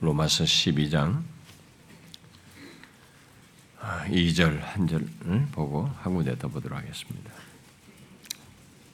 로마서 0.00 0.44
12장 0.44 1.22
2절 3.80 4.60
한 4.60 4.86
절을 4.86 5.06
보고 5.52 5.90
한 6.00 6.14
군데 6.14 6.36
더 6.38 6.48
보도록 6.48 6.78
하겠습니다. 6.78 7.30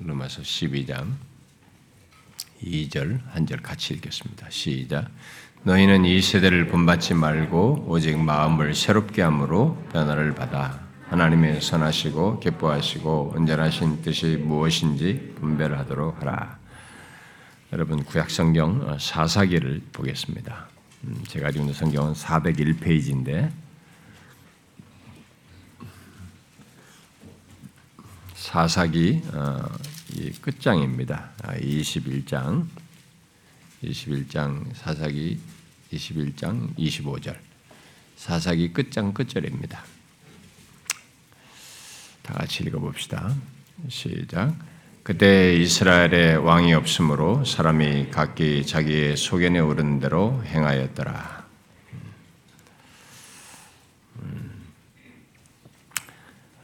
로마서 0.00 0.42
12장 0.42 1.12
2절 2.62 3.20
한 3.28 3.46
절 3.46 3.60
같이 3.62 3.94
읽겠습니다. 3.94 4.50
시작. 4.50 5.08
너희는 5.62 6.04
이 6.04 6.20
세대를 6.20 6.66
본받지 6.68 7.14
말고 7.14 7.86
오직 7.88 8.16
마음을 8.18 8.74
새롭게 8.74 9.22
함으로 9.22 9.76
변화를 9.92 10.34
받아 10.34 10.80
하나님의 11.08 11.60
선하시고 11.60 12.40
기뻐하시고 12.40 13.34
온전하신 13.36 14.02
뜻이 14.02 14.36
무엇인지 14.36 15.34
분별하도록 15.40 16.20
하라. 16.20 16.58
여러분 17.72 18.04
구약 18.04 18.30
성경 18.30 18.96
사사기를 18.98 19.82
보겠습니다. 19.92 20.75
음, 21.04 21.22
제가 21.28 21.50
지금 21.50 21.66
있는 21.66 21.74
성경은 21.74 22.14
401페이지인데 22.14 23.52
사사기 28.34 29.22
어, 29.32 29.68
끝장입니다. 30.40 31.32
21장 31.42 32.62
아, 32.62 32.66
21장 33.82 34.74
사사기 34.74 35.38
21장 35.92 36.74
25절 36.76 37.36
사사기 38.16 38.72
끝장 38.72 39.12
끝절입니다. 39.12 39.84
다 42.22 42.34
같이 42.34 42.64
읽어봅시다. 42.64 43.34
시작. 43.88 44.56
그때 45.06 45.54
이스라엘에 45.54 46.34
왕이 46.34 46.74
없으므로 46.74 47.44
사람이 47.44 48.08
각기 48.10 48.66
자기의 48.66 49.16
소견에 49.16 49.60
오른 49.60 50.00
대로 50.00 50.42
행하였더라. 50.44 51.46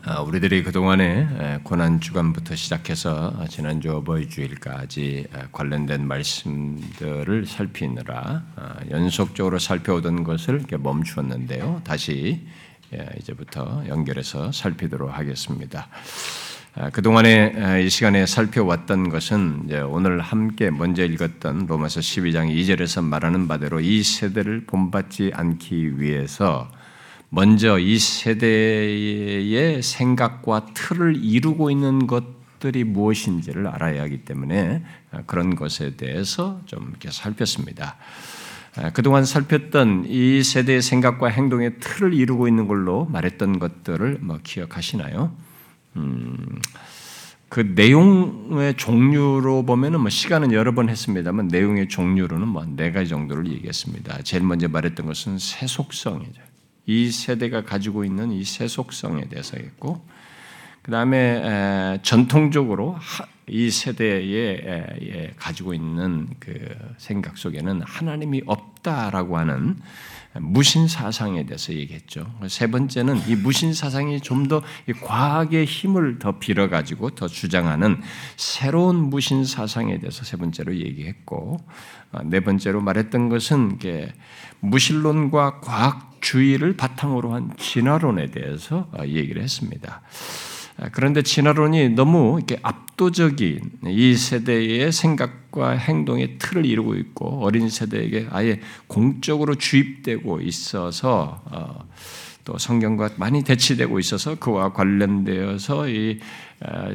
아, 0.02 0.20
우리들이 0.22 0.64
그동안에 0.64 1.60
고난 1.62 2.00
주간부터 2.00 2.56
시작해서 2.56 3.46
지난주 3.48 3.94
어버이 3.94 4.28
주일까지 4.28 5.28
관련된 5.52 6.04
말씀들을 6.04 7.46
살피느라 7.46 8.42
아, 8.56 8.76
연속적으로 8.90 9.60
살펴오던 9.60 10.24
것을 10.24 10.64
멈추었는데요. 10.68 11.82
다시 11.84 12.44
예, 12.92 13.08
이제부터 13.20 13.84
연결해서 13.86 14.50
살피도록 14.50 15.16
하겠습니다. 15.16 15.88
아, 16.74 16.88
그동안에 16.88 17.82
이 17.84 17.90
시간에 17.90 18.24
살펴왔던 18.24 19.10
것은 19.10 19.68
오늘 19.90 20.22
함께 20.22 20.70
먼저 20.70 21.04
읽었던 21.04 21.66
로마서 21.66 22.00
12장 22.00 22.48
2절에서 22.48 23.04
말하는 23.04 23.46
바대로 23.46 23.78
이 23.78 24.02
세대를 24.02 24.64
본받지 24.64 25.32
않기 25.34 26.00
위해서 26.00 26.70
먼저 27.28 27.78
이 27.78 27.98
세대의 27.98 29.82
생각과 29.82 30.68
틀을 30.72 31.22
이루고 31.22 31.70
있는 31.70 32.06
것들이 32.06 32.84
무엇인지를 32.84 33.66
알아야 33.66 34.00
하기 34.04 34.24
때문에 34.24 34.82
그런 35.26 35.54
것에 35.54 35.96
대해서 35.96 36.62
좀 36.64 36.88
이렇게 36.88 37.10
살폈습니다. 37.10 37.96
그동안 38.94 39.26
살폈던 39.26 40.06
이 40.08 40.42
세대의 40.42 40.80
생각과 40.80 41.28
행동의 41.28 41.80
틀을 41.80 42.14
이루고 42.14 42.48
있는 42.48 42.66
걸로 42.66 43.04
말했던 43.04 43.58
것들을 43.58 44.20
뭐 44.22 44.38
기억하시나요? 44.42 45.51
음, 45.96 46.36
그 47.48 47.60
내용의 47.60 48.76
종류로 48.76 49.64
보면은 49.66 50.00
뭐 50.00 50.08
시간은 50.08 50.52
여러 50.52 50.72
번 50.74 50.88
했습니다만 50.88 51.48
내용의 51.48 51.88
종류로는 51.88 52.48
뭐 52.48 52.64
네 52.64 52.92
가지 52.92 53.10
정도를 53.10 53.46
얘기했습니다. 53.52 54.22
제일 54.22 54.42
먼저 54.42 54.68
말했던 54.68 55.04
것은 55.06 55.38
세속성이죠. 55.38 56.40
이 56.86 57.10
세대가 57.10 57.62
가지고 57.62 58.04
있는 58.04 58.32
이 58.32 58.42
세속성에 58.42 59.28
대해서 59.28 59.56
했고, 59.58 60.04
그 60.80 60.90
다음에 60.90 62.00
전통적으로 62.02 62.98
이 63.46 63.70
세대에 63.70 65.32
가지고 65.36 65.74
있는 65.74 66.28
그 66.40 66.74
생각 66.96 67.36
속에는 67.38 67.82
하나님이 67.82 68.42
없다라고 68.46 69.36
하는 69.38 69.76
무신 70.40 70.88
사상에 70.88 71.44
대해서 71.44 71.72
얘기했죠. 71.72 72.26
세 72.48 72.66
번째는 72.66 73.28
이 73.28 73.36
무신 73.36 73.74
사상이 73.74 74.20
좀 74.20 74.42
더 74.48 74.62
과학의 75.04 75.64
힘을 75.64 76.18
더 76.18 76.38
빌어 76.38 76.68
가지고 76.68 77.10
더 77.10 77.28
주장하는 77.28 78.00
새로운 78.36 78.96
무신 78.96 79.44
사상에 79.44 79.98
대해서 79.98 80.24
세 80.24 80.36
번째로 80.36 80.76
얘기했고 80.76 81.58
아, 82.10 82.22
네 82.24 82.40
번째로 82.40 82.80
말했던 82.80 83.28
것은 83.28 83.78
무신론과 84.60 85.60
과학주의를 85.60 86.76
바탕으로 86.76 87.34
한 87.34 87.56
진화론에 87.56 88.30
대해서 88.30 88.88
아, 88.92 89.06
얘기를 89.06 89.42
했습니다. 89.42 90.02
아, 90.78 90.88
그런데 90.90 91.22
진화론이 91.22 91.90
너무 91.90 92.38
이렇게 92.38 92.58
압도적인 92.62 93.80
이 93.86 94.14
세대의 94.14 94.92
생각과 94.92 95.72
행동의 95.72 96.38
틀을 96.38 96.64
이루고 96.64 96.94
있고 96.96 97.44
어린 97.44 97.68
세대에게 97.68 98.28
아예 98.30 98.60
공적으로 98.86 99.54
주입되고 99.54 100.40
있어서 100.40 101.42
어, 101.46 101.88
또 102.44 102.58
성경과 102.58 103.10
많이 103.16 103.44
대치되고 103.44 103.98
있어서 104.00 104.34
그와 104.36 104.72
관련되어서 104.72 105.88
이 105.88 106.18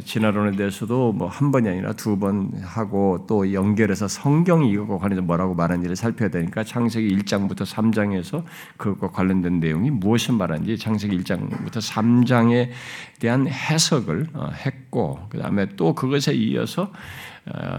진화론에 0.05 0.55
대해서도 0.55 1.11
뭐 1.13 1.27
한 1.27 1.51
번이 1.51 1.67
아니라 1.69 1.93
두 1.93 2.17
번 2.17 2.51
하고 2.63 3.25
또 3.27 3.53
연결해서 3.53 4.07
성경이 4.07 4.71
이것과 4.71 4.97
관련해서 4.97 5.21
뭐라고 5.21 5.53
말하는지를 5.55 5.95
살펴야 5.95 6.29
되니까 6.29 6.63
창세기 6.63 7.15
1장부터 7.17 7.61
3장에서 7.65 8.43
그것과 8.77 9.11
관련된 9.11 9.59
내용이 9.59 9.91
무엇을 9.91 10.35
말하는지 10.35 10.77
창세기 10.77 11.17
1장부터 11.19 11.73
3장에 11.75 12.69
대한 13.19 13.47
해석을 13.47 14.27
어, 14.33 14.49
했고 14.53 15.19
그 15.29 15.37
다음에 15.39 15.67
또 15.75 15.93
그것에 15.93 16.33
이어서 16.33 16.83
어, 16.83 16.87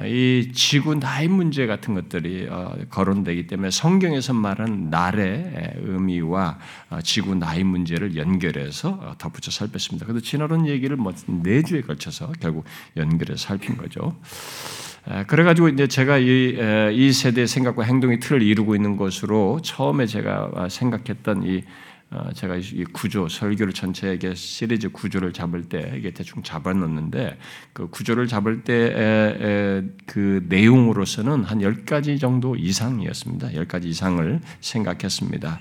이 0.07 0.51
지구 0.55 0.99
나이 0.99 1.29
문제 1.29 1.67
같은 1.67 1.95
것들이 1.95 2.47
어, 2.49 2.75
거론되기 2.91 3.47
때문에 3.47 3.71
성경에서 3.71 4.33
말한 4.33 4.91
날의 4.91 5.75
의미와 5.83 6.59
어, 6.91 7.01
지구 7.03 7.35
나이 7.35 7.65
문제를 7.65 8.17
연결해서 8.17 9.17
덧붙여 9.19 9.51
살폈습니다. 9.51 10.07
그래서 10.07 10.25
지나론 10.25 10.67
얘기를 10.67 10.97
뭐네 10.97 11.63
주에 11.63 11.83
걸쳐서 11.83 12.33
결국 12.41 12.65
연결해서 12.97 13.37
살핀 13.49 13.77
거죠. 13.77 14.17
그래가지고 15.27 15.71
이제 15.71 15.87
제가 15.87 16.19
이, 16.19 16.59
이 16.93 17.13
세대의 17.13 17.47
생각과 17.47 17.83
행동의 17.83 18.21
틀을 18.21 18.43
이루고 18.43 18.75
있는 18.75 18.99
것으로 18.99 19.61
처음에 19.63 20.05
제가 20.05 20.69
생각했던 20.69 21.45
이 21.45 21.63
어, 21.63 21.63
제가 22.35 22.57
이 22.57 22.85
구조 22.93 23.29
설교를 23.29 23.73
전체에게 23.73 24.35
시리즈 24.35 24.91
구조를 24.91 25.33
잡을 25.33 25.69
때 25.69 25.93
이게 25.97 26.11
대충 26.13 26.43
잡아놓는데 26.43 27.39
그 27.73 27.89
구조를 27.89 28.27
잡을 28.27 28.63
때 28.65 29.99
그 30.07 30.45
내용으로서는 30.49 31.45
한 31.45 31.59
10가지 31.59 32.19
정도 32.19 32.57
이상이었습니다. 32.57 33.49
10가지 33.49 33.85
이상을 33.87 34.41
생각했습니다. 34.61 35.61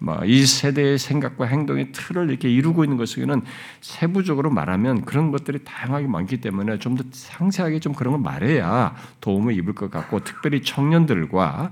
뭐이 0.00 0.44
세대의 0.44 0.98
생각과 0.98 1.46
행동의 1.46 1.92
틀을 1.92 2.28
이렇게 2.30 2.50
이루고 2.50 2.84
있는 2.84 2.96
것은 2.96 3.42
세부적으로 3.80 4.50
말하면 4.50 5.04
그런 5.04 5.30
것들이 5.30 5.60
다양하게 5.64 6.06
많기 6.06 6.38
때문에 6.40 6.78
좀 6.78 6.94
더 6.94 7.02
상세하게 7.10 7.80
좀 7.80 7.92
그런 7.92 8.12
걸 8.12 8.20
말해야 8.20 8.94
도움을 9.20 9.54
입을 9.54 9.74
것 9.74 9.90
같고 9.90 10.22
특별히 10.22 10.62
청년들과 10.62 11.44
아, 11.44 11.70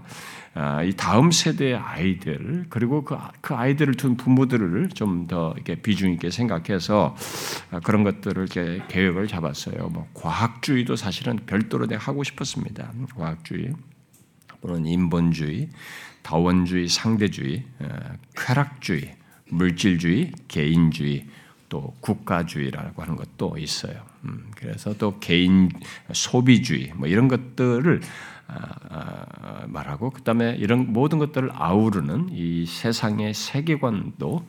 이 0.85 0.93
다음 0.97 1.31
세대의 1.31 1.77
아이들 1.77 2.67
그리고 2.69 3.05
그, 3.05 3.17
그 3.41 3.55
아이들을 3.55 3.95
둔 3.95 4.17
부모들을 4.17 4.91
좀 4.91 5.23
더 5.33 5.53
이렇게 5.55 5.77
비중 5.77 6.13
있게 6.13 6.31
생각해서 6.31 7.17
아, 7.71 7.81
그런 7.81 8.05
것들을 8.05 8.43
이렇게 8.43 8.85
계획을 8.89 9.29
잡았어요. 9.29 9.89
뭐 9.89 10.09
과학주의도 10.15 10.97
사실은 10.97 11.39
별도로 11.47 11.87
내가 11.87 12.03
하고 12.03 12.23
싶었습니다. 12.23 12.93
과학주의, 13.17 13.73
또는 14.61 14.87
인본주의, 14.87 15.71
다원주의, 16.23 16.89
상대주의, 16.89 17.65
어, 17.81 17.87
쾌락주의, 18.37 19.17
물질주의, 19.49 20.33
개인주의, 20.49 21.27
또 21.69 21.95
국가주의라고 22.01 23.01
하는 23.03 23.17
것도 23.17 23.57
있어요. 23.57 24.03
음, 24.25 24.51
그래서 24.55 24.95
또 24.99 25.19
개인 25.19 25.71
소비주의 26.13 26.93
뭐 26.95 27.09
이런 27.09 27.29
것들을 27.29 28.03
아, 28.42 28.42
아, 28.42 28.42
말하고 29.67 30.11
그 30.11 30.23
다음에 30.23 30.55
이런 30.59 30.93
모든 30.93 31.19
것들을 31.19 31.51
아우르는 31.53 32.29
이 32.31 32.67
세상의 32.67 33.35
세계관도 33.35 34.47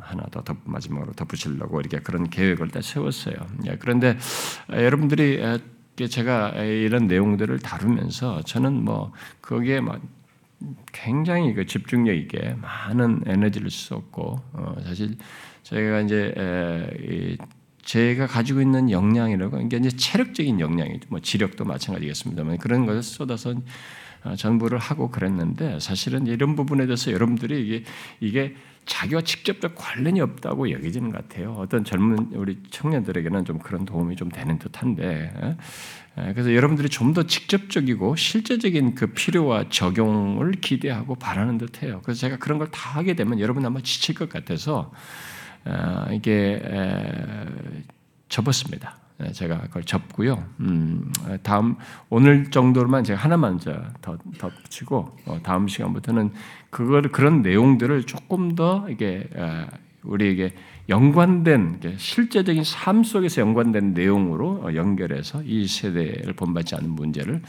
하나 0.00 0.24
더 0.30 0.42
덧, 0.42 0.56
마지막으로 0.64 1.12
덧붙이려고 1.12 1.80
이렇게 1.80 2.00
그런 2.00 2.28
계획을 2.28 2.68
다 2.68 2.80
세웠어요. 2.80 3.34
예, 3.66 3.76
그런데 3.78 4.18
여러분들이 4.70 5.40
제가 6.10 6.50
이런 6.64 7.06
내용들을 7.06 7.60
다루면서 7.60 8.42
저는 8.42 8.84
뭐 8.84 9.12
거기에 9.40 9.80
막 9.80 10.00
굉장히 10.92 11.54
그 11.54 11.66
집중력 11.66 12.16
있게 12.16 12.56
많은 12.60 13.22
에너지를 13.26 13.70
썼고 13.70 14.40
어, 14.52 14.76
사실 14.84 15.16
저희가 15.62 16.00
이제 16.00 17.38
제가 17.84 18.26
가지고 18.26 18.60
있는 18.60 18.90
역량이라고 18.90 19.60
이게 19.60 19.76
이제 19.76 19.90
체력적인 19.90 20.60
역량이죠. 20.60 21.06
뭐 21.10 21.20
지력도 21.20 21.64
마찬가지겠습니다만 21.64 22.58
그런 22.58 22.86
것을 22.86 23.02
쏟아서 23.02 23.54
어, 24.24 24.34
전부를 24.36 24.78
하고 24.78 25.10
그랬는데 25.10 25.78
사실은 25.80 26.26
이런 26.26 26.56
부분에 26.56 26.86
대해서 26.86 27.12
여러분들이 27.12 27.66
이게 27.66 27.84
이게 28.20 28.54
자기와 28.86 29.22
직접적 29.22 29.74
관련이 29.74 30.20
없다고 30.20 30.70
여기지는 30.70 31.10
것 31.10 31.28
같아요. 31.28 31.52
어떤 31.58 31.84
젊은 31.84 32.30
우리 32.34 32.58
청년들에게는 32.70 33.44
좀 33.44 33.58
그런 33.58 33.84
도움이 33.84 34.16
좀 34.16 34.30
되는 34.30 34.58
듯한데 34.58 35.32
예? 35.42 35.56
예, 36.18 36.32
그래서 36.32 36.54
여러분들이 36.54 36.88
좀 36.88 37.12
더 37.14 37.22
직접적이고 37.24 38.16
실제적인 38.16 38.94
그 38.94 39.08
필요와 39.08 39.66
적용을 39.68 40.52
기대하고 40.52 41.14
바라는 41.16 41.58
듯해요. 41.58 42.00
그래서 42.02 42.20
제가 42.20 42.36
그런 42.38 42.58
걸 42.58 42.68
다 42.70 42.90
하게 42.98 43.14
되면 43.14 43.40
여러분 43.40 43.64
아마 43.64 43.80
지칠 43.80 44.14
것 44.14 44.28
같아서 44.28 44.90
어, 44.90 44.92
이게 46.12 46.60
접었습니다. 48.28 48.96
네, 49.16 49.30
제가 49.32 49.60
그걸 49.62 49.84
접고요. 49.84 50.44
음, 50.60 51.12
다음 51.42 51.76
오늘 52.10 52.50
정도로만 52.50 53.04
제가 53.04 53.20
하나만 53.20 53.60
더 54.00 54.18
덧붙이고 54.38 55.16
어, 55.26 55.38
다음 55.42 55.68
시간부터는 55.68 56.32
그걸 56.70 57.02
그런 57.12 57.42
내용들을 57.42 58.04
조금 58.04 58.56
더 58.56 58.86
이게 58.90 59.28
우리에게 60.02 60.54
연관된 60.88 61.80
실제적인 61.96 62.62
삶 62.64 63.04
속에서 63.04 63.40
연관된 63.40 63.94
내용으로 63.94 64.64
어, 64.64 64.74
연결해서 64.74 65.42
이 65.44 65.66
세대를 65.66 66.34
본받지 66.34 66.74
않는 66.74 66.90
문제를 66.90 67.40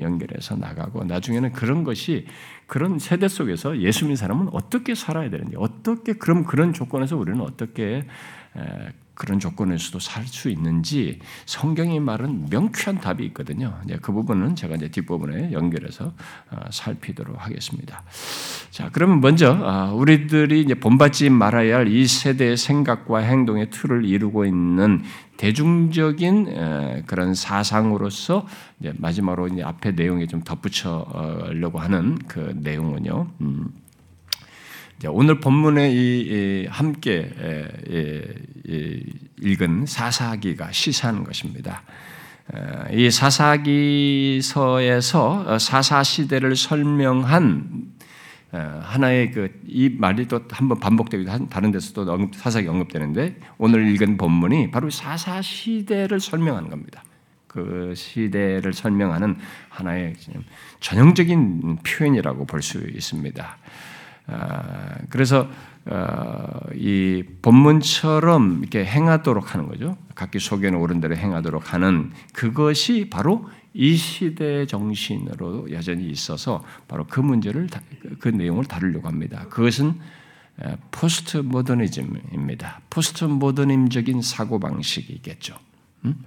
연결해서 0.00 0.56
나가고 0.56 1.04
나중에는 1.04 1.52
그런 1.52 1.82
것이 1.84 2.26
그런 2.66 2.98
세대 2.98 3.28
속에서 3.28 3.80
예수 3.80 4.04
믿는 4.04 4.16
사람은 4.16 4.48
어떻게 4.52 4.94
살아야 4.94 5.28
되는지 5.28 5.56
어떻게 5.58 6.12
그럼 6.12 6.44
그런 6.44 6.72
조건에서 6.72 7.16
우리는 7.16 7.40
어떻게 7.40 8.04
그런 9.14 9.38
조건에서도 9.38 9.98
살 10.00 10.24
수 10.26 10.48
있는지 10.50 11.20
성경이 11.46 12.00
말은 12.00 12.46
명쾌한 12.50 13.00
답이 13.00 13.24
있거든요. 13.26 13.78
이제 13.84 13.98
그 14.02 14.12
부분은 14.12 14.56
제가 14.56 14.74
이제 14.76 14.88
뒷부분에 14.88 15.52
연결해서 15.52 16.12
어, 16.50 16.60
살피도록 16.70 17.36
하겠습니다. 17.44 18.02
자, 18.70 18.90
그러면 18.92 19.20
먼저 19.20 19.52
어, 19.52 19.94
우리들이 19.94 20.60
이제 20.62 20.74
본받지 20.74 21.30
말아야 21.30 21.76
할 21.76 21.84
이 21.94 22.06
세대의 22.06 22.56
생각과 22.56 23.18
행동의 23.18 23.70
틀을 23.70 24.04
이루고 24.04 24.46
있는 24.46 25.02
대중적인 25.36 27.04
그런 27.06 27.34
사상으로서 27.34 28.46
마지막으로 28.94 29.48
이제 29.48 29.62
앞에 29.62 29.92
내용에 29.92 30.26
좀 30.26 30.42
덧붙여려고 30.42 31.78
하는 31.78 32.18
그 32.26 32.54
내용은요. 32.56 33.28
음. 33.42 33.68
오늘 35.10 35.40
본문에 35.40 35.92
이 35.92 36.66
함께 36.68 37.30
읽은 39.40 39.86
사사기가 39.86 40.72
시사하는 40.72 41.24
것입니다. 41.24 41.82
이 42.92 43.10
사사기서에서 43.10 44.48
사사 45.58 46.02
시대를 46.02 46.56
설명한 46.56 47.94
하나의 48.52 49.30
그 49.32 49.48
이 49.66 49.88
말이 49.88 50.28
또 50.28 50.40
한번 50.50 50.78
반복되기도 50.78 51.32
한 51.32 51.48
다른 51.48 51.72
데서도 51.72 52.12
언급, 52.12 52.36
사사기 52.36 52.68
언급되는데 52.68 53.40
오늘 53.58 53.88
읽은 53.88 54.16
본문이 54.16 54.70
바로 54.70 54.88
사사 54.88 55.42
시대를 55.42 56.20
설명하는 56.20 56.70
겁니다. 56.70 57.02
그 57.48 57.92
시대를 57.96 58.72
설명하는 58.72 59.36
하나의 59.68 60.14
전형적인 60.78 61.78
표현이라고 61.84 62.46
볼 62.46 62.62
수 62.62 62.78
있습니다. 62.78 63.58
아, 64.26 64.96
그래서 65.10 65.48
어, 65.86 66.60
이 66.74 67.22
본문처럼 67.42 68.60
이렇게 68.60 68.84
행하도록 68.84 69.54
하는 69.54 69.68
거죠. 69.68 69.98
각기 70.14 70.38
소견에 70.38 70.78
옳은 70.78 71.00
대로 71.00 71.14
행하도록 71.14 71.74
하는 71.74 72.10
그것이 72.32 73.10
바로 73.10 73.48
이 73.74 73.96
시대의 73.96 74.66
정신으로 74.66 75.70
여전히 75.72 76.08
있어서 76.08 76.64
바로 76.88 77.06
그 77.06 77.20
문제를 77.20 77.68
그 78.18 78.28
내용을 78.28 78.64
다루려고 78.64 79.08
합니다. 79.08 79.46
그것은 79.50 79.98
포스트 80.90 81.38
모더니즘입니다. 81.38 82.80
포스트 82.88 83.24
모더니즘적인 83.24 84.22
사고 84.22 84.60
방식이겠죠. 84.60 85.56
음? 86.04 86.24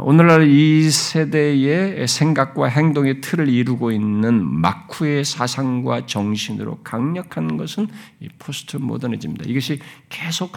오늘날 0.00 0.48
이 0.48 0.90
세대의 0.90 2.06
생각과 2.06 2.66
행동의 2.66 3.20
틀을 3.20 3.48
이루고 3.48 3.92
있는 3.92 4.44
마귀의 4.44 5.24
사상과 5.24 6.06
정신으로 6.06 6.80
강력한 6.84 7.56
것은 7.56 7.88
이 8.20 8.28
포스트 8.38 8.76
모더니즘입니다. 8.76 9.44
이것이 9.48 9.80
계속 10.08 10.52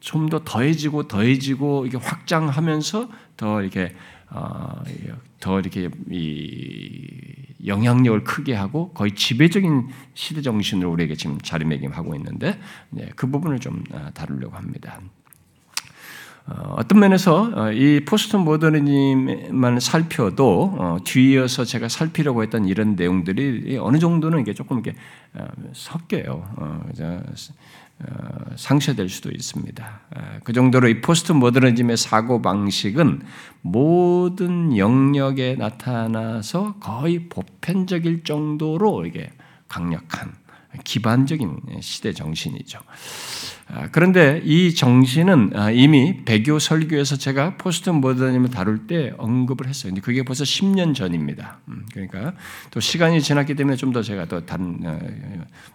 좀 0.00 0.28
더 0.30 0.40
더해지고 0.44 1.08
더해지고 1.08 1.86
이게 1.86 1.98
확장하면서 1.98 3.08
더 3.36 3.62
이렇게 3.62 3.94
어, 4.30 4.82
더 5.40 5.60
이렇게 5.60 5.90
이 6.10 7.08
영향력을 7.66 8.24
크게 8.24 8.54
하고 8.54 8.92
거의 8.92 9.14
지배적인 9.14 9.88
시대 10.14 10.40
정신으로 10.40 10.90
우리에게 10.92 11.14
지금 11.16 11.38
자리매김하고 11.40 12.14
있는데 12.16 12.58
그 13.16 13.30
부분을 13.30 13.58
좀 13.58 13.84
어, 13.92 14.08
다루려고 14.14 14.56
합니다. 14.56 15.00
어, 16.46 16.74
어떤 16.78 17.00
면에서 17.00 17.50
어, 17.54 17.72
이 17.72 18.04
포스트 18.04 18.36
모더니즘만 18.36 19.80
살펴도 19.80 20.74
어, 20.78 20.98
뒤이어서 21.04 21.64
제가 21.64 21.88
살피려고 21.88 22.42
했던 22.42 22.66
이런 22.66 22.96
내용들이 22.96 23.78
어느 23.80 23.98
정도는 23.98 24.40
이게 24.40 24.54
조금 24.54 24.78
이렇게 24.78 24.98
섞여요. 25.72 26.44
상쇄될 28.56 29.10
수도 29.10 29.30
있습니다. 29.30 30.00
그 30.42 30.54
정도로 30.54 30.88
이 30.88 31.02
포스트 31.02 31.32
모더니즘의 31.32 31.98
사고 31.98 32.40
방식은 32.40 33.20
모든 33.60 34.74
영역에 34.76 35.56
나타나서 35.56 36.76
거의 36.80 37.28
보편적일 37.28 38.24
정도로 38.24 39.04
이게 39.04 39.30
강력한 39.68 40.32
기반적인 40.84 41.60
시대 41.80 42.12
정신이죠. 42.12 42.78
아, 43.72 43.88
그런데 43.92 44.42
이 44.44 44.74
정신은 44.74 45.52
아, 45.54 45.70
이미 45.70 46.24
배교 46.24 46.58
설교에서 46.58 47.16
제가 47.16 47.56
포스트 47.56 47.90
모더니즘을 47.90 48.50
다룰 48.50 48.86
때 48.88 49.12
언급을 49.16 49.68
했어요. 49.68 49.90
근데 49.90 50.00
그게 50.00 50.24
벌써 50.24 50.42
10년 50.42 50.94
전입니다. 50.94 51.60
음, 51.68 51.86
그러니까 51.92 52.34
또 52.70 52.80
시간이 52.80 53.22
지났기 53.22 53.54
때문에 53.54 53.76
좀 53.76 53.90
더 53.92 54.02
제가 54.02 54.26
또 54.26 54.46
다른 54.46 54.78
어, 54.84 54.98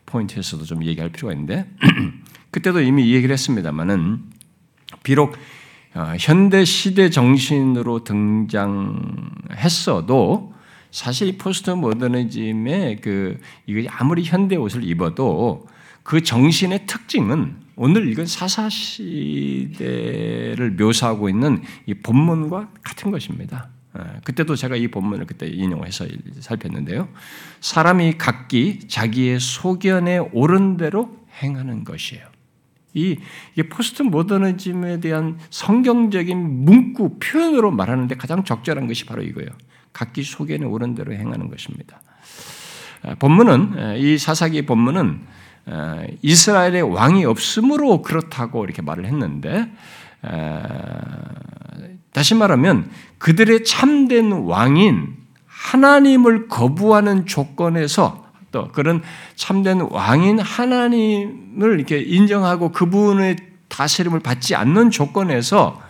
포인트에서도 0.06 0.64
좀 0.64 0.86
얘기할 0.86 1.10
필요가 1.12 1.34
있는데 1.34 1.66
그때도 2.52 2.82
이미 2.82 3.14
얘기를 3.14 3.34
했습니다만은 3.34 4.24
비록 5.04 5.36
어, 5.94 6.14
현대 6.20 6.64
시대 6.66 7.10
정신으로 7.10 8.04
등장했어도 9.46 10.55
사실 10.96 11.38
포스트 11.38 11.72
모더니즘의 11.72 13.02
그 13.02 13.38
이거 13.66 13.86
아무리 13.92 14.24
현대 14.24 14.56
옷을 14.56 14.86
입어도 14.86 15.68
그 16.04 16.24
정신의 16.24 16.88
특징은 16.88 17.58
오늘 17.76 18.08
읽은 18.08 18.26
사사 18.26 18.70
시대를 18.70 20.72
묘사하고 20.80 21.28
있는 21.28 21.62
이 21.86 21.96
본문과 21.96 22.70
같은 22.82 23.12
것입니다. 23.12 23.68
예, 24.00 24.22
그때도 24.24 24.56
제가 24.56 24.78
이 24.78 24.88
본문을 24.88 25.26
그때 25.26 25.48
인용해서 25.48 26.08
살폈는데요. 26.40 27.10
사람이 27.60 28.18
각기 28.18 28.88
자기의 28.88 29.42
소견에 29.42 30.20
옳은 30.20 30.78
대로 30.78 31.14
행하는 31.42 31.84
것이에요. 31.84 32.26
이 32.94 33.18
포스트 33.70 34.02
모더니즘에 34.02 35.02
대한 35.02 35.40
성경적인 35.50 36.64
문구 36.64 37.20
표현으로 37.20 37.72
말하는데 37.72 38.16
가장 38.16 38.46
적절한 38.46 38.88
것이 38.88 39.06
바로 39.06 39.24
이거예요. 39.24 39.50
각기 39.96 40.24
소견에 40.24 40.66
옳은 40.66 40.94
대로 40.94 41.14
행하는 41.14 41.50
것입니다. 41.50 42.02
아, 43.02 43.16
본문은 43.16 43.74
예, 43.78 43.98
이 43.98 44.18
사사기 44.18 44.66
본문은 44.66 45.22
이스라엘의 46.22 46.84
왕이 46.84 47.26
없으므로 47.26 48.04
그렇다고 48.04 48.66
이렇게 48.66 48.84
말을 48.84 49.06
했는데 49.06 49.72
다시 52.12 52.36
말하면 52.36 52.92
그들의 53.18 53.64
참된 53.64 54.32
왕인 54.32 55.16
하나님을 55.48 56.50
거부하는 56.50 57.26
조건에서 57.26 58.26
또 58.52 58.68
그런 58.68 59.02
참된 59.36 59.82
왕인 59.82 60.38
하나님을 60.40 61.80
이렇게 61.80 62.00
인정하고 62.00 62.72
그분의 62.72 63.38
다스림을 63.68 64.20
받지 64.20 64.54
않는 64.54 64.92
조건에서 64.92 65.82
어, 65.82 65.85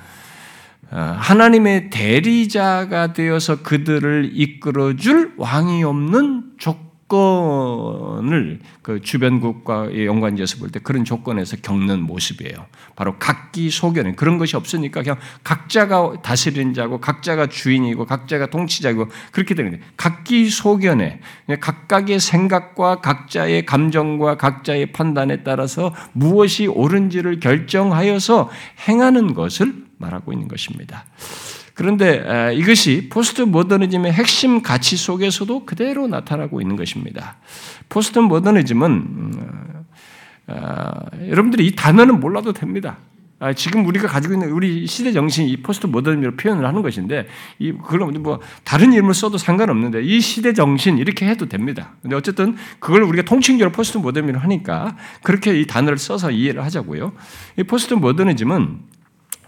하나님의 0.96 1.90
대리자가 1.90 3.14
되어서 3.14 3.62
그들을 3.62 4.32
이끌어줄 4.34 5.34
왕이 5.38 5.84
없는 5.84 6.54
조건 6.58 6.86
조건을 7.08 8.60
그 8.82 9.00
주변국과 9.02 10.06
연관지어서 10.06 10.58
볼 10.58 10.70
때 10.72 10.80
그런 10.80 11.06
조건에서 11.06 11.58
겪는 11.58 12.02
모습이에요. 12.02 12.66
바로 12.96 13.18
각기 13.20 13.70
소견은 13.70 14.16
그런 14.16 14.38
것이 14.38 14.56
없으니까 14.56 15.04
그냥 15.04 15.18
각자가 15.44 16.22
다스리는 16.24 16.74
자고 16.74 17.00
각자가 17.00 17.48
주인이고 17.48 18.06
각자가 18.06 18.48
통치자고 18.48 19.08
그렇게 19.32 19.54
되는데 19.56 19.80
각기 19.96 20.50
소견에. 20.50 21.20
각각의 21.60 22.20
생각과 22.20 23.02
각자의 23.02 23.66
감정과 23.66 24.38
각자의 24.38 24.92
판단에 24.92 25.44
따라서 25.44 25.94
무엇이 26.14 26.68
옳은지를 26.68 27.40
결정하여서 27.40 28.50
행하는 28.88 29.34
것을 29.34 29.85
말하고 29.98 30.34
있는 30.34 30.48
것입니다. 30.48 31.06
그런데 31.74 32.54
이것이 32.56 33.10
포스트 33.10 33.42
모더니즘의 33.42 34.14
핵심 34.14 34.62
가치 34.62 34.96
속에서도 34.96 35.66
그대로 35.66 36.08
나타나고 36.08 36.62
있는 36.62 36.75
것입니다. 36.78 37.36
포스트 37.90 38.20
모더니즘은 38.20 38.90
음, 38.92 39.86
어, 40.48 40.92
여러분들이 41.28 41.68
이 41.68 41.75
단어는 41.75 42.20
몰라도 42.20 42.54
됩니다. 42.54 42.98
아, 43.40 43.52
지금 43.52 43.86
우리가 43.86 44.08
가지고 44.08 44.36
있는 44.36 44.52
우리 44.52 44.88
시대 44.88 45.12
정신이 45.12 45.50
이 45.50 45.58
포스트 45.58 45.88
모더니즘으로 45.88 46.38
표현을 46.38 46.66
하는 46.66 46.82
것인데 46.82 47.28
이 47.60 47.74
그걸 47.74 48.10
뭐 48.14 48.40
다른 48.64 48.94
이름을 48.94 49.14
써도 49.14 49.38
상관없는데 49.38 50.04
이 50.04 50.22
시대 50.22 50.54
정신 50.54 50.98
이렇게 50.98 51.28
해도 51.28 51.48
됩니다. 51.48 51.96
근데 52.02 52.16
어쨌든 52.16 52.56
그걸 52.80 53.04
우리가 53.04 53.25
통칭적으로 53.25 53.74
포스트 53.74 53.98
모더니즘을 53.98 54.42
하니까 54.42 54.96
그렇게 55.24 55.60
이 55.60 55.68
단어를 55.68 55.98
써서 55.98 56.32
이해를 56.32 56.64
하자고요. 56.64 57.12
이 57.58 57.64
포스트 57.64 57.94
모더니즘은 57.96 58.95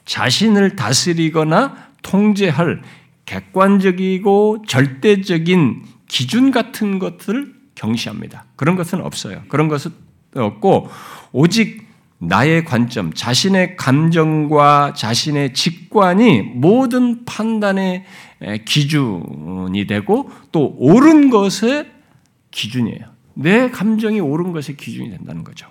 자신을 0.07 0.75
다스리거나 0.75 1.75
통제할 2.01 2.81
객관적이고 3.25 4.63
절대적인 4.67 5.83
기준 6.07 6.49
같은 6.49 6.97
것들을 6.97 7.53
경시합니다. 7.75 8.45
그런 8.55 8.75
것은 8.75 9.01
없어요. 9.01 9.43
그런 9.49 9.67
것은 9.67 9.91
없고 10.33 10.89
오직 11.33 11.85
나의 12.19 12.65
관점, 12.65 13.13
자신의 13.13 13.75
감정과 13.75 14.93
자신의 14.95 15.53
직관이 15.53 16.41
모든 16.41 17.25
판단의 17.25 18.05
기준이 18.65 19.85
되고 19.85 20.31
또 20.51 20.75
옳은 20.79 21.29
것의 21.29 21.91
기준이에요. 22.49 23.05
내 23.35 23.69
감정이 23.69 24.19
옳은 24.19 24.51
것의 24.51 24.77
기준이 24.77 25.11
된다는 25.11 25.43
거죠. 25.43 25.67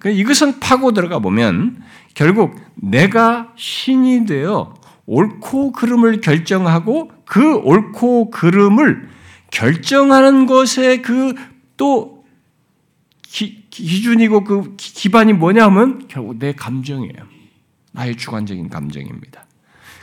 그 0.00 0.08
이것은 0.10 0.60
파고 0.60 0.92
들어가 0.92 1.18
보면 1.18 1.82
결국 2.14 2.54
내가 2.74 3.52
신이 3.56 4.26
되어 4.26 4.74
옳고 5.06 5.72
그름을 5.72 6.20
결정하고 6.20 7.12
그 7.24 7.56
옳고 7.56 8.30
그름을 8.30 9.08
결정하는 9.50 10.46
것에 10.46 11.02
그 11.02 11.34
또 11.76 12.24
기준이고 13.70 14.44
그 14.44 14.74
기반이 14.76 15.32
뭐냐면 15.34 16.08
결국 16.08 16.38
내 16.38 16.52
감정이에요. 16.52 17.36
나의 17.92 18.16
주관적인 18.16 18.68
감정입니다. 18.68 19.44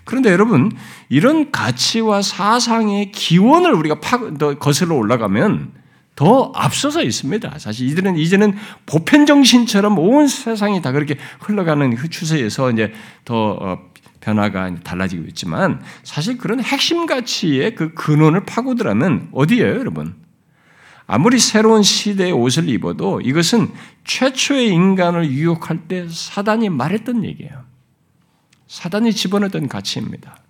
그런데 0.06 0.32
여러분 0.32 0.72
이런 1.10 1.52
가치와 1.52 2.22
사상의 2.22 3.12
기원을 3.12 3.74
우리가 3.74 4.00
파, 4.00 4.38
더 4.38 4.58
거슬러 4.60 4.96
올라가면 4.96 5.72
더 6.16 6.52
앞서서 6.54 7.02
있습니다. 7.02 7.58
사실 7.60 7.90
이들은 7.90 8.18
이제는 8.18 8.54
보편 8.86 9.26
정신처럼 9.26 9.98
온 9.98 10.28
세상이 10.28 10.82
다 10.82 10.92
그렇게 10.92 11.18
흘러가는 11.40 11.96
그 11.96 12.10
추세에서 12.10 12.72
이제 12.72 12.94
더 13.26 13.58
어, 13.60 13.80
변화가 14.20 14.76
달라지고 14.84 15.26
있지만 15.30 15.82
사실 16.04 16.38
그런 16.38 16.62
핵심 16.62 17.06
가치의 17.06 17.76
그 17.76 17.94
근원을 17.94 18.46
파고들면 18.46 19.30
어디예요, 19.32 19.80
여러분? 19.80 20.16
아무리 21.06 21.40
새로운 21.40 21.84
시대의 21.84 22.32
옷을 22.32 22.70
입어도 22.70 23.20
이것은 23.22 23.72
최초의 24.06 24.70
인간을 24.70 25.30
유혹할 25.30 25.88
때 25.88 26.08
사단이 26.10 26.70
말했던 26.70 27.26
얘기예요. 27.26 27.64
사단이 28.68 29.14
집어넣던 29.14 29.68
가치입니다. 29.68 30.43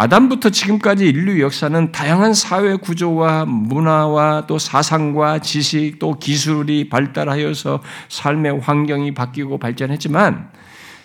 아담부터 0.00 0.48
지금까지 0.48 1.06
인류 1.06 1.42
역사는 1.42 1.92
다양한 1.92 2.32
사회 2.32 2.74
구조와 2.76 3.44
문화와 3.44 4.46
또 4.46 4.58
사상과 4.58 5.40
지식 5.40 5.98
또 5.98 6.18
기술이 6.18 6.88
발달하여서 6.88 7.82
삶의 8.08 8.60
환경이 8.60 9.12
바뀌고 9.12 9.58
발전했지만 9.58 10.52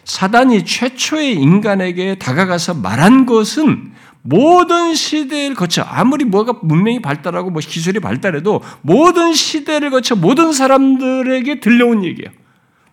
사단이 0.05 0.63
최초의 0.63 1.33
인간에게 1.33 2.15
다가가서 2.15 2.75
말한 2.75 3.25
것은 3.25 3.91
모든 4.21 4.95
시대를 4.95 5.55
거쳐 5.55 5.81
아무리 5.81 6.23
뭐가 6.23 6.59
문명이 6.61 7.01
발달하고 7.01 7.49
뭐 7.49 7.61
기술이 7.61 7.99
발달해도 7.99 8.61
모든 8.81 9.33
시대를 9.33 9.89
거쳐 9.89 10.15
모든 10.15 10.53
사람들에게 10.53 11.59
들려온 11.59 12.05
얘기예요. 12.05 12.31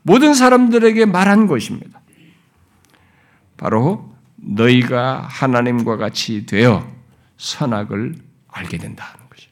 모든 0.02 0.35
사람들에게 0.35 1.04
말한 1.04 1.47
것입니다. 1.47 2.00
바로 3.56 4.12
너희가 4.42 5.26
하나님과 5.28 5.96
같이 5.96 6.46
되어 6.46 6.90
선악을 7.37 8.16
알게 8.49 8.78
된다는 8.78 9.12
거죠. 9.30 9.49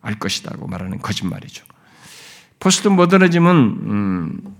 알 0.00 0.18
것이다고 0.18 0.66
말하는 0.66 0.98
거짓말이죠. 0.98 1.64
포스트 2.60 2.88
모더니즘은 2.88 3.56
음, 3.56 4.56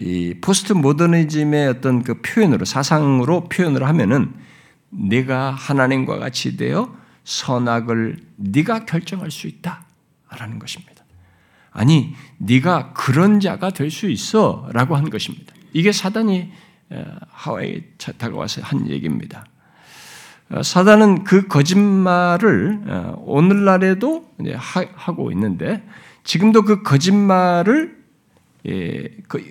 이 0.00 0.34
포스트 0.40 0.72
모더니즘의 0.72 1.68
어떤 1.68 2.02
그 2.02 2.20
표현으로 2.22 2.64
사상으로 2.64 3.48
표현을 3.48 3.86
하면은 3.86 4.32
네가 4.90 5.50
하나님과 5.50 6.18
같이 6.18 6.56
되어 6.56 6.94
선악을 7.24 8.18
네가 8.36 8.84
결정할 8.86 9.30
수 9.30 9.48
있다라는 9.48 10.58
것입니다. 10.58 11.04
아니, 11.72 12.14
네가 12.38 12.92
그런 12.94 13.40
자가 13.40 13.70
될 13.70 13.90
수 13.90 14.08
있어라고 14.08 14.96
한 14.96 15.10
것입니다. 15.10 15.52
이게 15.74 15.92
사단이 15.92 16.50
하와이에 17.28 17.82
다가와서 18.18 18.62
한 18.62 18.88
얘기입니다. 18.88 19.46
어, 20.48 20.62
사단은 20.62 21.24
그 21.24 21.48
거짓말을 21.48 22.80
어, 22.86 23.22
오늘날에도 23.26 24.30
하고 24.94 25.32
있는데 25.32 25.82
지금도 26.22 26.62
그 26.62 26.82
거짓말을 26.82 27.96
예, 28.68 29.08
그, 29.28 29.42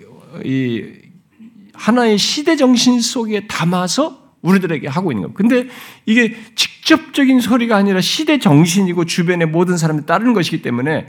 하나의 1.74 2.18
시대 2.18 2.56
정신 2.56 3.00
속에 3.00 3.46
담아서 3.46 4.34
우리들에게 4.42 4.86
하고 4.88 5.12
있는 5.12 5.32
겁니다. 5.32 5.38
근데 5.38 5.72
이게 6.04 6.36
직접적인 6.54 7.40
소리가 7.40 7.76
아니라 7.76 8.00
시대 8.00 8.38
정신이고 8.38 9.04
주변의 9.06 9.48
모든 9.48 9.76
사람이 9.76 10.06
따르는 10.06 10.34
것이기 10.34 10.62
때문에 10.62 11.08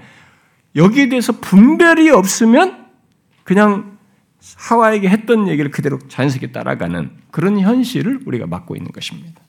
여기에 0.76 1.10
대해서 1.10 1.34
분별이 1.34 2.10
없으면 2.10 2.88
그냥 3.44 3.97
하와에게 4.56 5.10
했던 5.10 5.48
얘기를 5.48 5.72
그대로 5.72 6.00
자연스럽게 6.08 6.52
따라가는 6.52 7.12
그런 7.32 7.60
현실을 7.60 8.22
우리가 8.26 8.48
맡고 8.48 8.76
있는 8.76 8.92
것입니다. 8.92 9.42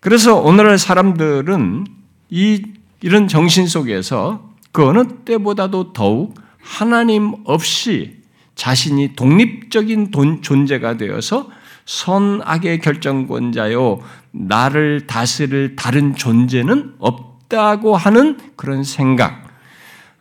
그래서 0.00 0.36
오늘날 0.36 0.78
사람들은 0.78 1.86
이, 2.30 2.62
이런 3.02 3.28
정신 3.28 3.66
속에서 3.66 4.50
그 4.72 4.86
어느 4.86 5.04
때보다도 5.24 5.92
더욱 5.92 6.34
하나님 6.58 7.34
없이 7.44 8.20
자신이 8.54 9.14
독립적인 9.16 10.10
존재가 10.42 10.96
되어서 10.96 11.50
선악의 11.86 12.80
결정권자요, 12.80 14.00
나를 14.30 15.06
다스릴 15.06 15.76
다른 15.76 16.14
존재는 16.14 16.94
없다고 16.98 17.96
하는 17.96 18.38
그런 18.56 18.84
생각. 18.84 19.39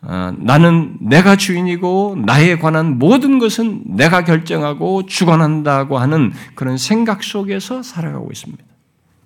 어, 0.02 0.34
나는 0.38 0.98
내가 1.02 1.36
주인이고 1.36 2.20
나에 2.26 2.58
관한 2.58 2.98
모든 2.98 3.38
것은 3.38 3.84
내가 3.86 4.24
결정하고 4.24 5.06
주관한다고 5.06 5.98
하는 5.98 6.32
그런 6.56 6.78
생각 6.78 7.24
속에서 7.24 7.84
살아가고 7.84 8.30
있습니다. 8.32 8.64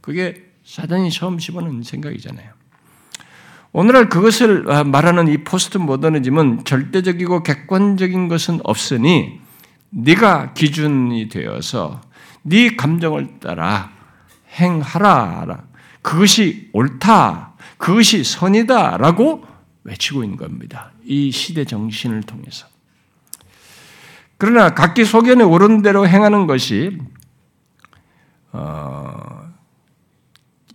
그게 0.02 0.44
사단이 0.66 1.12
처음 1.12 1.38
집어넣은 1.38 1.84
생각이잖아요. 1.84 2.50
오늘날 3.72 4.10
그것을 4.10 4.72
아, 4.72 4.84
말하는 4.84 5.28
이 5.28 5.38
포스트 5.44 5.78
모더니즘은 5.78 6.64
절대적이고 6.64 7.44
객관적인 7.44 8.28
것은 8.28 8.60
없으니 8.64 9.40
네가 9.90 10.54
기준이 10.54 11.30
되어서 11.30 12.02
네 12.42 12.76
감정을 12.76 13.40
따라 13.40 13.92
행하라. 14.60 15.64
그것이 16.02 16.70
옳다. 16.74 17.54
그것이 17.78 18.24
선이다라고 18.24 19.53
외치고 19.84 20.24
있는 20.24 20.38
겁니다. 20.38 20.92
이 21.04 21.32
시대 21.32 21.66
정신을 21.66 22.24
통해서. 22.24 22.68
그러나 24.38 24.74
각기 24.74 25.06
소견에 25.06 25.44
오른 25.44 25.82
대로 25.82 26.08
행하는 26.08 26.48
것이 26.48 26.98
어, 28.52 29.54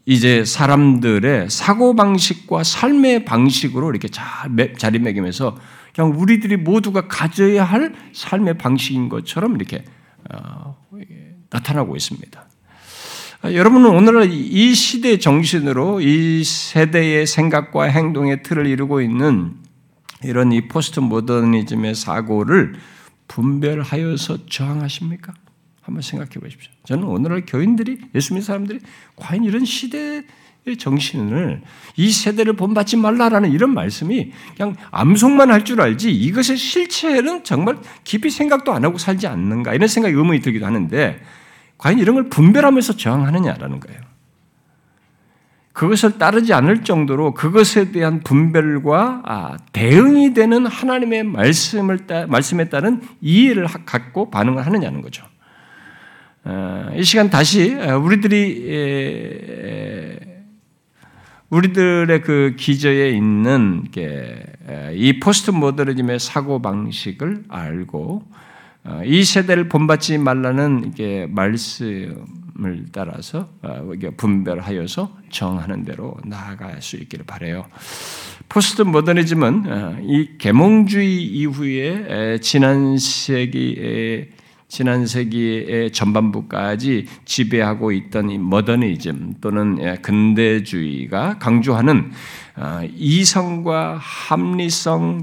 이제 0.07 0.45
사람들의 0.45 1.51
사고 1.51 1.95
방식과 1.95 2.65
삶의 2.65 3.25
방식으로 3.25 3.91
이렇게 3.91 4.09
잘 4.09 4.75
자리매김해서 4.77 5.59
그냥 5.95 6.19
우리들이 6.19 6.57
모두가 6.57 7.09
가져야 7.09 7.65
할 7.65 7.95
삶의 8.15 8.57
방식인 8.59 9.09
것처럼 9.09 9.57
이렇게 9.57 9.85
어, 10.33 10.77
나타나고 11.51 11.95
있습니다. 11.97 12.48
여러분은 13.45 13.91
오늘날 13.91 14.29
이 14.33 14.75
시대 14.75 15.19
정신으로 15.19 16.01
이 16.01 16.43
세대의 16.43 17.27
생각과 17.27 17.85
행동의 17.85 18.43
틀을 18.43 18.67
이루고 18.67 19.01
있는 19.01 19.53
이런 20.25 20.51
이 20.51 20.67
포스트 20.67 20.99
모더니즘의 20.99 21.95
사고를 21.95 22.75
분별하여서 23.29 24.47
저항하십니까? 24.47 25.33
한번 25.83 26.03
생각해 26.03 26.33
보십시오. 26.33 26.73
저는 26.85 27.05
오늘날 27.05 27.45
교인들이 27.47 27.99
예수 28.15 28.35
믿는 28.35 28.45
사람들이 28.45 28.81
과연 29.15 29.45
이런 29.45 29.65
시대의 29.65 30.25
정신을 30.77 31.63
이 31.97 32.11
세대를 32.11 32.55
본받지 32.55 32.97
말라라는 32.97 33.53
이런 33.53 33.73
말씀이 33.73 34.33
그냥 34.57 34.75
암송만 34.91 35.51
할 35.51 35.65
줄 35.65 35.81
알지 35.81 36.13
이것의 36.13 36.57
실체는 36.59 37.45
정말 37.45 37.79
깊이 38.03 38.31
생각도 38.31 38.73
안 38.73 38.85
하고 38.85 38.99
살지 38.99 39.29
않는가 39.29 39.75
이런 39.75 39.87
생각이 39.87 40.15
의문이 40.15 40.41
들기도 40.41 40.67
하는데 40.67 41.21
과연 41.79 41.99
이런 41.99 42.17
걸 42.17 42.29
분별하면서 42.29 42.97
저항하느냐라는 42.97 43.81
거예요. 43.81 44.01
그것을 45.73 46.19
따르지 46.19 46.53
않을 46.53 46.83
정도로 46.83 47.35
그것에 47.35 47.93
대한 47.93 48.19
분별과 48.21 49.23
아, 49.25 49.57
대응이 49.73 50.35
되는 50.35 50.67
하나님의 50.67 51.23
말씀을 51.23 52.07
따, 52.09 52.27
말씀에 52.27 52.69
따른 52.69 53.01
이해를 53.21 53.69
갖고 53.87 54.29
반응을 54.29 54.67
하느냐는 54.67 55.03
거죠. 55.03 55.25
어, 56.45 56.91
이 56.97 57.05
시간 57.05 57.31
다시 57.31 57.75
우리들이 57.75 58.67
우리들의 61.51 62.23
그 62.23 62.57
기저에 62.59 63.11
있는 63.11 63.85
이 64.95 65.21
포스트 65.21 65.53
모더니즘의 65.53 66.19
사고 66.19 66.61
방식을 66.61 67.45
알고 67.49 68.23
어, 68.27 68.48
이 69.05 69.25
세대를 69.25 69.69
본받지 69.69 70.19
말라는 70.19 70.95
말씀을 71.29 72.87
따라서 72.93 73.49
어, 73.63 73.91
분별하여서 74.17 75.19
정하는 75.31 75.85
대로 75.85 76.17
나아갈 76.25 76.81
수 76.81 76.97
있기를 76.97 77.27
바래요. 77.27 77.67
포스트 78.49 78.83
모더니즘은 78.83 80.05
이 80.05 80.39
계몽주의 80.39 81.23
이후에 81.23 82.39
지난 82.41 82.97
세기에 82.97 84.31
지난 84.69 85.07
세기의 85.07 85.93
전반부까지 85.93 87.07
지배하고 87.25 87.91
있던 87.93 88.31
이 88.31 88.39
모더니즘 88.39 89.37
또는 89.41 89.79
예, 89.81 89.97
근대주의가 90.03 91.39
강조하는 91.39 92.13
어, 92.57 92.81
이성과 92.95 93.99
합리성, 93.99 95.23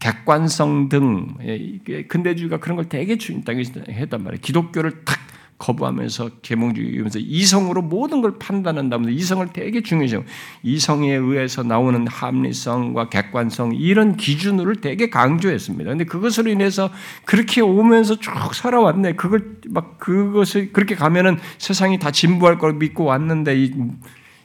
객관성 0.00 0.88
등 0.88 1.34
예, 1.44 2.02
근대주의가 2.04 2.58
그런 2.58 2.76
걸 2.76 2.88
되게 2.88 3.16
했단 3.16 4.22
말이에요. 4.24 4.40
기독교를 4.40 5.04
탁 5.04 5.18
거부하면서 5.60 6.30
계몽주의면서 6.40 7.18
이성으로 7.18 7.82
모든 7.82 8.22
걸 8.22 8.38
판단한다면서 8.38 9.10
이성을 9.10 9.46
되게 9.52 9.82
중요시하고 9.82 10.26
이성에 10.62 11.14
의해서 11.14 11.62
나오는 11.62 12.06
합리성과 12.06 13.10
객관성 13.10 13.74
이런 13.74 14.16
기준을 14.16 14.76
되게 14.76 15.10
강조했습니다. 15.10 15.90
근데 15.90 16.04
그것으로 16.04 16.50
인해서 16.50 16.90
그렇게 17.26 17.60
오면서 17.60 18.18
쭉 18.18 18.32
살아왔네. 18.54 19.12
그걸 19.16 19.58
막 19.68 19.98
그것을 19.98 20.72
그렇게 20.72 20.94
가면은 20.94 21.38
세상이 21.58 21.98
다 21.98 22.10
진보할 22.10 22.58
걸 22.58 22.74
믿고 22.74 23.04
왔는데 23.04 23.62
이 23.62 23.74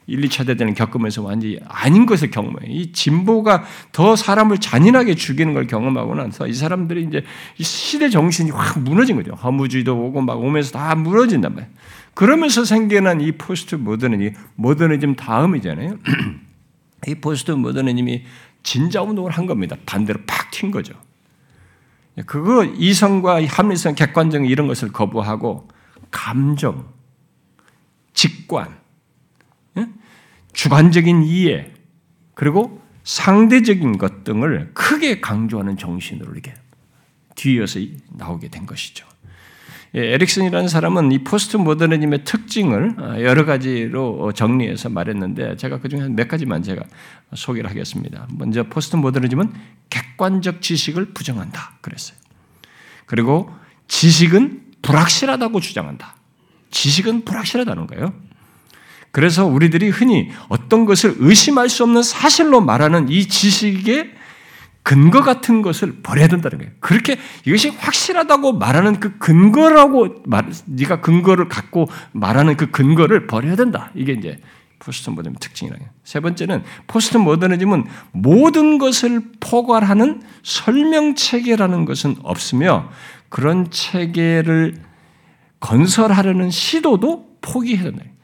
1, 0.07 0.21
2차 0.21 0.45
대전을 0.45 0.73
겪으면서 0.75 1.23
완전히 1.23 1.59
아닌 1.67 2.05
것을 2.05 2.29
경험해요. 2.29 2.71
이 2.71 2.91
진보가 2.91 3.63
더 3.91 4.15
사람을 4.15 4.59
잔인하게 4.59 5.15
죽이는 5.15 5.53
걸 5.53 5.67
경험하고 5.67 6.15
나서 6.15 6.47
이 6.47 6.53
사람들이 6.53 7.03
이제 7.03 7.23
이 7.57 7.63
시대 7.63 8.09
정신이 8.09 8.51
확 8.51 8.79
무너진 8.79 9.15
거죠. 9.15 9.33
허무주의도 9.33 9.97
오고 9.97 10.21
막 10.21 10.39
오면서 10.39 10.71
다 10.71 10.95
무너진단 10.95 11.53
말이에요. 11.53 11.71
그러면서 12.13 12.63
생겨난 12.63 13.21
이 13.21 13.31
포스트 13.33 13.75
모더니즘, 13.75 14.33
모더니즘 14.55 15.15
다음이잖아요. 15.15 15.97
이 17.07 17.15
포스트 17.15 17.51
모더니즘이 17.51 18.23
진자 18.63 19.01
운동을 19.01 19.31
한 19.31 19.45
겁니다. 19.45 19.75
반대로 19.85 20.19
팍 20.25 20.51
튄 20.51 20.71
거죠. 20.71 20.93
그거 22.25 22.63
이성과 22.63 23.45
합리성, 23.45 23.95
객관적 23.95 24.49
이런 24.49 24.67
것을 24.67 24.91
거부하고 24.91 25.67
감정, 26.11 26.85
직관, 28.13 28.84
주관적인 30.55 31.23
이해, 31.23 31.67
그리고 32.33 32.81
상대적인 33.03 33.97
것 33.97 34.23
등을 34.23 34.71
크게 34.73 35.21
강조하는 35.21 35.77
정신으로 35.77 36.31
이렇게 36.33 36.53
뒤이어서 37.35 37.79
나오게 38.13 38.47
된 38.47 38.65
것이죠. 38.65 39.05
예, 39.95 40.13
에릭슨이라는 40.13 40.67
사람은 40.67 41.11
이 41.11 41.23
포스트 41.23 41.55
모더니즘의 41.55 42.25
특징을 42.25 42.95
어, 42.99 43.21
여러 43.21 43.45
가지로 43.45 44.33
정리해서 44.33 44.89
말했는데 44.89 45.55
제가 45.55 45.79
그 45.79 45.87
중에 45.87 46.09
몇 46.09 46.27
가지만 46.27 46.63
제가 46.63 46.83
소개를 47.33 47.69
하겠습니다. 47.69 48.27
먼저 48.31 48.63
포스트 48.63 48.95
모더니즘은 48.97 49.53
객관적 49.89 50.61
지식을 50.61 51.13
부정한다. 51.13 51.77
그랬어요. 51.81 52.17
그리고 53.05 53.49
지식은 53.87 54.63
불확실하다고 54.81 55.61
주장한다. 55.61 56.15
지식은 56.71 57.23
불확실하다는 57.23 57.87
거예요. 57.87 58.13
그래서 59.15 59.45
우리들이 59.45 59.91
흔히 59.91 60.29
어떤 60.49 60.83
것을 60.83 61.15
의심할 61.19 61.69
수 61.69 61.83
없는 61.83 62.03
사실로 62.03 62.59
말하는 62.59 63.07
이 63.07 63.29
지식의 63.29 64.11
근거 64.83 65.21
같은 65.21 65.61
것을 65.61 66.01
버려야 66.03 66.27
된다는 66.27 66.57
거예요. 66.57 66.73
그렇게 66.81 67.17
이것이 67.45 67.69
확실하다고 67.69 68.57
말하는 68.57 68.99
그 68.99 69.17
근거라고 69.17 70.23
말, 70.25 70.51
네가 70.65 70.99
근거를 70.99 71.47
갖고 71.47 71.87
말하는 72.11 72.57
그 72.57 72.71
근거를 72.71 73.25
버려야 73.25 73.55
된다. 73.55 73.89
이게 73.95 74.11
이제 74.11 74.37
포스트 74.79 75.09
모더니즘 75.11 75.39
특징이라요. 75.39 75.87
세 76.03 76.19
번째는 76.19 76.63
포스트 76.85 77.15
모더니즘은 77.15 77.85
모든 78.11 78.79
것을 78.79 79.21
포괄하는 79.39 80.23
설명 80.43 81.15
체계라는 81.15 81.85
것은 81.85 82.17
없으며 82.21 82.89
그런 83.29 83.71
체계를 83.71 84.75
건설하려는 85.61 86.49
시도도 86.49 87.37
포기해야 87.39 87.83
된다. 87.83 88.14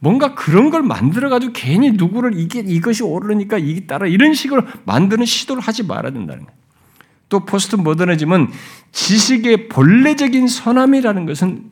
뭔가 0.00 0.34
그런 0.34 0.70
걸 0.70 0.82
만들어가지고 0.82 1.52
괜히 1.52 1.92
누구를 1.92 2.38
이게 2.38 2.60
이것이 2.60 3.02
옳으니까 3.02 3.58
이게 3.58 3.86
따라 3.86 4.06
이런 4.06 4.34
식으로 4.34 4.62
만드는 4.84 5.26
시도를 5.26 5.62
하지 5.62 5.82
말아야 5.84 6.12
된다는 6.12 6.44
거예요. 6.46 6.58
또 7.28 7.44
포스트 7.44 7.76
모더니즘은 7.76 8.48
지식의 8.92 9.68
본래적인 9.68 10.48
선함이라는 10.48 11.26
것은 11.26 11.70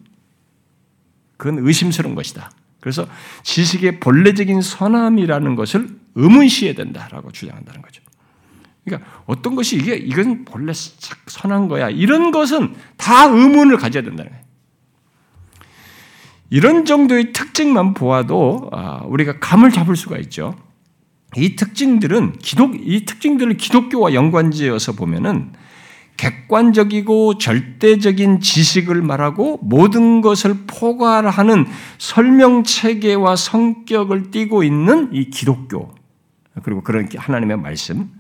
그건 1.37 1.67
의심스러운 1.67 2.15
것이다. 2.15 2.51
그래서 2.81 3.09
지식의 3.43 3.99
본래적인 3.99 4.61
선함이라는 4.61 5.57
것을 5.57 5.89
의문시해야 6.15 6.75
된다라고 6.75 7.33
주장한다는 7.33 7.83
거죠. 7.83 8.03
그러니까 8.85 9.09
어떤 9.27 9.57
것이 9.57 9.77
이게 9.77 9.97
이건 9.97 10.45
본래 10.45 10.73
선한 10.75 11.69
거야 11.69 11.91
이런 11.91 12.31
것은 12.31 12.75
다 12.97 13.25
의문을 13.25 13.79
가져야 13.79 14.03
된다는 14.03 14.31
거예요. 14.31 14.48
이런 16.51 16.85
정도의 16.85 17.33
특징만 17.33 17.95
보아도 17.95 18.71
아, 18.73 19.03
우리가 19.05 19.39
감을 19.39 19.71
잡을 19.71 19.97
수가 19.97 20.19
있죠. 20.19 20.55
이 21.37 21.57
특징들은 21.57 22.39
기독 22.39 22.75
이 22.75 23.05
특징들을 23.05 23.57
기독교와 23.57 24.15
연관지어서 24.15 24.93
보면은 24.93 25.53
객관적이고 26.17 27.39
절대적인 27.39 28.41
지식을 28.41 29.03
말하고 29.03 29.61
모든 29.63 30.21
것을 30.21 30.57
포괄하는 30.67 31.67
설명 31.99 32.65
체계와 32.65 33.37
성격을 33.37 34.31
띠고 34.31 34.65
있는 34.65 35.11
이 35.13 35.31
기독교 35.31 35.95
그리고 36.63 36.83
그런 36.83 37.09
하나님의 37.15 37.59
말씀 37.59 38.11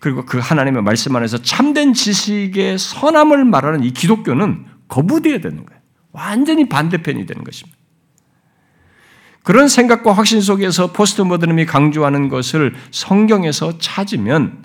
그리고 0.00 0.24
그 0.24 0.38
하나님의 0.38 0.82
말씀 0.82 1.14
안에서 1.14 1.42
참된 1.42 1.92
지식의 1.92 2.78
선함을 2.78 3.44
말하는 3.44 3.84
이 3.84 3.92
기독교는 3.92 4.64
거부되어야 4.88 5.40
되는 5.40 5.66
거예요. 5.66 5.75
완전히 6.16 6.68
반대편이 6.68 7.26
되는 7.26 7.44
것입니다. 7.44 7.78
그런 9.42 9.68
생각과 9.68 10.12
확신 10.12 10.40
속에서 10.40 10.92
포스트 10.92 11.22
모더니즘이 11.22 11.66
강조하는 11.66 12.28
것을 12.28 12.74
성경에서 12.90 13.78
찾으면 13.78 14.64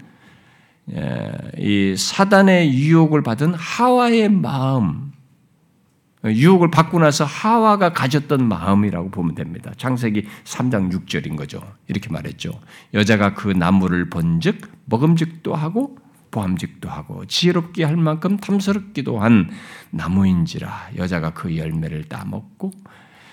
예, 0.93 1.31
이 1.57 1.95
사단의 1.95 2.73
유혹을 2.73 3.21
받은 3.21 3.53
하와의 3.53 4.29
마음, 4.29 5.11
유혹을 6.25 6.71
받고 6.71 6.99
나서 6.99 7.25
하와가 7.25 7.93
가졌던 7.93 8.47
마음이라고 8.47 9.11
보면 9.11 9.35
됩니다. 9.35 9.71
창세기 9.77 10.25
3장 10.45 10.91
6절인 10.91 11.35
거죠. 11.35 11.61
이렇게 11.87 12.09
말했죠. 12.09 12.51
여자가 12.93 13.35
그 13.35 13.49
나무를 13.49 14.09
본즉 14.09 14.61
먹음직도 14.85 15.53
하고 15.53 15.97
보함직도 16.31 16.89
하고 16.89 17.25
지혜롭게 17.25 17.83
할 17.83 17.97
만큼 17.97 18.37
탐스럽기도 18.37 19.19
한 19.19 19.49
나무인지라 19.91 20.91
여자가 20.95 21.33
그 21.33 21.57
열매를 21.57 22.05
따먹고 22.05 22.71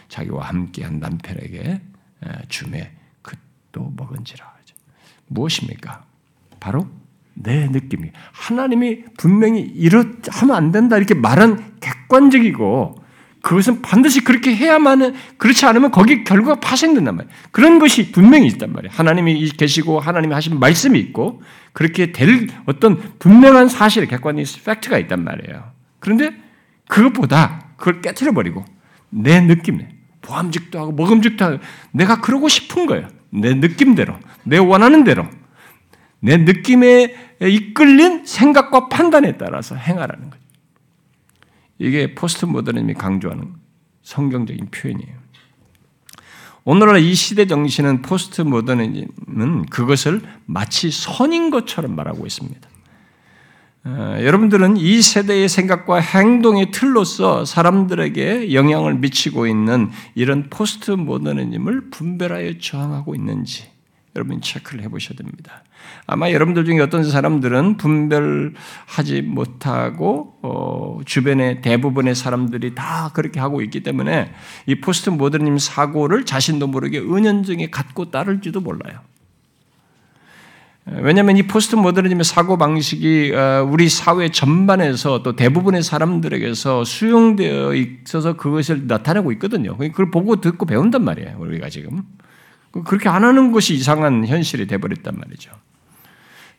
자기와 0.08 0.48
함께한 0.48 0.98
남편에게 0.98 1.80
주매 2.48 2.92
그도 3.22 3.92
먹은지라 3.96 4.58
무엇입니까? 5.28 6.04
바로 6.60 6.88
내 7.34 7.68
느낌이 7.68 8.10
하나님이 8.32 9.04
분명히 9.16 9.60
이렇 9.60 10.04
하면 10.28 10.56
안 10.56 10.72
된다 10.72 10.96
이렇게 10.96 11.14
말한 11.14 11.76
객관적이고 11.80 13.04
그것은 13.48 13.80
반드시 13.80 14.22
그렇게 14.22 14.54
해야만 14.54 15.14
그렇지 15.38 15.64
않으면 15.64 15.90
거기 15.90 16.22
결과가 16.22 16.60
파생된단 16.60 17.16
말이에요. 17.16 17.34
그런 17.50 17.78
것이 17.78 18.12
분명히 18.12 18.46
있단 18.48 18.74
말이에요. 18.74 18.92
하나님이 18.94 19.48
계시고 19.52 20.00
하나님이 20.00 20.34
하신 20.34 20.60
말씀이 20.60 20.98
있고 20.98 21.40
그렇게 21.72 22.12
될 22.12 22.48
어떤 22.66 22.98
분명한 23.18 23.70
사실, 23.70 24.06
객관의 24.06 24.44
팩트가 24.66 24.98
있단 24.98 25.24
말이에요. 25.24 25.64
그런데 25.98 26.34
그것보다 26.88 27.72
그걸 27.78 28.02
깨트려 28.02 28.32
버리고 28.32 28.66
내 29.08 29.40
느낌, 29.40 29.80
보암직도 30.20 30.78
하고 30.78 30.92
먹음직도 30.92 31.42
하고 31.42 31.58
내가 31.92 32.20
그러고 32.20 32.50
싶은 32.50 32.84
거예요. 32.84 33.08
내 33.30 33.54
느낌대로, 33.54 34.14
내 34.44 34.58
원하는 34.58 35.04
대로, 35.04 35.26
내 36.20 36.36
느낌에 36.36 37.14
이끌린 37.40 38.26
생각과 38.26 38.88
판단에 38.88 39.38
따라서 39.38 39.74
행하라는 39.74 40.28
거죠. 40.28 40.47
이게 41.78 42.14
포스트 42.14 42.44
모더니즘이 42.44 42.94
강조하는 42.94 43.54
성경적인 44.02 44.68
표현이에요. 44.70 45.18
오늘날 46.64 46.98
이 47.00 47.14
시대 47.14 47.46
정신은 47.46 48.02
포스트 48.02 48.42
모더니즘은 48.42 49.66
그것을 49.66 50.22
마치 50.44 50.90
선인 50.90 51.50
것처럼 51.50 51.94
말하고 51.96 52.26
있습니다. 52.26 52.68
어, 53.84 54.18
여러분들은 54.20 54.76
이 54.76 55.00
세대의 55.00 55.48
생각과 55.48 56.00
행동의 56.00 56.72
틀로서 56.72 57.44
사람들에게 57.44 58.52
영향을 58.52 58.94
미치고 58.96 59.46
있는 59.46 59.90
이런 60.14 60.50
포스트 60.50 60.90
모더니즘을 60.90 61.90
분별하여 61.90 62.58
저항하고 62.58 63.14
있는지 63.14 63.77
여러분 64.16 64.40
체크를 64.40 64.82
해보셔야 64.84 65.16
됩니다. 65.16 65.62
아마 66.06 66.30
여러분들 66.30 66.64
중에 66.64 66.80
어떤 66.80 67.08
사람들은 67.08 67.76
분별하지 67.76 69.22
못하고 69.22 70.38
어, 70.42 71.00
주변의 71.04 71.62
대부분의 71.62 72.14
사람들이 72.14 72.74
다 72.74 73.10
그렇게 73.14 73.38
하고 73.40 73.60
있기 73.62 73.82
때문에 73.82 74.32
이 74.66 74.74
포스트 74.76 75.10
모더니즘 75.10 75.58
사고를 75.58 76.24
자신도 76.24 76.66
모르게 76.66 76.98
은연중에 76.98 77.70
갖고 77.70 78.10
따를지도 78.10 78.60
몰라요. 78.60 79.00
왜냐하면 80.90 81.36
이 81.36 81.42
포스트 81.42 81.76
모더니즘의 81.76 82.24
사고 82.24 82.56
방식이 82.56 83.32
어, 83.34 83.68
우리 83.70 83.90
사회 83.90 84.30
전반에서 84.30 85.22
또 85.22 85.36
대부분의 85.36 85.82
사람들에게서 85.82 86.84
수용되어 86.84 87.74
있어서 87.74 88.36
그것을 88.36 88.86
나타내고 88.86 89.32
있거든요. 89.32 89.76
그걸 89.76 90.10
보고 90.10 90.40
듣고 90.40 90.64
배운단 90.64 91.04
말이에요. 91.04 91.36
우리가 91.38 91.68
지금 91.68 92.04
그렇게 92.84 93.08
안 93.08 93.24
하는 93.24 93.52
것이 93.52 93.74
이상한 93.74 94.26
현실이 94.26 94.66
돼버렸단 94.66 95.16
말이죠. 95.18 95.50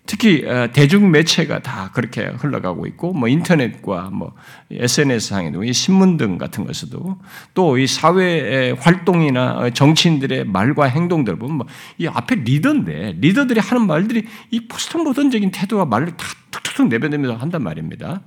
특히 0.06 0.44
어, 0.44 0.70
대중 0.74 1.12
매체가 1.12 1.60
다 1.60 1.92
그렇게 1.94 2.26
흘러가고 2.26 2.88
있고, 2.88 3.14
뭐 3.14 3.28
인터넷과 3.30 4.10
뭐 4.12 4.34
SNS 4.72 5.28
상에도 5.30 5.64
이 5.64 5.72
신문 5.72 6.18
등 6.18 6.40
같은 6.40 6.66
것에도 6.66 7.20
또 7.54 7.78
이 7.78 7.86
사회 7.86 8.72
활동이나 8.72 9.70
정치인들의 9.70 10.46
말과 10.46 10.86
행동들 10.86 11.38
보면 11.38 11.58
뭐 11.58 11.68
이 12.00 12.08
앞에 12.08 12.36
리더인데 12.38 13.18
리더들이 13.20 13.60
하는 13.60 13.86
말들이 13.86 14.26
이 14.50 14.68
포스트 14.68 14.98
모던적인 14.98 15.52
태도와 15.52 15.86
말을 15.86 16.18
다 16.18 16.26
툭툭툭 16.50 16.88
내뱉으면서 16.88 17.36
한단 17.36 17.62
말입니다. 17.64 18.22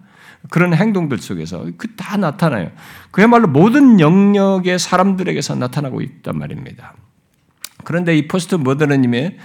그런 0.50 0.74
행동들 0.74 1.18
속에서 1.18 1.66
그 1.76 1.96
다 1.96 2.16
나타나요. 2.16 2.70
그야말로 3.11 3.48
모든 3.48 3.98
영역의 3.98 4.78
사람들에게서 4.78 5.57
나타나고 5.57 6.00
있단 6.00 6.38
말입니다. 6.38 6.94
그런데 7.85 8.16
이 8.16 8.29
포스트 8.29 8.55
모더니즘의 8.55 9.38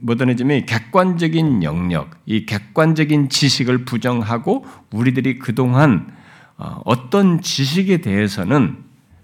모더니즘이 0.00 0.66
객관적인 0.66 1.62
영역, 1.62 2.10
이 2.26 2.46
객관적인 2.46 3.28
지식을 3.28 3.84
부정하고 3.84 4.66
우리들이 4.92 5.38
그동안 5.38 6.12
어, 6.56 6.82
어떤 6.84 7.40
지식에 7.40 7.98
대해서는 7.98 8.76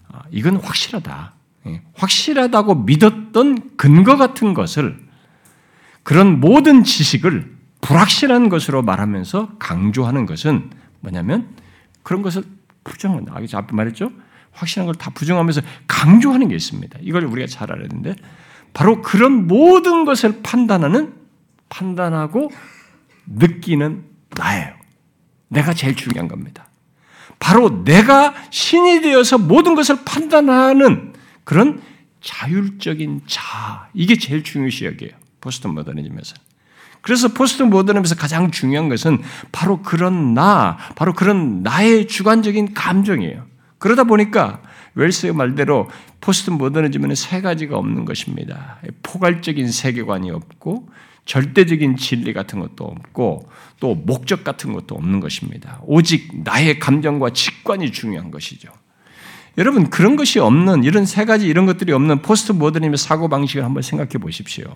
어, 0.09 0.21
이건 0.31 0.57
확실하다. 0.57 1.35
예, 1.67 1.83
확실하다고 1.95 2.85
믿었던 2.85 3.77
근거 3.77 4.17
같은 4.17 4.55
것을 4.55 4.99
그런 6.03 6.41
모든 6.41 6.85
지식을 6.85 7.57
불확실한 7.83 8.49
것으로 8.49 8.83
말하면서 8.83 9.57
강조하는 9.59 10.25
것은 10.25 10.71
뭐냐면 11.01 11.49
그런 12.03 12.23
것을 12.23 12.45
부정한다. 12.85 13.35
앞에 13.35 13.75
말했죠? 13.75 14.13
확실한 14.57 14.87
걸 14.87 14.95
다 14.95 15.11
부정하면서 15.11 15.61
강조하는 15.87 16.49
게 16.49 16.55
있습니다. 16.57 16.99
이걸 17.03 17.25
우리가 17.25 17.47
잘 17.47 17.71
알아야 17.71 17.89
되는데 17.89 18.15
바로 18.73 19.03
그런 19.03 19.47
모든 19.47 20.05
것을 20.05 20.41
판단하는 20.43 21.15
판단하고 21.69 22.51
느끼는 23.27 24.05
나예요. 24.37 24.75
내가 25.49 25.75
제일 25.75 25.95
중요한 25.95 26.29
겁니다. 26.29 26.69
바로 27.39 27.85
내가 27.85 28.35
신이 28.51 29.03
되어서 29.03 29.39
모든 29.39 29.75
것을 29.75 30.05
판단하는 30.05 31.13
그런 31.45 31.83
자율적인 32.23 33.23
자 33.27 33.89
이게 33.95 34.17
제일 34.19 34.43
중요시 34.43 34.87
여기에요. 34.87 35.13
포스트 35.41 35.67
모더니즘에서. 35.67 36.35
그래서 37.03 37.29
포스트 37.29 37.63
모더니즘에서 37.63 38.17
가장 38.17 38.51
중요한 38.51 38.89
것은 38.89 39.23
바로 39.53 39.81
그런 39.83 40.35
나, 40.35 40.77
바로 40.97 41.13
그런 41.13 41.63
나의 41.63 42.09
주관적인 42.09 42.75
감정이에요. 42.75 43.45
그러다 43.79 44.05
보니까 44.05 44.63
웰스의 44.95 45.35
말대로 45.35 45.89
포스트 46.21 46.51
모더니즘에는 46.51 47.15
세 47.15 47.41
가지가 47.41 47.77
없는 47.77 48.05
것입니다. 48.05 48.79
포괄적인 49.03 49.71
세계관이 49.71 50.31
없고 50.31 50.89
절대적인 51.27 51.97
진리 51.97 52.33
같은 52.33 52.61
것도 52.61 52.85
없고 52.85 53.49
또 53.81 53.95
목적 53.95 54.45
같은 54.45 54.73
것도 54.73 54.95
없는 54.95 55.21
것입니다. 55.21 55.81
오직 55.85 56.43
나의 56.43 56.79
감정과 56.79 57.31
직관이 57.31 57.93
중요한 57.93 58.31
것이죠. 58.31 58.71
여러분 59.59 59.91
그런 59.91 60.17
것이 60.17 60.39
없는 60.39 60.85
이런 60.85 61.05
세 61.05 61.25
가지 61.25 61.47
이런 61.47 61.67
것들이 61.67 61.93
없는 61.93 62.23
포스트 62.23 62.53
모더니즘의 62.53 62.99
사고 62.99 63.29
방식을 63.29 63.65
한번 63.65 63.83
생각해 63.83 64.13
보십시오. 64.19 64.67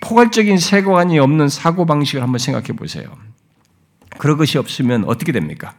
포괄적인 0.00 0.58
세계관이 0.58 1.18
없는 1.18 1.48
사고 1.48 1.86
방식을 1.86 2.22
한번 2.22 2.38
생각해 2.38 2.68
보세요. 2.68 3.04
그런 4.18 4.36
것이 4.36 4.58
없으면 4.58 5.04
어떻게 5.04 5.32
됩니까? 5.32 5.74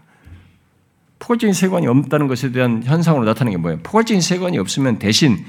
포괄적인 1.23 1.53
세관이 1.53 1.87
없다는 1.87 2.27
것에 2.27 2.51
대한 2.51 2.83
현상으로 2.83 3.23
나타나는 3.23 3.51
게 3.53 3.57
뭐예요? 3.57 3.79
포괄적인 3.81 4.19
세관이 4.19 4.57
없으면 4.57 4.99
대신 4.99 5.45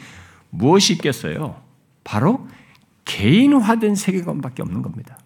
무엇이 0.50 0.92
있겠어요? 0.92 1.60
바로 2.04 2.46
개인화된 3.04 3.96
세계관밖에 3.96 4.62
없는 4.62 4.82
겁니다. 4.82 5.18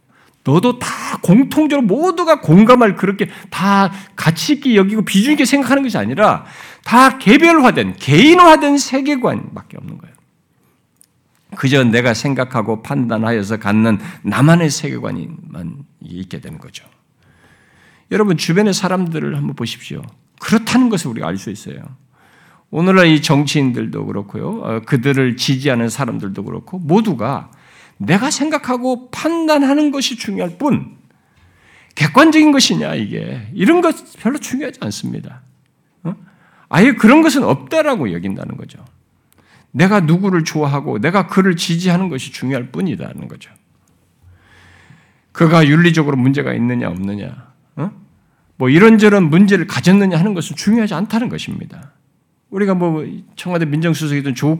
너도 0.44 0.78
다 0.78 0.88
공통적으로 1.20 1.86
모두가 1.86 2.40
공감할 2.40 2.96
그렇게 2.96 3.28
다 3.50 3.92
가치 4.16 4.54
있게 4.54 4.76
여기고 4.76 5.02
비중 5.02 5.32
있게 5.32 5.44
생각하는 5.44 5.82
것이 5.82 5.98
아니라 5.98 6.46
다 6.82 7.18
개별화된 7.18 7.96
개인화된 7.96 8.78
세계관밖에 8.78 9.76
없는 9.76 9.98
거예요. 9.98 10.14
그저 11.56 11.84
내가 11.84 12.14
생각하고 12.14 12.82
판단하여서 12.82 13.58
갖는 13.58 13.98
나만의 14.22 14.70
세계관이만 14.70 15.84
있게 16.00 16.40
되는 16.40 16.56
거죠. 16.56 16.86
여러분 18.10 18.38
주변의 18.38 18.72
사람들을 18.72 19.36
한번 19.36 19.54
보십시오. 19.54 20.02
그렇다는 20.40 20.88
것을 20.88 21.10
우리가 21.10 21.26
알 21.26 21.36
수 21.36 21.50
있어요. 21.50 21.82
오늘날 22.70 23.06
이 23.06 23.22
정치인들도 23.22 24.06
그렇고요. 24.06 24.60
어, 24.62 24.80
그들을 24.84 25.36
지지하는 25.36 25.88
사람들도 25.88 26.44
그렇고 26.44 26.78
모두가 26.78 27.50
내가 27.96 28.30
생각하고 28.30 29.10
판단하는 29.10 29.90
것이 29.90 30.16
중요할 30.16 30.58
뿐 30.58 30.96
객관적인 31.94 32.52
것이냐 32.52 32.94
이게 32.94 33.48
이런 33.54 33.80
것 33.80 33.96
별로 34.20 34.38
중요하지 34.38 34.78
않습니다. 34.82 35.42
어? 36.04 36.14
아예 36.68 36.92
그런 36.92 37.22
것은 37.22 37.42
없다라고 37.42 38.12
여긴다는 38.12 38.56
거죠. 38.56 38.84
내가 39.72 40.00
누구를 40.00 40.44
좋아하고 40.44 40.98
내가 41.00 41.26
그를 41.26 41.56
지지하는 41.56 42.08
것이 42.08 42.32
중요할 42.32 42.70
뿐이라는 42.70 43.28
거죠. 43.28 43.50
그가 45.32 45.66
윤리적으로 45.66 46.16
문제가 46.16 46.54
있느냐 46.54 46.88
없느냐, 46.88 47.26
어? 47.26 47.47
뭐 48.58 48.68
이런저런 48.68 49.30
문제를 49.30 49.66
가졌느냐 49.66 50.18
하는 50.18 50.34
것은 50.34 50.56
중요하지 50.56 50.92
않다는 50.94 51.28
것입니다. 51.28 51.92
우리가 52.50 52.74
뭐 52.74 53.04
청와대 53.36 53.66
민정수석이든 53.66 54.34
조 54.34 54.58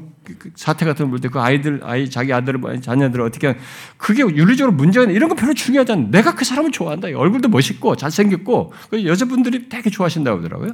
사태 0.55 0.85
같은 0.85 1.11
걸때그 1.11 1.41
아이들 1.41 1.81
아이 1.83 2.09
자기 2.09 2.33
아들 2.33 2.61
자녀들을 2.81 3.25
어떻게 3.25 3.57
그게 3.97 4.23
윤리적으로 4.23 4.75
문제가 4.75 5.11
이런 5.11 5.29
거 5.29 5.35
별로 5.35 5.55
중요하지 5.55 5.93
않아. 5.93 6.09
내가 6.11 6.35
그 6.35 6.45
사람을 6.45 6.71
좋아한다. 6.71 7.09
얼굴도 7.09 7.49
멋있고 7.49 7.97
잘생겼고 7.97 8.73
그 8.91 9.05
여자분들이 9.05 9.69
되게 9.69 9.91
좋아하신다고 9.91 10.39
하더라고요. 10.39 10.73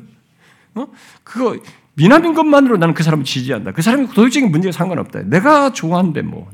어? 0.75 0.87
그거 1.23 1.57
미남인 1.95 2.35
것만으로 2.35 2.77
나는 2.77 2.95
그 2.95 3.05
사람을 3.05 3.25
지지한다. 3.25 3.73
그 3.73 3.81
사람이 3.81 4.09
도덕적인 4.09 4.51
문제가 4.51 4.73
상관없다. 4.73 5.23
내가 5.23 5.73
좋아한데 5.73 6.23
뭐. 6.23 6.51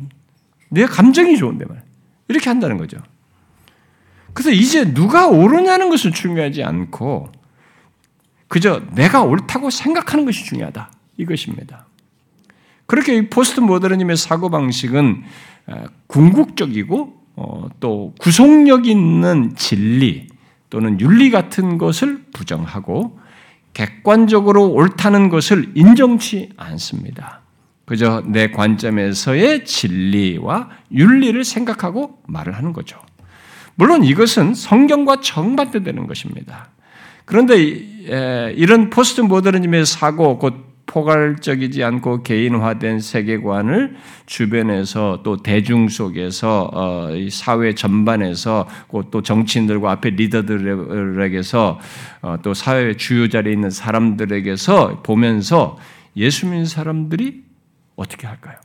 내 0.69 0.85
감정이 0.85 1.37
좋은데 1.39 1.65
말. 1.65 1.83
이렇게 2.29 2.51
한다는 2.51 2.77
거죠. 2.77 2.99
그래서 4.33 4.51
이제 4.51 4.93
누가 4.93 5.27
옳으냐는 5.27 5.91
것은 5.91 6.13
중요하지 6.13 6.63
않고 6.63 7.31
그저 8.49 8.83
내가 8.95 9.23
옳다고 9.23 9.71
생각하는 9.71 10.25
것이 10.25 10.45
중요하다. 10.45 10.91
이것입니다. 11.17 11.87
그렇게 12.87 13.29
포스트 13.29 13.61
모더니즘의 13.61 14.17
사고 14.17 14.51
방식은 14.51 15.23
어, 15.69 15.85
궁극적이고 16.09 17.21
어, 17.37 17.69
또 17.79 18.13
구속력 18.19 18.87
있는 18.87 19.55
진리 19.55 20.27
또는 20.69 21.01
윤리 21.01 21.31
같은 21.31 21.79
것을 21.79 22.25
부정하고 22.33 23.19
객관적으로 23.73 24.69
옳다는 24.69 25.29
것을 25.29 25.73
인정치 25.75 26.51
않습니다. 26.57 27.43
그저 27.87 28.23
내 28.27 28.51
관점에서의 28.51 29.65
진리와 29.65 30.71
윤리를 30.93 31.43
생각하고 31.45 32.19
말을 32.27 32.57
하는 32.57 32.73
거죠. 32.73 33.01
물론 33.75 34.05
이것은 34.05 34.55
성경과 34.55 35.21
정반대되는 35.21 36.07
것입니다. 36.07 36.69
그런데 37.25 37.57
이런 38.57 38.91
포스트 38.91 39.21
모더니즘의 39.21 39.87
사고, 39.87 40.39
곧 40.39 40.71
포괄적이지 40.91 41.85
않고 41.85 42.25
개인화된 42.25 42.99
세계관을 42.99 43.97
주변에서 44.27 45.21
또 45.23 45.37
대중 45.37 45.89
속에서 45.89 46.69
어, 46.73 47.09
사회 47.31 47.75
전반에서 47.75 48.69
또 49.13 49.23
정치인들과 49.23 49.93
앞에 49.93 50.11
리더들에게서 50.11 51.79
어, 52.23 52.37
또 52.43 52.55
사회 52.55 52.97
주요 52.97 53.29
자리에 53.29 53.53
있는 53.53 53.71
사람들에게서 53.71 55.03
보면서 55.03 55.79
예수 56.17 56.47
믿는 56.47 56.65
사람들이 56.65 57.45
어떻게 57.95 58.27
할까요? 58.27 58.59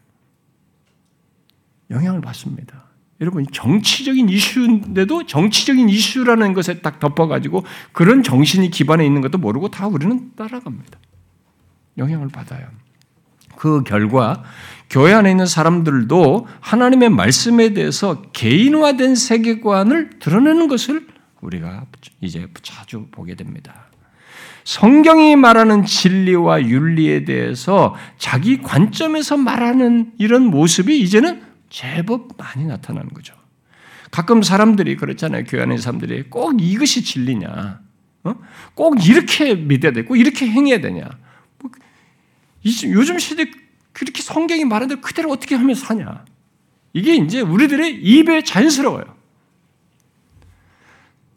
영향을 1.92 2.22
받습니다. 2.22 2.85
여러분 3.22 3.46
정치적인 3.50 4.28
이슈인데도 4.28 5.26
정치적인 5.26 5.88
이슈라는 5.88 6.54
것에 6.54 6.82
딱 6.82 7.00
덮어가지고 7.00 7.64
그런 7.94 8.24
정신이 8.24 8.70
기반에 8.72 9.06
있는 9.06 9.22
것도 9.22 9.38
모르고 9.38 9.70
다 9.70 9.88
우리는 9.88 10.32
따라갑니다. 10.36 11.00
영향을 11.98 12.28
받아요. 12.28 12.68
그 13.56 13.84
결과 13.84 14.44
교회 14.90 15.14
안에 15.14 15.32
있는 15.32 15.46
사람들도 15.46 16.48
하나님의 16.60 17.10
말씀에 17.10 17.74
대해서 17.74 18.22
개인화된 18.34 19.16
세계관을 19.16 20.20
드러내는 20.20 20.68
것을 20.68 21.08
우리가 21.40 21.86
이제 22.22 22.48
자주 22.62 23.08
보게 23.12 23.36
됩니다. 23.36 23.86
성경이 24.66 25.36
말하는 25.36 25.86
진리와 25.86 26.64
윤리에 26.64 27.24
대해서 27.24 27.96
자기 28.18 28.62
관점에서 28.62 29.38
말하는 29.38 30.12
이런 30.18 30.46
모습이 30.46 31.00
이제는 31.00 31.42
제법 31.76 32.30
많이 32.38 32.66
나타나는 32.66 33.10
거죠. 33.10 33.36
가끔 34.10 34.42
사람들이 34.42 34.96
그렇잖아요. 34.96 35.44
교회 35.44 35.64
안에 35.64 35.76
사람들이 35.76 36.30
꼭 36.30 36.62
이것이 36.62 37.04
진리냐? 37.04 37.82
어? 38.24 38.36
꼭 38.76 39.06
이렇게 39.06 39.56
믿어야 39.56 39.92
되고 39.92 40.16
이렇게 40.16 40.48
행해야 40.48 40.80
되냐? 40.80 41.04
뭐, 41.60 41.70
요즘 42.64 43.20
시대 43.20 43.52
그렇게 43.92 44.22
성경이 44.22 44.64
말하는 44.64 44.88
대로 44.88 45.02
그대로 45.02 45.30
어떻게 45.32 45.56
하면 45.56 45.76
사냐? 45.76 46.24
이게 46.94 47.16
이제 47.18 47.42
우리들의 47.42 47.96
입에 47.96 48.46
자연스러워요. 48.46 49.15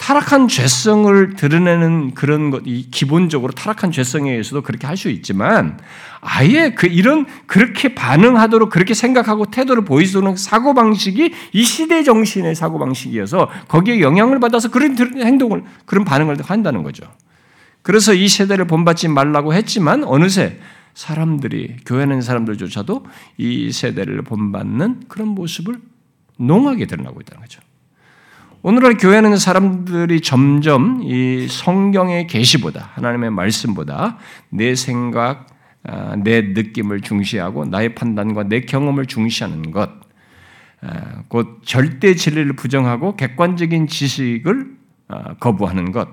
타락한 0.08 0.48
죄성을 0.48 1.34
드러내는 1.36 2.14
그런 2.14 2.50
것, 2.50 2.62
이 2.64 2.90
기본적으로 2.90 3.52
타락한 3.52 3.92
죄성에 3.92 4.30
의해서도 4.30 4.62
그렇게 4.62 4.86
할 4.86 4.96
수 4.96 5.10
있지만, 5.10 5.78
아예 6.22 6.70
그 6.70 6.86
이런 6.86 7.26
그렇게 7.46 7.94
반응하도록 7.94 8.70
그렇게 8.70 8.94
생각하고 8.94 9.50
태도를 9.50 9.84
보이는 9.84 10.34
사고 10.34 10.72
방식이 10.72 11.34
이 11.52 11.62
시대 11.62 12.02
정신의 12.04 12.54
사고 12.54 12.78
방식이어서 12.78 13.50
거기에 13.68 14.00
영향을 14.00 14.40
받아서 14.40 14.70
그런 14.70 14.96
행동을 14.96 15.62
그런 15.84 16.06
반응을 16.06 16.38
한다는 16.42 16.82
거죠. 16.82 17.04
그래서 17.82 18.14
이 18.14 18.28
세대를 18.28 18.66
본받지 18.66 19.08
말라고 19.08 19.52
했지만 19.52 20.04
어느새 20.04 20.58
사람들이 20.94 21.76
교회는 21.84 22.22
사람들조차도 22.22 23.04
이 23.36 23.70
세대를 23.70 24.22
본받는 24.22 25.02
그런 25.08 25.28
모습을 25.28 25.76
농하게 26.38 26.86
드러나고 26.86 27.20
있다는 27.20 27.42
거죠. 27.42 27.60
오늘날 28.60 28.96
교회는 28.96 29.36
사람들이 29.36 30.20
점점 30.20 31.00
이 31.04 31.46
성경의 31.48 32.26
계시보다 32.26 32.90
하나님의 32.94 33.30
말씀보다 33.30 34.18
내 34.50 34.74
생각, 34.74 35.46
아, 35.84 36.16
내 36.16 36.40
느낌을 36.42 37.02
중시하고 37.02 37.66
나의 37.66 37.94
판단과 37.94 38.44
내 38.44 38.62
경험을 38.62 39.06
중시하는 39.06 39.70
것, 39.70 39.90
아, 40.80 41.22
곧 41.28 41.60
절대 41.64 42.16
진리를 42.16 42.56
부정하고 42.56 43.14
객관적인 43.14 43.86
지식을 43.86 44.66
아, 45.06 45.34
거부하는 45.34 45.92
것, 45.92 46.08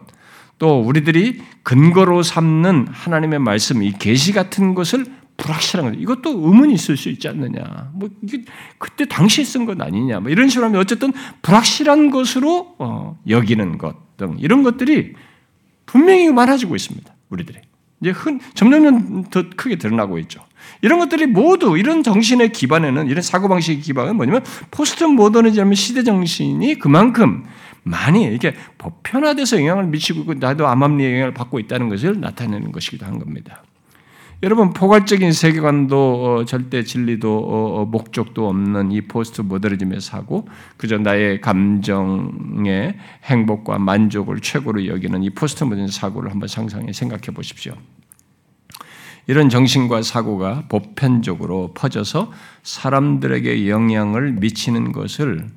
또 0.59 0.81
우리들이 0.81 1.41
근거로 1.63 2.21
삼는 2.21 2.89
하나님의 2.91 3.39
말씀, 3.39 3.81
이 3.81 3.91
계시 3.91 4.33
같은 4.33 4.75
것을 4.75 5.07
불확실한 5.37 5.89
거죠. 5.89 5.99
이것도 5.99 6.29
의문이 6.29 6.73
있을 6.73 6.97
수 6.97 7.09
있지 7.09 7.27
않느냐. 7.27 7.91
뭐 7.93 8.09
이게 8.23 8.43
그때 8.77 9.05
당시에 9.05 9.43
쓴 9.43 9.65
것 9.65 9.79
아니냐. 9.81 10.19
뭐 10.21 10.31
이런 10.31 10.47
식으로 10.49 10.67
하면 10.67 10.79
어쨌든 10.79 11.13
불확실한 11.41 12.09
것으로 12.09 12.75
어, 12.79 13.19
여기는 13.27 13.77
것 13.77 14.05
등 14.17 14.35
이런 14.39 14.63
것들이 14.63 15.13
분명히 15.85 16.31
많아지고 16.31 16.75
있습니다. 16.75 17.13
우리들이 17.29 17.59
이제 18.01 18.11
흔 18.11 18.39
점점 18.53 19.23
더 19.29 19.43
크게 19.55 19.77
드러나고 19.77 20.17
있죠. 20.19 20.41
이런 20.81 20.99
것들이 20.99 21.27
모두 21.27 21.77
이런 21.77 22.01
정신의 22.01 22.51
기반에는 22.51 23.07
이런 23.07 23.21
사고 23.21 23.47
방식의 23.47 23.81
기반은 23.81 24.15
뭐냐면 24.15 24.43
포스트 24.71 25.03
모더니즘의 25.03 25.75
시대 25.75 26.03
정신이 26.03 26.79
그만큼 26.79 27.45
많이 27.83 28.23
이렇게 28.23 28.55
보편화돼서 28.77 29.59
영향을 29.59 29.87
미치고 29.87 30.21
있고 30.21 30.33
나도 30.35 30.67
암암리의 30.67 31.13
영향을 31.13 31.33
받고 31.33 31.59
있다는 31.59 31.89
것을 31.89 32.19
나타내는 32.19 32.71
것이기도 32.71 33.05
한 33.05 33.19
겁니다. 33.19 33.63
여러분 34.43 34.73
포괄적인 34.73 35.31
세계관도 35.31 36.25
어, 36.25 36.45
절대 36.45 36.83
진리도 36.83 37.37
어, 37.37 37.81
어, 37.81 37.85
목적도 37.85 38.49
없는 38.49 38.91
이 38.91 39.01
포스트 39.01 39.41
모더니즘의 39.41 40.01
사고, 40.01 40.47
그저 40.77 40.97
나의 40.97 41.39
감정의 41.39 42.97
행복과 43.23 43.79
만족을 43.79 44.41
최고로 44.41 44.87
여기는 44.87 45.23
이 45.23 45.29
포스트 45.29 45.63
모더니즘 45.63 45.87
사고를 45.87 46.31
한번 46.31 46.47
상상해 46.47 46.91
생각해 46.91 47.27
보십시오. 47.33 47.75
이런 49.27 49.49
정신과 49.49 50.03
사고가 50.03 50.65
보편적으로 50.69 51.71
퍼져서 51.73 52.31
사람들에게 52.61 53.69
영향을 53.69 54.33
미치는 54.33 54.91
것을 54.91 55.47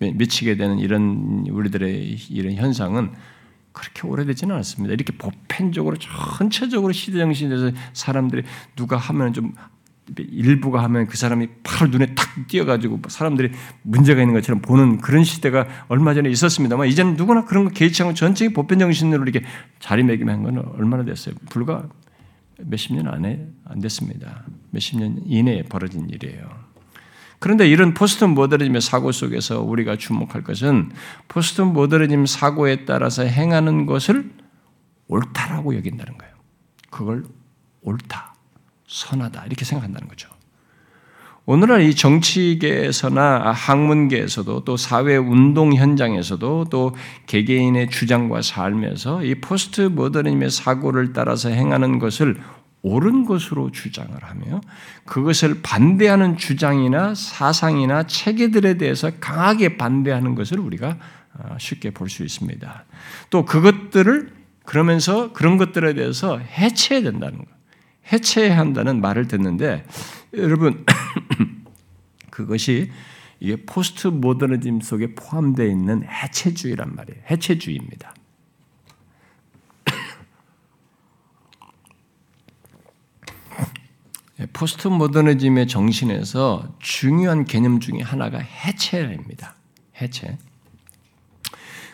미치게 0.00 0.56
되는 0.56 0.78
이런 0.78 1.46
우리들의 1.48 2.16
이런 2.30 2.54
현상은 2.54 3.12
그렇게 3.74 4.06
오래되지는 4.06 4.54
않습니다. 4.56 4.94
이렇게 4.94 5.12
보편적으로 5.18 5.96
전체적으로 5.98 6.92
시대 6.92 7.18
정신에서 7.18 7.72
사람들이 7.92 8.44
누가 8.76 8.96
하면 8.96 9.34
좀 9.34 9.52
일부가 10.16 10.82
하면 10.84 11.06
그 11.06 11.16
사람이 11.16 11.48
바로 11.62 11.90
눈에 11.90 12.14
탁 12.14 12.46
띄어가지고 12.46 13.00
사람들이 13.08 13.50
문제가 13.82 14.20
있는 14.20 14.34
것처럼 14.34 14.60
보는 14.62 14.98
그런 14.98 15.24
시대가 15.24 15.66
얼마 15.88 16.14
전에 16.14 16.30
있었습니다만 16.30 16.88
이제는 16.88 17.16
누구나 17.16 17.44
그런 17.44 17.64
거 17.64 17.70
개의치 17.70 18.02
않고 18.02 18.14
전체 18.14 18.48
보편 18.50 18.78
정신으로 18.78 19.22
이렇게 19.24 19.44
자리매김한 19.80 20.42
건 20.42 20.58
얼마나 20.78 21.04
됐어요? 21.04 21.34
불과 21.50 21.88
몇십 22.58 22.94
년 22.94 23.08
안에 23.08 23.48
안 23.64 23.80
됐습니다. 23.80 24.44
몇십 24.70 24.98
년 24.98 25.20
이내에 25.26 25.64
벌어진 25.64 26.08
일이에요. 26.08 26.73
그런데 27.44 27.68
이런 27.68 27.92
포스트 27.92 28.24
모더니즘의 28.24 28.80
사고 28.80 29.12
속에서 29.12 29.60
우리가 29.60 29.96
주목할 29.96 30.44
것은 30.44 30.90
포스트 31.28 31.60
모더니즘 31.60 32.24
사고에 32.24 32.86
따라서 32.86 33.22
행하는 33.22 33.84
것을 33.84 34.30
옳다라고 35.08 35.76
여긴다는 35.76 36.16
거예요. 36.16 36.32
그걸 36.88 37.24
옳다, 37.82 38.34
선하다 38.86 39.44
이렇게 39.44 39.66
생각한다는 39.66 40.08
거죠. 40.08 40.30
오늘날 41.44 41.82
이 41.82 41.94
정치계에서나 41.94 43.52
학문계에서도 43.52 44.64
또 44.64 44.78
사회 44.78 45.18
운동 45.18 45.74
현장에서도 45.74 46.68
또 46.70 46.96
개개인의 47.26 47.90
주장과 47.90 48.40
삶에서 48.40 49.22
이 49.22 49.34
포스트 49.42 49.82
모더니즘의 49.82 50.48
사고를 50.48 51.12
따라서 51.12 51.50
행하는 51.50 51.98
것을 51.98 52.40
옳은 52.84 53.24
것으로 53.24 53.72
주장을 53.72 54.12
하며 54.22 54.60
그것을 55.06 55.62
반대하는 55.62 56.36
주장이나 56.36 57.14
사상이나 57.14 58.02
체계들에 58.04 58.76
대해서 58.76 59.10
강하게 59.20 59.78
반대하는 59.78 60.34
것을 60.34 60.60
우리가 60.60 60.98
어, 61.36 61.56
쉽게 61.58 61.90
볼 61.90 62.08
수 62.08 62.22
있습니다. 62.22 62.84
또 63.30 63.44
그것들을 63.44 64.32
그러면서 64.64 65.32
그런 65.32 65.56
것들에 65.56 65.94
대해서 65.94 66.38
해체해야 66.38 67.10
된다는 67.10 67.38
것. 67.38 67.46
해체해야 68.12 68.58
한다는 68.58 69.00
말을 69.00 69.28
듣는데 69.28 69.86
여러분 70.34 70.84
그것이 72.30 72.90
이게 73.40 73.56
포스트 73.64 74.08
모더니즘 74.08 74.82
속에 74.82 75.14
포함되어 75.14 75.66
있는 75.66 76.04
해체주의란 76.06 76.94
말이에요. 76.94 77.22
해체주의입니다. 77.30 78.14
예, 79.90 79.94
포스트 84.52 84.88
모더니즘의 84.88 85.68
정신에서 85.68 86.76
중요한 86.80 87.44
개념 87.44 87.80
중에 87.80 88.00
하나가 88.00 88.38
해체입니다. 88.38 89.54
해체. 90.00 90.38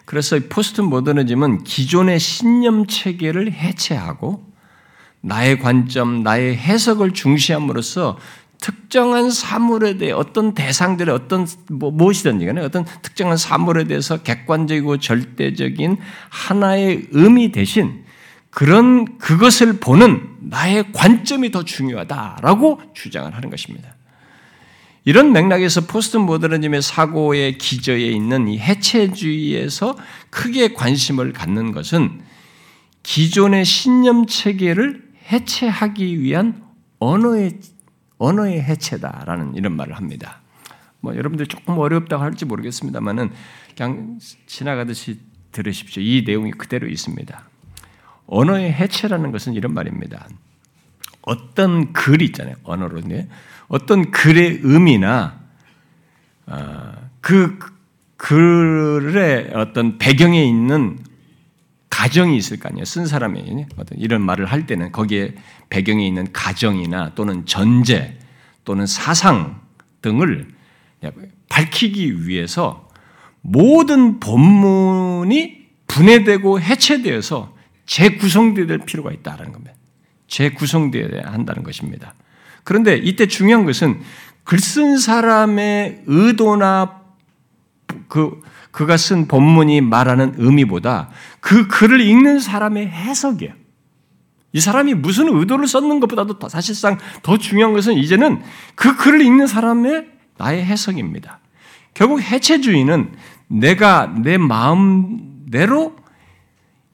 그래서 0.07 0.39
포스트 0.49 0.81
모더니즘은 0.81 1.65
기존의 1.65 2.19
신념 2.19 2.87
체계를 2.87 3.53
해체하고 3.53 4.51
나의 5.21 5.59
관점, 5.59 6.23
나의 6.23 6.57
해석을 6.57 7.13
중시함으로써 7.13 8.19
특정한 8.59 9.31
사물에 9.31 9.97
대해 9.99 10.13
어떤 10.13 10.55
대상들의 10.55 11.15
어떤 11.15 11.47
뭐 11.71 11.91
무엇이든지 11.91 12.45
간에 12.45 12.61
어떤 12.61 12.85
특정한 13.03 13.37
사물에 13.37 13.85
대해서 13.85 14.19
객관적이고 14.19 14.99
절대적인 14.99 15.99
하나의 16.29 17.07
의미 17.11 17.53
대신 17.53 18.05
그런 18.51 19.19
그것을 19.19 19.79
보는 19.81 20.30
나의 20.41 20.93
관점이 20.93 21.51
더 21.51 21.65
중요하다라고 21.65 22.81
주장을 22.95 23.35
하는 23.35 23.51
것입니다. 23.51 23.95
이런 25.05 25.33
맥락에서 25.33 25.83
포스트 25.83 26.19
모더니즘의 26.19 26.83
사고의 26.83 27.59
기저에 27.59 28.03
있는 28.03 28.49
이 28.49 28.59
해체주의에서 28.59 29.97
크게 30.29 30.75
관심을 30.75 31.33
갖는 31.33 31.73
것은 31.73 32.21
기존의 33.03 33.65
신념 33.65 34.27
체계를 34.27 35.09
해체하기 35.33 36.21
위한 36.21 36.63
언어의 36.99 37.61
언어의 38.19 38.63
해체다라는 38.63 39.55
이런 39.55 39.75
말을 39.77 39.97
합니다. 39.97 40.43
뭐 41.01 41.17
여러분들 41.17 41.47
조금 41.47 41.79
어렵다고 41.79 42.23
할지 42.23 42.45
모르겠습니다만은 42.45 43.31
그냥 43.75 44.19
지나가듯이 44.47 45.19
들으십시오. 45.53 46.03
이 46.03 46.25
내용이 46.27 46.51
그대로 46.53 46.87
있습니다. 46.87 47.50
언어의 48.31 48.73
해체라는 48.73 49.33
것은 49.33 49.55
이런 49.55 49.75
말입니다. 49.75 50.27
어떤 51.23 51.93
글 51.93 52.23
있잖아요. 52.23 52.55
언어로 52.63 53.03
어떤 53.69 54.11
글의 54.11 54.61
의미나 54.63 55.39
어, 56.47 56.93
그 57.21 57.59
글의 58.17 59.51
어떤 59.55 59.99
배경에 59.99 60.43
있는 60.45 60.99
가정이 61.91 62.37
있을 62.37 62.59
거 62.59 62.69
아니에요. 62.69 62.85
쓴 62.85 63.07
사람이 63.07 63.67
어떤 63.77 63.99
이런 63.99 64.23
말을 64.23 64.47
할 64.47 64.67
때는 64.67 64.93
거기에 64.93 65.35
배경에 65.69 66.07
있는 66.07 66.33
가정이나 66.33 67.15
또는 67.15 67.45
전제 67.47 68.19
또는 68.65 68.87
사상 68.87 69.61
등을 70.03 70.49
밝히기 71.49 72.27
위해서 72.27 72.89
모든 73.43 74.21
본문이 74.21 75.67
분해되고 75.87 76.61
해체되어서 76.61 77.60
재구성되어야 77.91 78.67
될 78.69 78.79
필요가 78.79 79.11
있다는 79.11 79.51
겁니다. 79.51 79.75
재구성되어야 80.29 81.33
한다는 81.33 81.65
것입니다. 81.65 82.15
그런데 82.63 82.97
이때 82.97 83.27
중요한 83.27 83.65
것은 83.65 84.01
글 84.45 84.61
쓴 84.61 84.97
사람의 84.97 86.05
의도나 86.07 87.01
그 88.09 88.41
그가 88.71 88.97
쓴 88.97 89.27
본문이 89.27 89.81
말하는 89.81 90.35
의미보다 90.37 91.11
그 91.41 91.67
글을 91.67 92.01
읽는 92.01 92.39
사람의 92.39 92.89
해석이에요. 92.89 93.53
이 94.53 94.61
사람이 94.61 94.95
무슨 94.95 95.29
의도를 95.29 95.67
썼는 95.67 95.99
것보다도 95.99 96.49
사실상 96.49 96.99
더 97.23 97.39
중요한 97.39 97.73
것은 97.73 97.95
이제는 97.95 98.43
그 98.77 98.97
글을 98.97 99.21
읽는 99.23 99.49
사람의 99.49 100.07
나의 100.39 100.65
해석입니다. 100.65 101.41
결국 101.95 102.21
해체주의는 102.21 103.13
내가 103.49 104.07
내 104.07 104.39
마음대로 104.39 106.01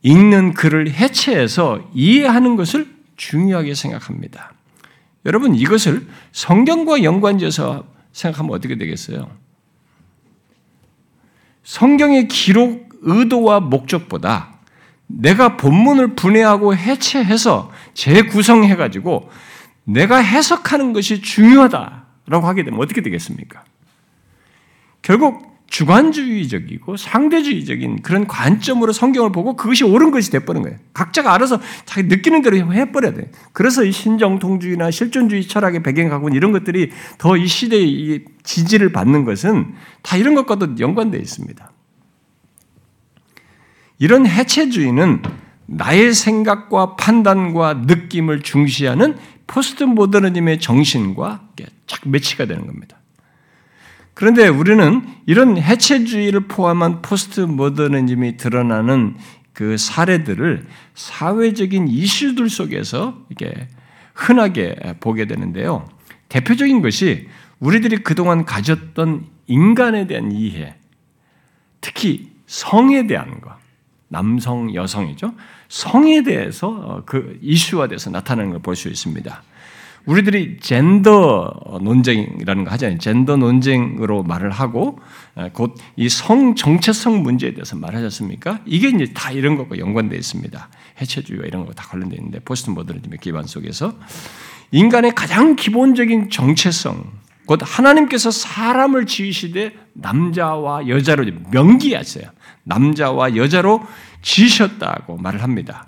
읽는 0.07 0.55
글을 0.55 0.93
해체해서 0.93 1.91
이해하는 1.93 2.55
것을 2.55 2.95
중요하게 3.17 3.75
생각합니다. 3.75 4.53
여러분 5.25 5.57
이것을 5.57 6.07
성경과 6.31 7.03
연관지어서 7.03 7.85
생각하면 8.13 8.55
어떻게 8.55 8.77
되겠어요? 8.79 9.29
성경의 11.65 12.29
기록 12.29 12.89
의도와 13.03 13.59
목적보다 13.59 14.55
내가 15.09 15.57
본문을 15.57 16.15
분해하고 16.15 16.77
해체해서 16.77 17.73
재구성해가지고 17.95 19.29
내가 19.83 20.19
해석하는 20.19 20.93
것이 20.93 21.21
중요하다라고 21.21 22.47
하게 22.47 22.63
되면 22.63 22.79
어떻게 22.79 23.03
되겠습니까? 23.03 23.65
결국 25.03 25.56
주관주의적이고 25.69 26.97
상대주의적인 26.97 28.03
그런 28.03 28.27
관점으로 28.27 28.93
성경을 28.93 29.33
보고 29.33 29.57
그것이 29.57 29.85
옳은 29.85 30.11
것이 30.11 30.31
돼버린 30.31 30.63
거예요. 30.63 30.79
각자가 30.95 31.35
알아서 31.35 31.61
자기 31.85 32.09
느끼는 32.09 32.43
대로 32.43 32.73
해버려야 32.73 33.15
돼. 33.15 33.31
그래서 33.53 33.85
이 33.85 33.93
신정통주의나 33.93 34.91
실존주의 34.91 35.47
철학의 35.47 35.83
배경 35.83 36.09
갖고 36.09 36.29
이런 36.29 36.53
것들이 36.53 36.91
더 37.19 37.37
이 37.37 37.47
시대의 37.47 38.25
지지를 38.45 38.93
받는 38.93 39.25
것은 39.25 39.75
다 40.03 40.17
이런 40.17 40.35
것과도 40.35 40.77
연관되어 40.79 41.21
있습니다. 41.21 41.73
이런 43.99 44.27
해체주의는 44.27 45.23
나의 45.67 46.15
생각과 46.15 46.97
판단과 46.97 47.83
느낌을 47.87 48.43
중시하는 48.43 49.17
포스트 49.47 49.85
모더니즘의 49.85 50.61
정신과 50.61 51.49
착 51.87 52.09
매치가 52.09 52.47
되는 52.47 52.67
겁니다. 52.67 52.99
그런데 54.17 54.49
우리는 54.49 55.03
이런 55.27 55.59
해체주의를 55.59 56.49
포함한 56.49 57.03
포스트 57.03 57.41
모더니즘이 57.43 58.39
드러나는 58.39 59.15
그 59.53 59.77
사례들을 59.77 60.67
사회적인 60.95 61.89
이슈들 61.89 62.49
속에서 62.49 63.19
이렇게 63.29 63.69
흔하게 64.15 64.95
보게 65.01 65.27
되는데요. 65.27 65.87
대표적인 66.31 66.81
것이 66.81 67.29
우리들이 67.61 67.99
그동안 67.99 68.47
가졌던 68.47 69.27
인간에 69.49 70.07
대한 70.07 70.33
이해, 70.33 70.77
특히 71.83 72.31
성에 72.47 73.07
대한 73.07 73.43
것, 73.43 73.55
남성, 74.09 74.75
여성이죠. 74.75 75.35
성에 75.69 76.23
대해서 76.23 77.03
그 77.05 77.39
이슈화돼서 77.43 78.09
나타나는 78.09 78.53
걸 78.53 78.61
볼 78.63 78.77
수 78.77 78.89
있습니다. 78.89 79.43
우리들이 80.07 80.59
젠더 80.61 81.79
논쟁이라는 81.83 82.65
거 82.65 82.71
하잖아요. 82.73 82.99
젠더 82.99 83.37
논쟁으로 83.37 84.23
말을 84.23 84.51
하고 84.51 84.99
곧 85.53 85.75
이 85.97 86.09
성 86.09 86.55
정체성 86.55 87.23
문제에 87.23 87.53
대해서 87.55 87.77
말하셨습니까? 87.77 88.61
이게 88.67 88.89
이제 88.89 89.13
다 89.13 89.33
이런 89.33 89.57
것과 89.57 89.79
연관되어 89.79 90.19
있습니다. 90.19 90.69
해체주의와 91.01 91.47
이런 91.47 91.67
거다 91.67 91.85
관련되어 91.85 92.17
있는데 92.19 92.39
포스트 92.41 92.71
모더니즘의 92.71 93.19
기반 93.21 93.47
속에서 93.47 93.95
인간의 94.71 95.15
가장 95.15 95.57
기본적인 95.57 96.31
정체성 96.31 97.05
곧 97.47 97.61
하나님께서 97.63 98.31
사람을 98.31 99.07
지으시되 99.07 99.75
남자와 99.93 100.89
여자로 100.89 101.25
명기하세요. 101.51 102.29
남자와 102.65 103.37
여자로 103.37 103.83
지으셨다고 104.23 105.19
말을 105.19 105.43
합니다. 105.43 105.87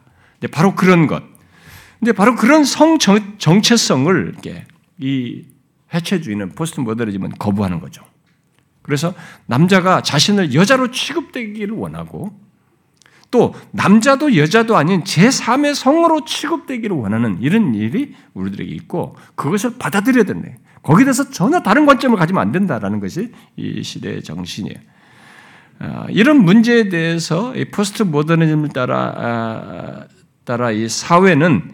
바로 0.53 0.75
그런 0.77 1.07
것. 1.09 1.23
근데 1.99 2.13
바로 2.13 2.37
그런 2.37 2.65
성 2.65 2.99
정 2.99 3.63
체성을 3.63 4.29
이렇게 4.33 4.65
이 4.99 5.45
해체주의는 5.93 6.51
포스트 6.51 6.81
모더니즘은 6.81 7.33
거부하는 7.39 7.81
거죠. 7.81 8.03
그래서 8.83 9.15
남자가 9.47 10.03
자신을 10.03 10.55
여자로 10.55 10.91
취급되기를 10.91 11.75
원하고 11.75 12.33
또 13.31 13.55
남자도 13.73 14.37
여자도 14.37 14.77
아닌 14.77 15.03
제3의 15.03 15.75
성으로 15.75 16.25
취급되기를 16.25 16.97
원하는 16.97 17.39
이런 17.43 17.75
일이 17.75 18.15
우리들에게 18.33 18.75
있고 18.77 19.17
그것을 19.35 19.75
받아들여야 19.79 20.25
된다. 20.25 20.49
거기에 20.83 21.05
대해서 21.05 21.29
전혀 21.31 21.61
다른 21.61 21.85
관점을 21.85 22.17
가지면 22.17 22.41
안 22.41 22.53
된다라는 22.53 23.01
것이 23.01 23.33
이 23.57 23.83
시대의 23.83 24.23
정신이에요. 24.23 24.79
아, 25.81 26.07
이런 26.09 26.43
문제에 26.43 26.89
대해서 26.89 27.53
포스트 27.71 28.03
모더니즘을 28.05 28.71
따라 28.71 29.15
아, 29.17 30.07
따라 30.45 30.71
이 30.71 30.89
사회는 30.89 31.71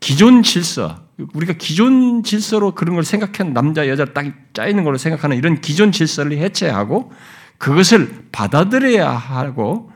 기존 0.00 0.42
질서, 0.42 0.96
우리가 1.34 1.54
기존 1.54 2.22
질서로 2.22 2.74
그런 2.74 2.94
걸 2.94 3.04
생각한 3.04 3.52
남자, 3.52 3.88
여자 3.88 4.04
딱 4.04 4.26
짜이는 4.52 4.84
걸로 4.84 4.98
생각하는 4.98 5.36
이런 5.36 5.60
기존 5.60 5.92
질서를 5.92 6.38
해체하고 6.38 7.12
그것을 7.58 8.26
받아들여야 8.30 9.10
하고 9.10 9.90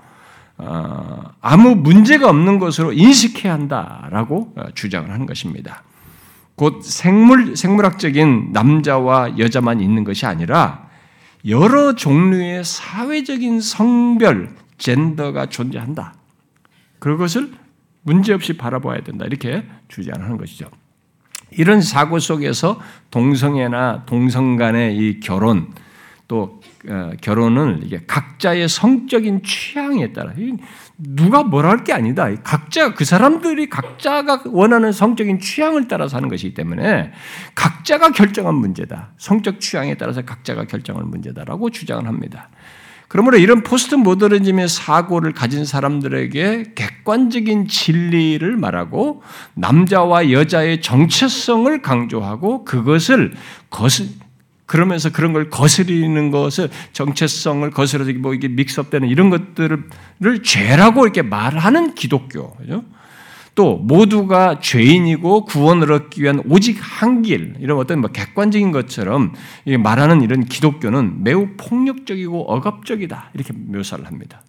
어, 0.58 1.22
아무 1.40 1.74
문제가 1.74 2.28
없는 2.28 2.58
것으로 2.58 2.92
인식해야 2.92 3.52
한다라고 3.52 4.52
어, 4.56 4.64
주장을 4.74 5.10
하는 5.10 5.26
것입니다. 5.26 5.82
곧 6.54 6.82
생물 6.84 7.56
생물학적인 7.56 8.50
남자와 8.52 9.38
여자만 9.38 9.80
있는 9.80 10.04
것이 10.04 10.26
아니라 10.26 10.88
여러 11.46 11.94
종류의 11.94 12.64
사회적인 12.64 13.60
성별 13.60 14.54
젠더가 14.78 15.46
존재한다. 15.46 16.14
그것을 16.98 17.52
문제없이 18.02 18.54
바라봐야 18.56 19.02
된다. 19.02 19.24
이렇게 19.24 19.64
주장하는 19.88 20.36
것이죠. 20.36 20.66
이런 21.50 21.80
사고 21.80 22.18
속에서 22.18 22.80
동성애나 23.10 24.04
동성 24.06 24.56
간의 24.56 24.96
이 24.96 25.20
결혼 25.20 25.72
또 26.28 26.60
어, 26.88 27.10
결혼은 27.20 27.82
이게 27.84 28.00
각자의 28.06 28.68
성적인 28.68 29.42
취향에 29.44 30.12
따라 30.12 30.32
누가 30.96 31.42
뭐라 31.42 31.68
할 31.70 31.84
게 31.84 31.92
아니다. 31.92 32.28
각자 32.42 32.94
그 32.94 33.04
사람들이 33.04 33.68
각자가 33.68 34.44
원하는 34.46 34.92
성적인 34.92 35.40
취향을 35.40 35.88
따라서 35.88 36.16
하는 36.16 36.28
것이기 36.28 36.54
때문에 36.54 37.12
각자가 37.54 38.12
결정한 38.12 38.54
문제다. 38.54 39.12
성적 39.18 39.60
취향에 39.60 39.96
따라서 39.96 40.22
각자가 40.22 40.64
결정할 40.64 41.04
문제다라고 41.04 41.70
주장을 41.70 42.06
합니다. 42.06 42.48
그러므로 43.12 43.36
이런 43.36 43.62
포스트 43.62 43.94
모더니즘의 43.94 44.68
사고를 44.68 45.32
가진 45.32 45.66
사람들에게 45.66 46.72
객관적인 46.74 47.68
진리를 47.68 48.56
말하고 48.56 49.22
남자와 49.52 50.30
여자의 50.30 50.80
정체성을 50.80 51.82
강조하고 51.82 52.64
그것을 52.64 53.34
거스 53.68 54.08
그러면서 54.64 55.10
그런 55.12 55.34
걸 55.34 55.50
거스리는 55.50 56.30
것을 56.30 56.70
정체성을 56.94 57.70
거스려서 57.72 58.12
뭐 58.14 58.32
이게 58.32 58.48
믹스업되는 58.48 59.06
이런 59.06 59.28
것들을 59.28 60.42
죄라고 60.42 61.04
이렇게 61.04 61.20
말하는 61.20 61.94
기독교. 61.94 62.54
그죠? 62.54 62.82
또 63.54 63.76
모두가 63.76 64.60
죄인이고 64.60 65.44
구원을 65.44 65.92
얻기 65.92 66.22
위한 66.22 66.42
오직 66.48 66.78
한 66.80 67.22
길, 67.22 67.54
이런 67.60 67.78
어떤 67.78 68.00
뭐 68.00 68.10
객관적인 68.10 68.72
것처럼 68.72 69.34
말하는 69.78 70.22
이런 70.22 70.44
기독교는 70.44 71.22
매우 71.22 71.48
폭력적이고 71.58 72.50
억압적이다. 72.50 73.30
이렇게 73.34 73.52
묘사를 73.52 74.06
합니다. 74.06 74.42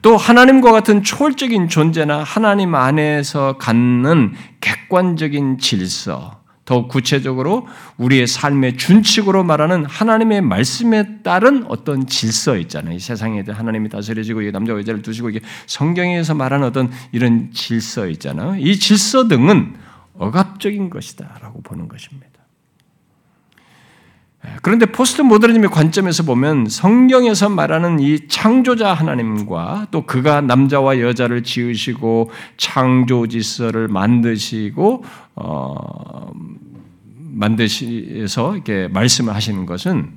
또 0.00 0.16
하나님과 0.16 0.72
같은 0.72 1.02
초월적인 1.02 1.68
존재나 1.68 2.22
하나님 2.22 2.74
안에서 2.74 3.58
갖는 3.58 4.32
객관적인 4.60 5.58
질서, 5.58 6.40
더 6.66 6.88
구체적으로 6.88 7.66
우리의 7.96 8.26
삶의 8.26 8.76
준칙으로 8.76 9.44
말하는 9.44 9.86
하나님의 9.86 10.42
말씀에 10.42 11.22
따른 11.22 11.64
어떤 11.68 12.06
질서 12.06 12.58
있잖아요. 12.58 12.94
이 12.94 12.98
세상에 12.98 13.44
하나님이 13.46 13.88
다스려지고 13.88 14.42
남자와 14.42 14.80
여자를 14.80 15.00
두시고 15.00 15.30
이게 15.30 15.40
성경에서 15.66 16.34
말하는 16.34 16.66
어떤 16.66 16.90
이런 17.12 17.52
질서 17.52 18.08
있잖아요. 18.08 18.56
이 18.58 18.78
질서 18.78 19.28
등은 19.28 19.76
억압적인 20.18 20.90
것이다라고 20.90 21.62
보는 21.62 21.88
것입니다. 21.88 22.35
그런데 24.62 24.86
포스트 24.86 25.22
모더니즘의 25.22 25.70
관점에서 25.70 26.22
보면 26.22 26.66
성경에서 26.68 27.48
말하는 27.48 28.00
이 28.00 28.28
창조자 28.28 28.92
하나님과 28.92 29.88
또 29.90 30.06
그가 30.06 30.40
남자와 30.40 31.00
여자를 31.00 31.42
지으시고 31.42 32.30
창조 32.56 33.26
질서를 33.26 33.88
만드시고 33.88 35.04
어, 35.36 36.32
만드시서 37.16 38.54
이렇게 38.54 38.88
말씀을 38.88 39.34
하시는 39.34 39.66
것은 39.66 40.16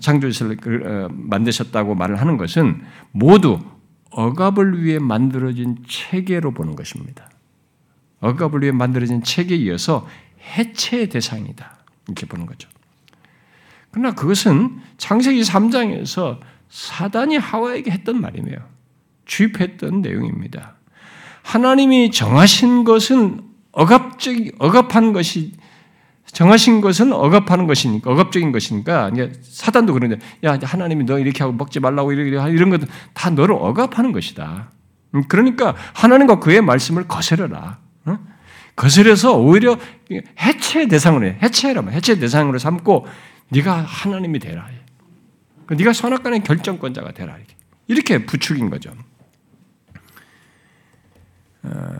창조 0.00 0.30
질서를 0.30 0.56
그, 0.56 0.80
어, 0.84 1.08
만드셨다고 1.12 1.94
말을 1.94 2.20
하는 2.20 2.36
것은 2.36 2.82
모두 3.12 3.58
억압을 4.10 4.82
위해 4.82 4.98
만들어진 4.98 5.78
체계로 5.86 6.52
보는 6.52 6.76
것입니다. 6.76 7.28
억압을 8.20 8.62
위해 8.62 8.72
만들어진 8.72 9.22
체계에 9.22 9.58
이어서 9.58 10.06
해체의 10.56 11.08
대상이다. 11.08 11.78
이렇게 12.06 12.26
보는 12.26 12.46
거죠. 12.46 12.68
그러나 13.90 14.14
그것은 14.14 14.78
창세기 14.98 15.42
3장에서 15.42 16.38
사단이 16.68 17.36
하와에게 17.36 17.90
했던 17.90 18.20
말이며 18.20 18.52
주입했던 19.24 20.02
내용입니다. 20.02 20.76
하나님이 21.42 22.10
정하신 22.10 22.84
것은 22.84 23.42
억압적 23.72 24.34
억압한 24.58 25.12
것이 25.12 25.52
정하신 26.26 26.80
것은 26.80 27.12
억압하는 27.12 27.66
것이니까 27.66 28.10
억압적인 28.10 28.52
것이니까 28.52 29.10
사단도 29.42 29.92
그런데 29.92 30.18
야 30.44 30.58
하나님이 30.62 31.04
너 31.04 31.18
이렇게 31.18 31.42
하고 31.42 31.52
먹지 31.52 31.80
말라고 31.80 32.12
이렇게 32.12 32.52
이런 32.52 32.70
것도 32.70 32.86
다 33.14 33.30
너를 33.30 33.56
억압하는 33.58 34.12
것이다. 34.12 34.70
음, 35.14 35.24
그러니까 35.26 35.74
하나님과 35.94 36.38
그의 36.38 36.60
말씀을 36.60 37.08
거스려라. 37.08 37.78
거스려서 38.76 39.36
오히려 39.36 39.76
해체 40.40 40.86
대상으로 40.88 41.26
해. 41.26 41.38
해체라면 41.42 41.92
해체 41.92 42.18
대상으로 42.18 42.58
삼고 42.58 43.06
네가 43.50 43.82
하나님이 43.82 44.38
되라. 44.38 44.68
그 45.66 45.74
네가 45.74 45.92
선악간의 45.92 46.42
결정권자가 46.42 47.12
되라. 47.12 47.36
이렇게 47.86 48.24
부축인 48.24 48.70
거죠. 48.70 48.92
어, 51.62 51.98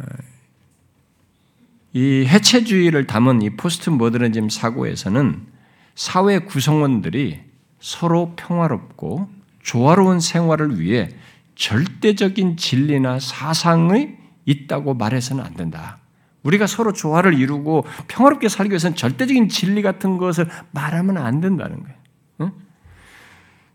이 1.92 2.24
해체주의를 2.26 3.06
담은 3.06 3.42
이 3.42 3.50
포스트 3.50 3.90
모더니즘 3.90 4.48
사고에서는 4.48 5.46
사회 5.94 6.38
구성원들이 6.38 7.40
서로 7.80 8.34
평화롭고 8.36 9.28
조화로운 9.62 10.20
생활을 10.20 10.80
위해 10.80 11.10
절대적인 11.56 12.56
진리나 12.56 13.18
사상이 13.18 14.16
있다고 14.46 14.94
말해서는 14.94 15.44
안 15.44 15.54
된다. 15.54 15.98
우리가 16.42 16.66
서로 16.66 16.92
조화를 16.92 17.34
이루고 17.34 17.84
평화롭게 18.08 18.48
살기 18.48 18.70
위해서는 18.70 18.96
절대적인 18.96 19.48
진리 19.48 19.82
같은 19.82 20.16
것을 20.16 20.48
말하면 20.70 21.18
안 21.18 21.40
된다는 21.40 21.82
거예요. 21.82 21.98
응? 22.40 22.52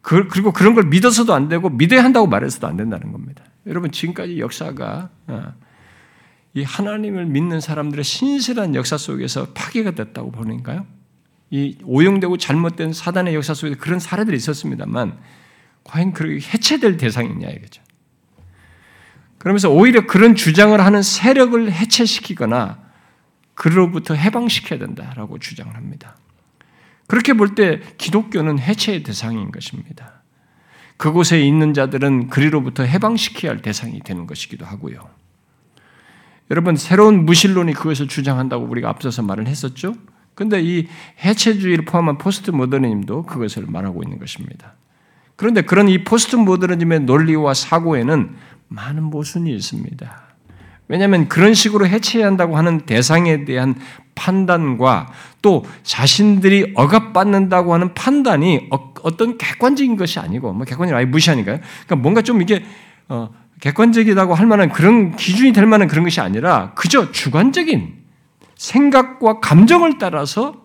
그, 0.01 0.27
그리고 0.27 0.51
그런 0.51 0.73
걸 0.73 0.85
믿어서도 0.85 1.33
안 1.33 1.47
되고 1.47 1.69
믿어야 1.69 2.03
한다고 2.03 2.27
말해서도 2.27 2.67
안 2.67 2.77
된다는 2.77 3.11
겁니다. 3.11 3.43
여러분 3.67 3.91
지금까지 3.91 4.39
역사가 4.39 5.09
어, 5.27 5.53
이 6.53 6.63
하나님을 6.63 7.25
믿는 7.25 7.59
사람들의 7.59 8.03
신실한 8.03 8.75
역사 8.75 8.97
속에서 8.97 9.47
파괴가 9.53 9.91
됐다고 9.91 10.31
보는가요? 10.31 10.85
이 11.51 11.77
오용되고 11.83 12.37
잘못된 12.37 12.93
사단의 12.93 13.35
역사 13.35 13.53
속에 13.53 13.75
그런 13.75 13.99
사례들이 13.99 14.35
있었습니다만 14.37 15.17
과연 15.83 16.13
그렇게 16.13 16.35
해체될 16.35 16.97
대상이냐 16.97 17.49
이거죠. 17.49 17.81
그러면서 19.45 19.69
오히려 19.69 20.07
그런 20.07 20.33
주장을 20.33 20.81
하는 20.81 21.03
세력을 21.03 21.71
해체시키거나 21.71 22.79
그로부터 23.53 24.15
해방시켜야 24.15 24.79
된다라고 24.79 25.37
주장을 25.37 25.71
합니다. 25.75 26.17
그렇게 27.05 27.33
볼 27.33 27.53
때 27.53 27.79
기독교는 27.99 28.57
해체의 28.57 29.03
대상인 29.03 29.51
것입니다. 29.51 30.23
그곳에 30.97 31.39
있는 31.39 31.75
자들은 31.75 32.31
그리로부터 32.31 32.81
해방시켜야 32.81 33.51
할 33.51 33.61
대상이 33.61 33.99
되는 33.99 34.25
것이기도 34.25 34.65
하고요. 34.65 35.07
여러분 36.49 36.75
새로운 36.75 37.27
무신론이 37.27 37.73
그것을 37.73 38.07
주장한다고 38.07 38.65
우리가 38.65 38.89
앞서서 38.89 39.21
말을 39.21 39.45
했었죠. 39.45 39.93
근데 40.33 40.59
이 40.59 40.87
해체주의를 41.23 41.85
포함한 41.85 42.17
포스트 42.17 42.49
모더니즘도 42.49 43.27
그것을 43.27 43.65
말하고 43.67 44.01
있는 44.01 44.17
것입니다. 44.17 44.73
그런데 45.35 45.61
그런 45.61 45.87
이 45.87 46.03
포스트 46.03 46.35
모더니즘의 46.35 47.01
논리와 47.01 47.53
사고에는 47.53 48.54
많은 48.67 49.03
모순이 49.03 49.53
있습니다. 49.55 50.25
왜냐하면 50.87 51.27
그런 51.27 51.53
식으로 51.53 51.87
해체해야 51.87 52.27
한다고 52.27 52.57
하는 52.57 52.81
대상에 52.81 53.45
대한 53.45 53.75
판단과 54.13 55.11
또 55.41 55.65
자신들이 55.83 56.73
억압받는다고 56.75 57.73
하는 57.73 57.93
판단이 57.93 58.67
어떤 58.71 59.37
객관적인 59.37 59.97
것이 59.97 60.19
아니고 60.19 60.53
뭐 60.53 60.65
객관이 60.65 60.93
아예 60.93 61.05
무시하니까요. 61.05 61.59
그러니까 61.59 61.95
뭔가 61.95 62.21
좀 62.21 62.41
이게 62.41 62.63
어, 63.09 63.29
객관적이라고 63.59 64.33
할 64.33 64.45
만한 64.45 64.69
그런 64.69 65.15
기준이 65.15 65.53
될 65.53 65.65
만한 65.65 65.87
그런 65.87 66.03
것이 66.03 66.21
아니라 66.21 66.73
그저 66.75 67.11
주관적인 67.11 67.93
생각과 68.55 69.39
감정을 69.39 69.97
따라서 69.97 70.55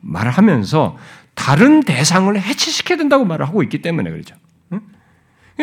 말하면서 0.00 0.96
다른 1.34 1.80
대상을 1.80 2.40
해체시켜야 2.40 2.96
된다고 2.98 3.24
말을 3.24 3.46
하고 3.46 3.62
있기 3.62 3.82
때문에 3.82 4.10
그렇죠. 4.10 4.34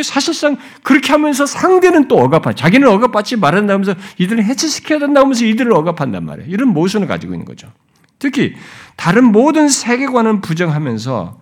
사실상 0.02 0.58
그렇게 0.82 1.12
하면서 1.12 1.46
상대는 1.46 2.08
또 2.08 2.18
억압한, 2.18 2.56
자기는 2.56 2.88
억압받지 2.88 3.36
말한다면서 3.36 3.94
이들을 4.18 4.44
해체시켜야 4.44 5.00
된다면서 5.00 5.46
이들을 5.46 5.72
억압한단 5.72 6.26
말이에요. 6.26 6.50
이런 6.50 6.70
모순을 6.70 7.08
가지고 7.08 7.34
있는 7.34 7.46
거죠. 7.46 7.72
특히 8.18 8.56
다른 8.96 9.26
모든 9.26 9.70
세계관을 9.70 10.42
부정하면서 10.42 11.42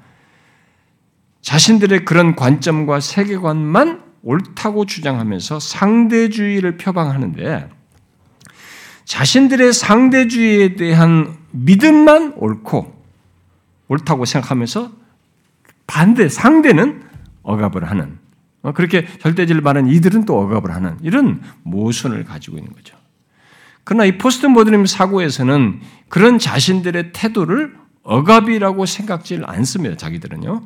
자신들의 1.42 2.06
그런 2.06 2.36
관점과 2.36 3.00
세계관만 3.00 4.02
옳다고 4.24 4.86
주장하면서 4.86 5.60
상대주의를 5.60 6.78
표방하는데 6.78 7.70
자신들의 9.06 9.74
상대주의에 9.74 10.76
대한 10.76 11.38
믿음만 11.52 12.34
옳고 12.38 13.02
옳다고 13.88 14.26
생각하면서 14.26 14.92
반대 15.88 16.30
상대는 16.30 17.04
억압을 17.44 17.90
하는 17.90 18.04
어, 18.04 18.21
그렇게 18.76 19.08
절대질 19.20 19.62
말은 19.62 19.88
이들은 19.88 20.26
또 20.26 20.40
억압을 20.40 20.74
하는 20.74 20.98
이런 21.02 21.42
모순을 21.64 22.24
가지고 22.24 22.58
있는 22.58 22.72
거죠. 22.74 22.96
그러나 23.84 24.06
이 24.06 24.18
포스트 24.18 24.46
모더니즘 24.46 24.86
사고에서는 24.86 25.82
그런 26.10 26.38
자신들의 26.38 27.12
태도를 27.14 27.76
억압이라고 28.04 28.86
생각질 28.86 29.44
않습니다. 29.46 29.98
자기들은요. 29.98 30.62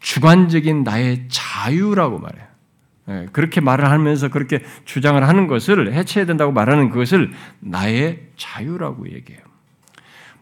주관적인 0.00 0.82
나의 0.82 1.26
자유라고 1.28 2.18
말해요. 2.18 2.48
예, 3.10 3.26
그렇게 3.32 3.60
말을 3.60 3.90
하면서 3.90 4.28
그렇게 4.28 4.62
주장을 4.84 5.26
하는 5.26 5.46
것을 5.46 5.92
해체해야 5.92 6.26
된다고 6.26 6.52
말하는 6.52 6.90
그것을 6.90 7.32
나의 7.60 8.20
자유라고 8.36 9.10
얘기해요. 9.10 9.42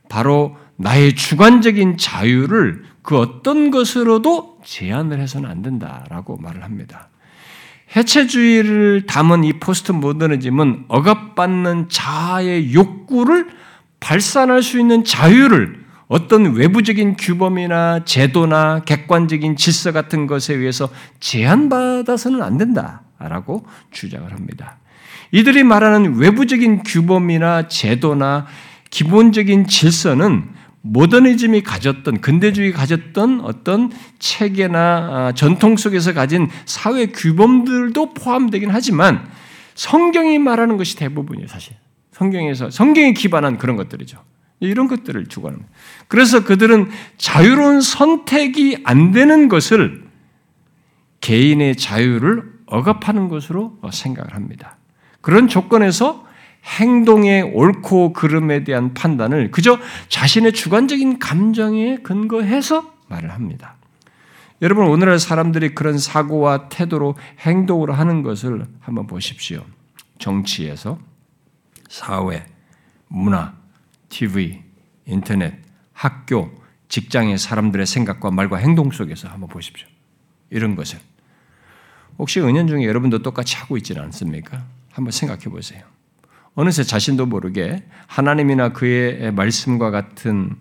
바로 0.08 0.56
나의 0.76 1.14
주관적인 1.14 1.96
자유를 1.96 2.84
그 3.06 3.16
어떤 3.16 3.70
것으로도 3.70 4.58
제한을 4.64 5.20
해서는 5.20 5.48
안 5.48 5.62
된다라고 5.62 6.38
말을 6.38 6.64
합니다. 6.64 7.08
해체주의를 7.94 9.06
담은 9.06 9.44
이 9.44 9.52
포스트 9.54 9.92
모더니즘은 9.92 10.86
억압받는 10.88 11.88
자아의 11.88 12.74
욕구를 12.74 13.48
발산할 14.00 14.60
수 14.64 14.80
있는 14.80 15.04
자유를 15.04 15.84
어떤 16.08 16.54
외부적인 16.56 17.16
규범이나 17.16 18.04
제도나 18.04 18.82
객관적인 18.84 19.54
질서 19.54 19.92
같은 19.92 20.26
것에 20.26 20.54
의해서 20.54 20.88
제한받아서는 21.20 22.42
안 22.42 22.58
된다라고 22.58 23.66
주장을 23.92 24.32
합니다. 24.32 24.78
이들이 25.30 25.62
말하는 25.62 26.16
외부적인 26.16 26.82
규범이나 26.82 27.68
제도나 27.68 28.46
기본적인 28.90 29.68
질서는 29.68 30.55
모더니즘이 30.86 31.62
가졌던 31.62 32.20
근대주의 32.20 32.72
가졌던 32.72 33.40
어떤 33.42 33.90
체계나 34.18 34.78
아, 34.78 35.32
전통 35.34 35.76
속에서 35.76 36.12
가진 36.12 36.48
사회 36.64 37.06
규범들도 37.06 38.14
포함되긴 38.14 38.70
하지만 38.70 39.28
성경이 39.74 40.38
말하는 40.38 40.76
것이 40.76 40.96
대부분이에요, 40.96 41.48
사실. 41.48 41.74
성경에서 42.12 42.70
성경에 42.70 43.12
기반한 43.12 43.58
그런 43.58 43.76
것들이죠. 43.76 44.18
이런 44.60 44.88
것들을 44.88 45.26
주관합니다. 45.26 45.70
그래서 46.08 46.44
그들은 46.44 46.88
자유로운 47.18 47.82
선택이 47.82 48.78
안 48.84 49.12
되는 49.12 49.48
것을 49.48 50.04
개인의 51.20 51.76
자유를 51.76 52.44
억압하는 52.66 53.28
것으로 53.28 53.78
생각을 53.92 54.34
합니다. 54.34 54.78
그런 55.20 55.48
조건에서 55.48 56.25
행동의 56.66 57.42
옳고 57.42 58.12
그름에 58.12 58.64
대한 58.64 58.92
판단을 58.92 59.50
그저 59.50 59.78
자신의 60.08 60.52
주관적인 60.52 61.18
감정에 61.18 61.96
근거해서 61.96 62.92
말을 63.08 63.32
합니다. 63.32 63.76
여러분 64.62 64.86
오늘날 64.86 65.18
사람들이 65.18 65.74
그런 65.74 65.98
사고와 65.98 66.68
태도로 66.68 67.14
행동으로 67.40 67.92
하는 67.92 68.22
것을 68.22 68.66
한번 68.80 69.06
보십시오. 69.06 69.64
정치에서 70.18 70.98
사회, 71.88 72.44
문화, 73.08 73.54
TV, 74.08 74.62
인터넷, 75.04 75.54
학교, 75.92 76.50
직장의 76.88 77.38
사람들의 77.38 77.86
생각과 77.86 78.30
말과 78.30 78.56
행동 78.56 78.90
속에서 78.90 79.28
한번 79.28 79.48
보십시오. 79.48 79.86
이런 80.50 80.74
것을 80.74 80.98
혹시 82.18 82.40
은연 82.40 82.66
중에 82.66 82.84
여러분도 82.84 83.22
똑같이 83.22 83.56
하고 83.56 83.76
있지는 83.76 84.02
않습니까? 84.04 84.64
한번 84.92 85.10
생각해 85.10 85.44
보세요. 85.44 85.95
어느새 86.56 86.82
자신도 86.82 87.26
모르게 87.26 87.84
하나님이나 88.06 88.70
그의 88.70 89.30
말씀과 89.32 89.90
같은 89.90 90.56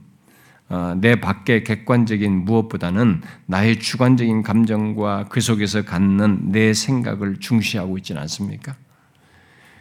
어, 0.67 0.95
내 0.99 1.21
밖의 1.21 1.63
객관적인 1.63 2.43
무엇보다는 2.43 3.21
나의 3.45 3.79
주관적인 3.79 4.43
감정과 4.43 5.27
그 5.29 5.39
속에서 5.39 5.85
갖는 5.85 6.51
내 6.51 6.73
생각을 6.73 7.39
중시하고 7.39 7.97
있지는 7.97 8.21
않습니까? 8.23 8.75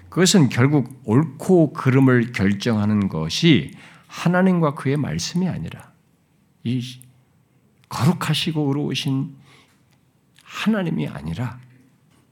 그것은 0.09 0.51
결국 0.51 1.03
옳고 1.05 1.73
그름을 1.73 2.33
결정하는 2.33 3.09
것이 3.09 3.73
하나님과 4.07 4.75
그의 4.75 4.97
말씀이 4.97 5.49
아니라 5.49 5.91
이 6.63 6.81
거룩하시고 7.89 8.69
의로우신 8.69 9.35
하나님이 10.45 11.09
아니라 11.09 11.59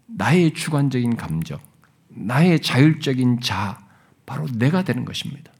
나의 0.06 0.52
주관적인 0.52 1.16
감정, 1.16 1.58
나의 2.14 2.60
자율적인 2.60 3.40
자, 3.40 3.78
바로 4.26 4.46
내가 4.46 4.82
되는 4.82 5.04
것입니다. 5.04 5.52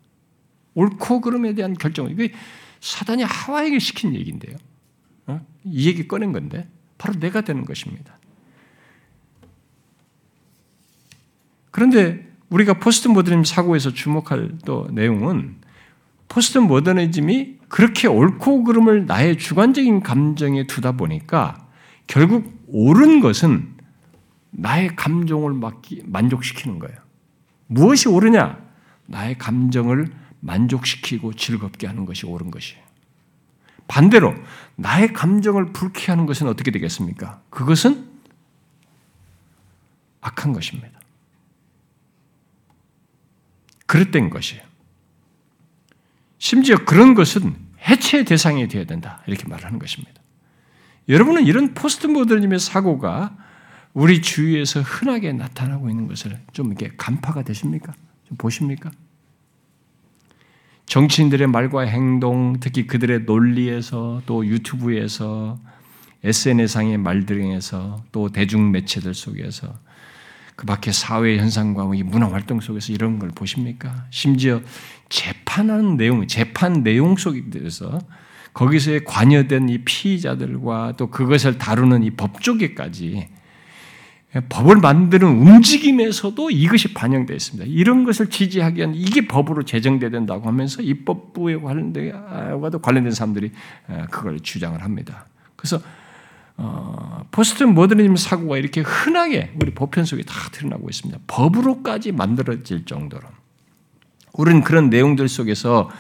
옳고 0.75 1.21
그름에 1.21 1.55
대한 1.55 1.75
결정, 1.75 2.11
이게 2.11 2.33
사단이 2.81 3.23
하와에게 3.23 3.79
시킨 3.79 4.15
얘기인데요. 4.15 4.57
어? 5.27 5.45
이 5.65 5.87
얘기 5.87 6.09
꺼낸 6.09 6.33
건데, 6.33 6.69
바로 6.99 7.19
내가 7.19 7.43
되는 7.43 7.65
것입니다. 7.65 8.19
그런데 11.71 12.31
우리가 12.51 12.75
포스트 12.75 13.09
모더니즘 13.09 13.45
사고에서 13.45 13.93
주목할 13.93 14.59
또 14.65 14.87
내용은 14.93 15.57
포스트 16.29 16.59
모더니즘이 16.59 17.59
그렇게 17.69 18.09
옳고 18.09 18.65
그름을 18.65 19.07
나의 19.07 19.39
주관적인 19.39 20.03
감정에 20.03 20.67
두다 20.67 20.93
보니까 20.93 21.67
결국 22.07 22.63
옳은 22.69 23.21
것은 23.21 23.72
나의 24.53 24.95
감정을 24.97 25.55
만족시키는 26.05 26.79
거예요. 26.79 26.97
무엇이 27.67 28.09
옳으냐? 28.09 28.59
나의 29.07 29.39
감정을 29.39 30.13
만족시키고 30.41 31.35
즐겁게 31.35 31.87
하는 31.87 32.05
것이 32.05 32.27
옳은 32.27 32.51
것이에요. 32.51 32.83
반대로 33.89 34.35
나의 34.77 35.13
감정을 35.13 35.73
불쾌하는 35.73 36.27
것은 36.27 36.47
어떻게 36.49 36.71
되겠습니까? 36.71 37.43
그것은 37.51 38.09
악한 40.21 40.53
것입니다. 40.53 41.01
그릇된 43.87 44.31
것이에요. 44.31 44.63
심지어 46.39 46.77
그런 46.85 47.15
것은 47.15 47.55
해체 47.87 48.25
대상이 48.25 48.69
되어야 48.69 48.87
된다. 48.87 49.23
이렇게 49.27 49.47
말하는 49.49 49.79
것입니다. 49.79 50.21
여러분은 51.09 51.45
이런 51.47 51.75
포스트 51.75 52.07
모더니즘의 52.07 52.59
사고가 52.59 53.37
우리 53.95 54.23
주위에서 54.23 54.81
흔하게 54.81 55.33
나타나고 55.33 55.91
있는 55.91 56.09
것을 56.09 56.39
좀 56.53 56.69
이렇게 56.69 56.91
간파가 56.97 57.43
되십니까? 57.43 57.93
좀 58.27 58.37
보십니까? 58.39 58.91
정치인들의 60.87 61.47
말과 61.47 61.83
행동, 61.83 62.59
특히 62.61 62.87
그들의 62.87 63.21
논리에서 63.21 64.23
또 64.27 64.47
유튜브에서 64.47 65.59
SNS상의 66.25 66.99
말들에서 66.99 68.05
또 68.13 68.31
대중 68.31 68.71
매체들 68.71 69.15
속에서 69.15 69.75
그 70.55 70.67
밖에 70.67 70.93
사회 70.93 71.39
현상과 71.39 71.95
이 71.95 72.03
문화 72.03 72.31
활동 72.31 72.61
속에서 72.61 72.93
이런 72.93 73.19
걸 73.19 73.31
보십니까? 73.31 74.07
심지어 74.11 74.61
재판하는 75.09 75.97
내용, 75.97 76.27
재판 76.27 76.83
내용 76.83 77.17
속에서 77.17 77.99
거기서의 78.53 79.05
관여된 79.05 79.69
이 79.71 79.79
피의자들과 79.79 80.95
또 80.97 81.11
그것을 81.11 81.59
다루는 81.59 82.03
이 82.03 82.11
법조계까지 82.11 83.29
법을 84.49 84.77
만드는 84.77 85.27
움직임에서도 85.27 86.51
이것이 86.51 86.95
반영되어 86.95 87.37
있습니다. 87.37 87.71
이런 87.71 88.05
것을 88.05 88.31
지지하기 88.31 88.79
위한 88.79 88.95
이게 88.95 89.27
법으로 89.29 89.65
제정돼야 89.65 90.11
된다고 90.11 90.49
하면서 90.49 90.81
입법부에 90.81 91.57
관련된, 91.57 92.15
관련된 92.81 93.13
사람들이 93.13 93.51
그걸 94.11 94.41
주장을 94.41 94.83
합니다. 94.83 95.27
그래서 95.57 95.81
어, 96.57 97.27
포스트 97.31 97.65
모더니즘 97.65 98.17
사고가 98.17 98.57
이렇게 98.57 98.83
흔하게 98.83 99.53
우리 99.61 99.73
보편 99.73 100.05
속에 100.05 100.23
다 100.23 100.35
드러나고 100.53 100.89
있습니다. 100.89 101.21
법으로까지 101.27 102.13
만들어질 102.13 102.85
정도로. 102.85 103.23
우리는 104.35 104.63
그런 104.63 104.89
내용들 104.89 105.29
속에서 105.29 105.91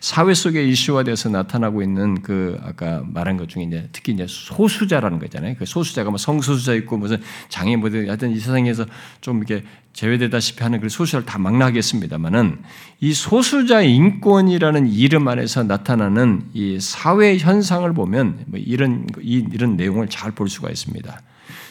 사회 0.00 0.32
속에 0.32 0.64
이슈화돼서 0.64 1.28
나타나고 1.28 1.82
있는 1.82 2.22
그 2.22 2.58
아까 2.64 3.02
말한 3.06 3.36
것 3.36 3.50
중에 3.50 3.64
이제 3.64 3.86
특히 3.92 4.14
이제 4.14 4.24
소수자라는 4.26 5.18
거잖아요. 5.18 5.56
그 5.58 5.66
소수자가 5.66 6.08
뭐 6.08 6.16
성소수자 6.16 6.72
있고 6.74 6.96
무슨 6.96 7.20
장애인 7.50 7.80
뭐든 7.80 8.08
하여튼 8.08 8.30
이 8.30 8.38
세상에서 8.38 8.86
좀 9.20 9.38
이렇게 9.38 9.62
제외되다시피 9.92 10.62
하는 10.62 10.80
그 10.80 10.88
소수자를 10.88 11.26
다 11.26 11.38
망라하겠습니다만은 11.38 12.62
이 13.00 13.12
소수자 13.12 13.82
인권이라는 13.82 14.90
이름 14.90 15.28
안에서 15.28 15.64
나타나는 15.64 16.44
이 16.54 16.78
사회 16.80 17.36
현상을 17.36 17.92
보면 17.92 18.44
뭐 18.46 18.58
이런 18.58 19.06
이런 19.20 19.76
내용을 19.76 20.08
잘 20.08 20.30
볼 20.32 20.48
수가 20.48 20.70
있습니다. 20.70 21.20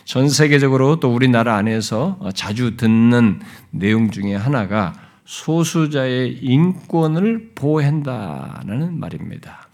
전 0.06 0.30
세계적으로 0.30 1.00
또 1.00 1.14
우리나라 1.14 1.56
안에서 1.56 2.20
자주 2.36 2.78
듣는 2.78 3.40
내용 3.72 4.12
중에 4.12 4.36
하나가 4.36 4.94
소수자의 5.30 6.40
인권을 6.42 7.52
보호한다는 7.54 9.00
말입니다. 9.00 9.68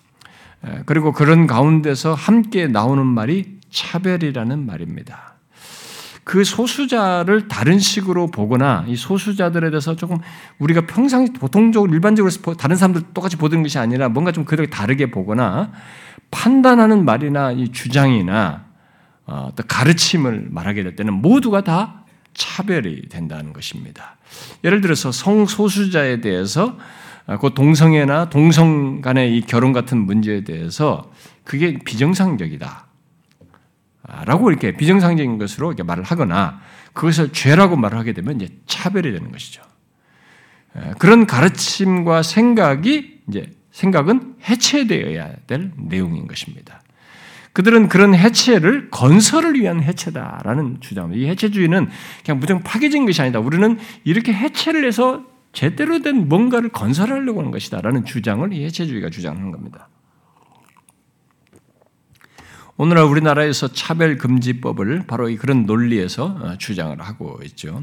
그리고 0.85 1.13
그런 1.13 1.47
가운데서 1.47 2.13
함께 2.13 2.67
나오는 2.67 3.05
말이 3.05 3.59
차별이라는 3.69 4.65
말입니다. 4.65 5.35
그 6.25 6.43
소수자를 6.43 7.47
다른 7.47 7.79
식으로 7.79 8.31
보거나 8.31 8.83
이 8.89 8.97
소수자들에 8.97 9.69
대해서 9.69 9.95
조금 9.95 10.17
우리가 10.59 10.87
평상 10.87 11.31
보통적으로 11.31 11.93
일반적으로 11.93 12.33
다른 12.57 12.75
사람들 12.75 13.13
똑같이 13.13 13.37
보는 13.37 13.63
것이 13.63 13.79
아니라 13.79 14.09
뭔가 14.09 14.33
좀 14.33 14.43
그렇게 14.43 14.69
다르게 14.69 15.09
보거나 15.09 15.71
판단하는 16.31 17.05
말이나 17.05 17.53
이 17.53 17.69
주장이나 17.69 18.65
어, 19.25 19.51
또 19.55 19.63
가르침을 19.65 20.47
말하게 20.49 20.83
될 20.83 20.97
때는 20.97 21.13
모두가 21.13 21.63
다 21.63 22.04
차별이 22.35 23.09
된다는 23.09 23.53
것입니다. 23.53 24.17
예를 24.63 24.81
들어서 24.81 25.11
성소수자에 25.11 26.21
대해서 26.21 26.77
그 27.41 27.53
동성애나 27.55 28.29
동성 28.29 29.01
간의 29.01 29.35
이 29.35 29.41
결혼 29.41 29.73
같은 29.73 29.97
문제에 29.97 30.43
대해서 30.43 31.11
그게 31.43 31.79
비정상적이다. 31.79 32.85
라고 34.25 34.51
이렇게 34.51 34.77
비정상적인 34.77 35.39
것으로 35.39 35.69
이렇게 35.69 35.81
말을 35.81 36.03
하거나 36.03 36.61
그것을 36.93 37.33
죄라고 37.33 37.75
말을 37.75 37.97
하게 37.97 38.13
되면 38.13 38.39
이제 38.39 38.55
차별이 38.67 39.11
되는 39.11 39.31
것이죠. 39.31 39.63
그런 40.99 41.25
가르침과 41.25 42.21
생각이 42.21 43.21
이제 43.27 43.51
생각은 43.71 44.35
해체되어야 44.47 45.35
될 45.47 45.71
내용인 45.75 46.27
것입니다. 46.27 46.81
그들은 47.55 47.87
그런 47.87 48.13
해체를 48.13 48.89
건설을 48.91 49.55
위한 49.55 49.81
해체다라는 49.81 50.81
주장입니다. 50.81 51.25
이 51.25 51.29
해체주의는 51.29 51.87
그냥 52.25 52.39
무조건 52.39 52.61
파괴적인 52.63 53.05
것이 53.05 53.21
아니다. 53.21 53.39
우리는 53.39 53.79
이렇게 54.03 54.33
해체를 54.33 54.85
해서 54.85 55.23
제대로 55.53 56.01
된 56.01 56.27
뭔가를 56.27 56.67
건설하려고 56.67 57.39
하는 57.39 57.51
것이다라는 57.51 58.03
주장을 58.03 58.51
이 58.51 58.65
해체주의가 58.65 59.09
주장하는 59.09 59.51
겁니다. 59.51 59.87
오늘날 62.75 63.05
우리나라에서 63.05 63.69
차별금지법을 63.69 65.05
바로 65.07 65.33
그런 65.37 65.65
논리에서 65.65 66.25
어, 66.25 66.57
주장을 66.57 66.99
하고 66.99 67.39
있죠. 67.45 67.81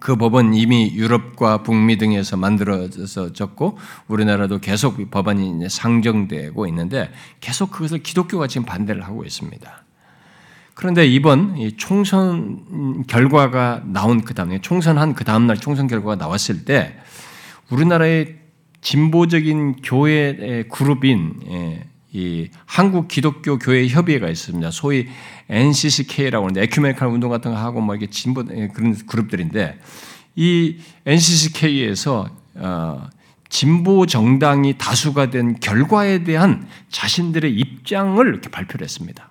그 0.00 0.16
법은 0.16 0.54
이미 0.54 0.92
유럽과 0.94 1.62
북미 1.62 1.98
등에서 1.98 2.36
만들어졌고 2.36 3.78
우리나라도 4.08 4.58
계속 4.58 5.10
법안이 5.10 5.68
상정되고 5.68 6.66
있는데 6.68 7.10
계속 7.40 7.70
그것을 7.70 8.02
기독교가 8.02 8.46
지금 8.46 8.66
반대를 8.66 9.02
하고 9.02 9.24
있습니다. 9.24 9.84
그런데 10.74 11.06
이번 11.06 11.56
총선 11.76 13.04
결과가 13.08 13.82
나온 13.86 14.22
그 14.22 14.32
다음에 14.34 14.60
총선한 14.60 15.14
그 15.14 15.24
다음 15.24 15.48
날 15.48 15.56
총선 15.56 15.88
결과가 15.88 16.14
나왔을 16.14 16.64
때 16.64 16.96
우리나라의 17.70 18.36
진보적인 18.80 19.76
교회 19.82 20.64
그룹인 20.70 21.40
예, 21.50 21.87
이 22.12 22.48
한국 22.64 23.08
기독교 23.08 23.58
교회 23.58 23.86
협의회가 23.86 24.28
있습니다. 24.28 24.70
소위 24.70 25.08
NCCK라고 25.50 26.46
하는데 26.46 26.62
에큐메니칼 26.62 27.08
운동 27.08 27.30
같은 27.30 27.52
거 27.52 27.58
하고 27.58 27.80
뭐 27.80 27.94
이게 27.94 28.08
진보 28.08 28.44
예, 28.54 28.68
그런 28.68 28.94
그룹들인데 29.06 29.78
이 30.36 30.76
NCCK에서 31.04 32.28
어, 32.54 33.08
진보 33.48 34.06
정당이 34.06 34.78
다수가 34.78 35.30
된 35.30 35.58
결과에 35.60 36.24
대한 36.24 36.66
자신들의 36.90 37.52
입장을 37.54 38.26
이렇게 38.26 38.48
발표를 38.48 38.84
했습니다. 38.84 39.30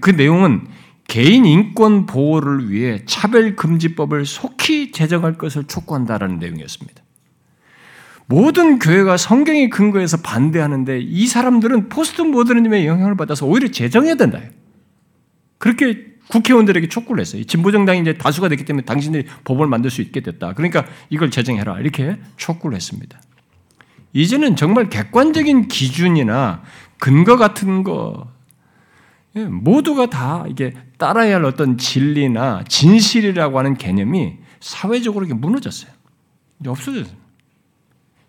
그 0.00 0.10
내용은 0.10 0.66
개인 1.06 1.44
인권 1.44 2.06
보호를 2.06 2.70
위해 2.70 3.02
차별금지법을 3.04 4.26
속히 4.26 4.92
제정할 4.92 5.36
것을 5.36 5.64
촉구한다라는 5.64 6.38
내용이었습니다. 6.38 7.03
모든 8.26 8.78
교회가 8.78 9.16
성경의 9.16 9.70
근거에서 9.70 10.18
반대하는데 10.18 11.00
이 11.00 11.26
사람들은 11.26 11.88
포스트 11.88 12.22
모더니즘의 12.22 12.86
영향을 12.86 13.16
받아서 13.16 13.46
오히려 13.46 13.68
제정해야 13.68 14.14
된다. 14.14 14.40
그렇게 15.58 16.14
국회의원들에게 16.28 16.88
촉구를 16.88 17.20
했어요. 17.20 17.44
진보정당이 17.44 18.00
이제 18.00 18.14
다수가 18.14 18.48
됐기 18.48 18.64
때문에 18.64 18.84
당신들이 18.84 19.26
법을 19.44 19.66
만들 19.66 19.90
수 19.90 20.00
있게 20.00 20.20
됐다. 20.20 20.54
그러니까 20.54 20.86
이걸 21.10 21.30
제정해라. 21.30 21.80
이렇게 21.80 22.18
촉구를 22.36 22.76
했습니다. 22.76 23.20
이제는 24.14 24.56
정말 24.56 24.88
객관적인 24.88 25.68
기준이나 25.68 26.62
근거 26.98 27.36
같은 27.36 27.82
거 27.82 28.32
예, 29.36 29.44
모두가 29.44 30.08
다 30.08 30.44
이게 30.48 30.72
따라야 30.96 31.36
할 31.36 31.44
어떤 31.44 31.76
진리나 31.76 32.64
진실이라고 32.68 33.58
하는 33.58 33.74
개념이 33.74 34.34
사회적으로 34.60 35.26
이렇게 35.26 35.38
무너졌어요. 35.38 35.90
없어졌어요. 36.66 37.23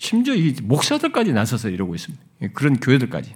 심지어 0.05 0.35
이 0.35 0.53
목사들까지 0.61 1.33
나서서 1.33 1.69
이러고 1.69 1.95
있습니다. 1.95 2.23
예, 2.43 2.47
그런 2.49 2.79
교회들까지. 2.79 3.33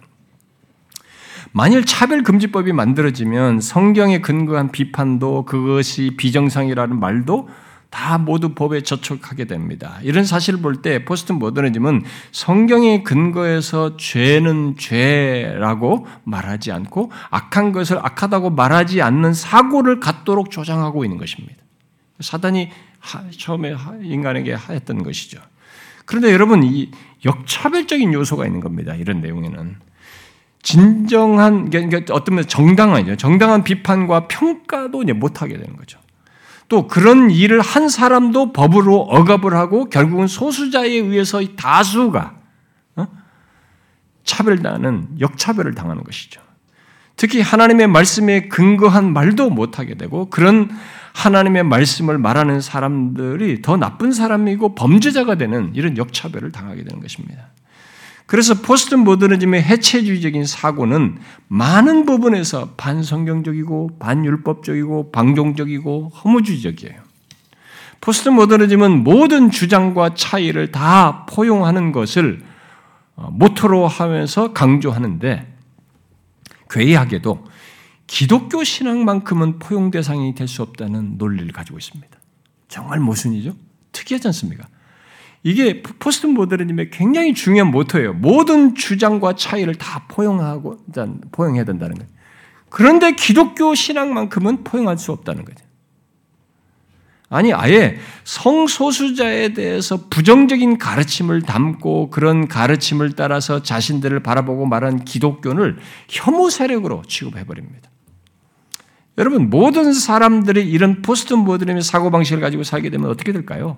만일 1.52 1.84
차별금지법이 1.84 2.74
만들어지면 2.74 3.60
성경에 3.60 4.20
근거한 4.22 4.72
비판도 4.72 5.46
그것이 5.46 6.12
비정상이라는 6.16 7.00
말도 7.00 7.50
다 7.90 8.20
모두 8.20 8.54
법에 8.54 8.82
저촉하게 8.82 9.46
됩니다. 9.46 9.98
이런 10.04 10.24
사실을 10.24 10.62
볼 10.62 10.84
때 10.84 11.06
포스트 11.06 11.32
모더니즘은 11.32 12.04
성경의 12.32 13.04
근거에서 13.04 13.98
죄는 13.98 14.76
죄라고 14.78 16.06
말하지 16.24 16.72
않고 16.72 17.12
악한 17.32 17.72
것을 17.72 17.98
악하다고 17.98 18.52
말하지 18.52 19.02
않는 19.02 19.34
사고를 19.34 20.00
갖도록 20.00 20.52
조장하고 20.52 21.04
있는 21.04 21.18
것입니다. 21.18 21.56
사단이 22.20 22.70
처음에 23.40 23.76
인간에게 24.04 24.54
하였던 24.54 25.02
것이죠. 25.02 25.40
그런데 26.10 26.34
여러분 26.34 26.64
이 26.64 26.90
역차별적인 27.24 28.16
요소가 28.16 28.48
있는 28.48 28.62
겁니다. 28.62 28.96
이런 28.96 29.22
내용에는 29.22 29.76
진정한 30.64 31.70
그러니까 31.70 32.02
어떤 32.16 32.34
면 32.34 32.48
정당한이죠. 32.48 33.16
정당한 33.18 33.64
비판과 33.64 34.28
평가도 34.28 35.04
이제 35.04 35.14
못 35.14 35.44
하게 35.44 35.60
되는 35.60 35.78
거죠. 35.78 36.00
또 36.68 36.88
그런 36.88 37.30
일을 37.30 37.62
한 37.62 37.90
사람도 37.90 38.54
법으로 38.54 39.02
억압을 39.02 39.54
하고 39.54 39.86
결국은 39.86 40.26
소수자에 40.26 40.90
의해서 40.90 41.44
다수가 41.56 42.36
어? 42.96 43.08
차별당하는 44.24 45.10
역차별을 45.20 45.76
당하는 45.76 46.04
것이죠. 46.04 46.42
특히 47.18 47.40
하나님의 47.40 47.86
말씀에 47.86 48.48
근거한 48.48 49.14
말도 49.14 49.52
못하게 49.52 49.94
되고 49.94 50.28
그런 50.32 50.72
하나님의 51.14 51.64
말씀을 51.64 52.18
말하는 52.18 52.62
사람들이 52.62 53.62
더 53.62 53.78
나쁜 53.78 54.12
사람이고 54.12 54.76
범죄자가 54.76 55.36
되는 55.36 55.72
이런 55.76 55.98
역차별을 55.98 56.52
당하게 56.52 56.84
되는 56.84 57.02
것입니다. 57.02 57.50
그래서 58.26 58.54
포스트 58.54 58.94
모더니즘의 58.94 59.64
해체주의적인 59.64 60.46
사고는 60.46 61.18
많은 61.48 62.06
부분에서 62.06 62.76
반성경적이고 62.78 63.98
반율법적이고 63.98 65.12
방종적이고 65.12 66.10
허무주의적이에요. 66.10 67.10
포스트 68.02 68.30
모더니즘은 68.30 69.04
모든 69.04 69.50
주장과 69.50 70.14
차이를 70.14 70.72
다 70.72 71.26
포용하는 71.26 71.92
것을 71.92 72.42
어, 73.16 73.30
모토로 73.32 73.88
하면서 73.88 74.54
강조하는데 74.54 75.52
괴이하게도 76.70 77.49
기독교 78.10 78.64
신앙만큼은 78.64 79.60
포용 79.60 79.92
대상이 79.92 80.34
될 80.34 80.48
수 80.48 80.64
없다는 80.64 81.20
논리를 81.20 81.48
가지고 81.54 81.78
있습니다. 81.78 82.10
정말 82.68 83.00
모순이죠? 83.00 83.56
특이하지 83.92 84.28
않습니까? 84.30 84.68
이게 85.44 85.84
포스트 85.84 86.26
모더니즘의 86.26 86.90
굉장히 86.90 87.36
중요한 87.36 87.70
모토예요. 87.72 88.14
모든 88.14 88.74
주장과 88.74 89.36
차이를 89.36 89.76
다 89.76 90.06
포용하고 90.08 90.80
포용해야 91.32 91.64
된다는 91.66 91.96
거예요. 91.96 92.10
그런데 92.70 93.14
기독교 93.14 93.76
신앙만큼은 93.76 94.64
포용할 94.64 94.98
수 94.98 95.12
없다는 95.12 95.46
거죠. 95.46 95.64
아니 97.30 97.54
아예 97.54 98.00
성소수자에 98.24 99.54
대해서 99.54 100.08
부정적인 100.10 100.80
가르침을 100.80 101.44
담고 101.44 102.10
그런 102.10 102.48
가르침을 102.48 103.12
따라서 103.12 103.62
자신들을 103.62 104.22
바라보고 104.24 104.66
말한 104.66 105.06
기독교를 105.06 105.78
혐오 106.10 106.50
세력으로 106.50 107.04
취급해 107.08 107.46
버립니다. 107.46 107.89
여러분 109.20 109.50
모든 109.50 109.92
사람들이 109.92 110.68
이런 110.68 111.02
포스트 111.02 111.34
모더니즘의 111.34 111.84
사고 111.84 112.10
방식을 112.10 112.40
가지고 112.42 112.64
살게 112.64 112.90
되면 112.90 113.10
어떻게 113.10 113.34
될까요? 113.34 113.78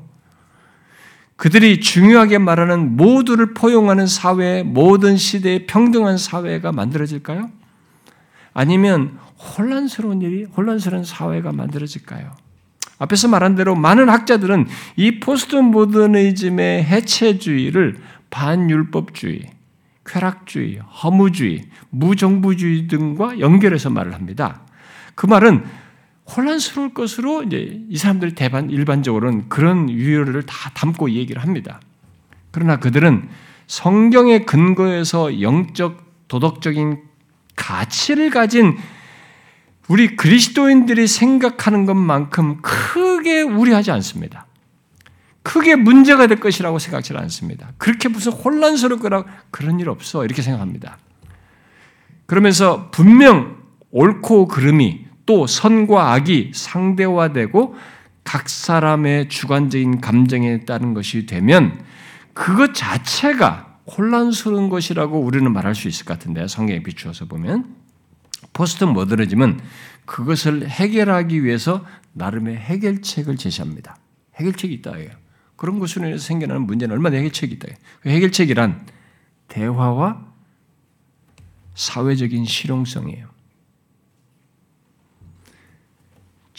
그들이 1.35 1.79
중요하게 1.79 2.37
말하는 2.37 2.95
모두를 2.95 3.55
포용하는 3.55 4.05
사회, 4.05 4.61
모든 4.61 5.17
시대의 5.17 5.65
평등한 5.65 6.19
사회가 6.19 6.71
만들어질까요? 6.71 7.49
아니면 8.53 9.17
혼란스러운 9.57 10.21
일이, 10.21 10.43
혼란스러운 10.43 11.03
사회가 11.03 11.51
만들어질까요? 11.51 12.31
앞에서 12.99 13.27
말한 13.27 13.55
대로 13.55 13.73
많은 13.73 14.09
학자들은 14.09 14.67
이 14.95 15.19
포스트 15.19 15.55
모더니즘의 15.55 16.83
해체주의를 16.83 17.97
반율법주의, 18.29 19.49
쾌락주의, 20.05 20.77
허무주의, 20.77 21.63
무정부주의 21.89 22.87
등과 22.87 23.39
연결해서 23.39 23.89
말을 23.89 24.13
합니다. 24.13 24.61
그 25.21 25.27
말은 25.27 25.63
혼란스러울 26.35 26.95
것으로 26.95 27.43
이제 27.43 27.79
이 27.87 27.95
사람들이 27.95 28.33
대반 28.33 28.71
일반적으로는 28.71 29.49
그런 29.49 29.87
유효를 29.87 30.47
다 30.47 30.71
담고 30.73 31.11
얘기를 31.11 31.43
합니다. 31.43 31.79
그러나 32.49 32.77
그들은 32.77 33.29
성경의 33.67 34.47
근거에서 34.47 35.39
영적 35.43 36.27
도덕적인 36.27 37.03
가치를 37.55 38.31
가진 38.31 38.75
우리 39.89 40.15
그리스도인들이 40.15 41.05
생각하는 41.05 41.85
것만큼 41.85 42.63
크게 42.63 43.43
우려하지 43.43 43.91
않습니다. 43.91 44.47
크게 45.43 45.75
문제가 45.75 46.25
될 46.25 46.39
것이라고 46.39 46.79
생각지 46.79 47.13
않습니다. 47.15 47.73
그렇게 47.77 48.09
무슨 48.09 48.31
혼란스러울 48.31 48.99
거라 48.99 49.25
그런 49.51 49.79
일 49.79 49.87
없어 49.89 50.25
이렇게 50.25 50.41
생각합니다. 50.41 50.97
그러면서 52.25 52.89
분명 52.89 53.61
옳고 53.91 54.47
그름이 54.47 55.10
또 55.25 55.47
선과 55.47 56.13
악이 56.13 56.51
상대화되고 56.53 57.75
각 58.23 58.49
사람의 58.49 59.29
주관적인 59.29 60.01
감정에 60.01 60.61
따른 60.65 60.93
것이 60.93 61.25
되면 61.25 61.83
그것 62.33 62.73
자체가 62.73 63.79
혼란스러운 63.97 64.69
것이라고 64.69 65.19
우리는 65.19 65.51
말할 65.51 65.75
수 65.75 65.87
있을 65.87 66.05
것 66.05 66.17
같은데 66.17 66.47
성경에 66.47 66.83
비추어서 66.83 67.25
보면 67.25 67.75
포스트 68.53 68.83
모더니즘은 68.83 69.59
그것을 70.05 70.67
해결하기 70.67 71.43
위해서 71.43 71.85
나름의 72.13 72.57
해결책을 72.57 73.37
제시합니다. 73.37 73.97
해결책이 74.35 74.73
있다. 74.75 74.93
그런 75.55 75.79
것으로 75.79 76.07
인해서 76.07 76.25
생겨나는 76.25 76.63
문제는 76.63 76.93
얼마나 76.93 77.17
해결책이 77.17 77.55
있다. 77.55 77.67
그 78.01 78.09
해결책이란 78.09 78.87
대화와 79.47 80.25
사회적인 81.75 82.45
실용성이에요. 82.45 83.30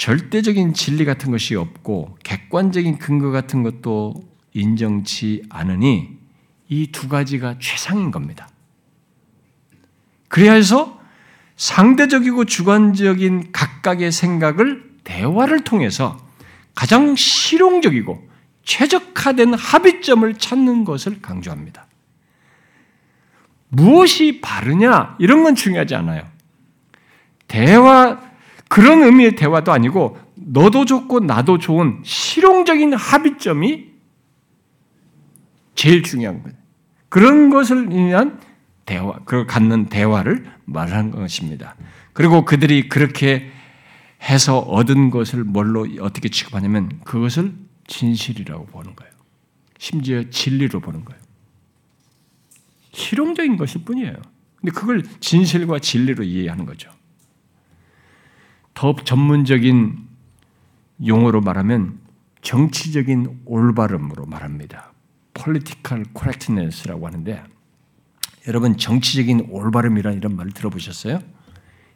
절대적인 0.03 0.75
진리 0.75 1.05
같은 1.05 1.31
것이 1.31 1.55
없고 1.55 2.19
객관적인 2.25 2.99
근거 2.99 3.31
같은 3.31 3.63
것도 3.63 4.15
인정치 4.53 5.45
않으니 5.49 6.19
이 6.69 6.91
두 6.91 7.07
가지가 7.07 7.61
최상인 7.61 8.11
겁니다. 8.11 8.49
그래야 10.27 10.55
해서 10.55 11.01
상대적이고 11.55 12.47
주관적인 12.47 13.53
각각의 13.53 14.11
생각을 14.11 14.91
대화를 15.05 15.63
통해서 15.63 16.19
가장 16.75 17.15
실용적이고 17.15 18.29
최적화된 18.65 19.55
합의점을 19.55 20.35
찾는 20.35 20.85
것을 20.85 21.23
강조합니다. 21.23 21.87
무엇이 23.69 24.41
바르냐 24.41 25.15
이런 25.21 25.45
건 25.45 25.55
중요하지 25.55 25.95
않아요. 25.95 26.29
대화 27.47 28.32
그런 28.73 29.03
의미의 29.03 29.37
대화도 29.37 29.71
아니고 29.71 30.19
너도 30.35 30.87
좋고 30.87 31.21
나도 31.21 31.59
좋은 31.59 32.01
실용적인 32.05 32.95
합의점이 32.95 33.91
제일 35.75 36.03
중요한 36.03 36.43
거예요. 36.43 36.57
그런 37.11 37.51
것을 37.51 37.91
위한 37.91 38.41
대화, 38.87 39.19
그 39.27 39.45
갖는 39.45 39.91
대화를 39.91 40.51
말하는 40.65 41.11
것입니다. 41.11 41.77
그리고 42.15 42.47
그들이 42.47 42.89
그렇게 42.89 43.51
해서 44.23 44.61
얻은 44.61 45.11
것을 45.11 45.45
뭘로 45.45 45.87
어떻게 46.01 46.31
취급하냐면 46.31 46.99
그것을 47.05 47.53
진실이라고 47.89 48.65
보는 48.69 48.97
거예요. 48.97 49.13
심지어 49.77 50.31
진리로 50.31 50.81
보는 50.81 51.05
거예요. 51.05 51.21
실용적인 52.95 53.59
것일 53.59 53.85
뿐이에요. 53.85 54.15
근데 54.57 54.73
그걸 54.73 55.03
진실과 55.21 55.79
진리로 55.79 56.25
이해하는 56.25 56.65
거죠. 56.65 56.91
더 58.75 58.95
전문적인 58.95 59.99
용어로 61.07 61.41
말하면 61.41 61.99
정치적인 62.43 63.43
올바름으로 63.45 64.27
말합니다. 64.27 64.93
political 65.35 66.07
correctness라고 66.15 67.07
하는데 67.07 67.43
여러분 68.49 68.77
정치적인 68.77 69.49
올바름이라는 69.51 70.19
이런 70.19 70.37
말을 70.37 70.53
들어보셨어요? 70.53 71.21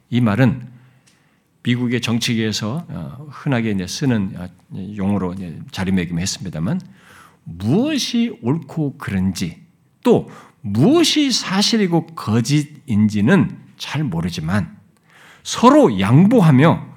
이 0.09 0.21
말은 0.21 0.67
미국의 1.63 1.99
정치계에서 1.99 2.85
어, 2.87 3.27
흔하게 3.29 3.85
쓰는 3.87 4.33
어, 4.37 4.47
용어로 4.95 5.35
자리매김했습니다만 5.71 6.79
무엇이 7.43 8.37
옳고 8.41 8.97
그른지 8.97 9.63
또 10.03 10.29
무엇이 10.61 11.31
사실이고 11.31 12.07
거짓인지는 12.07 13.57
잘 13.77 14.03
모르지만 14.03 14.76
서로 15.47 15.97
양보하며 15.97 16.87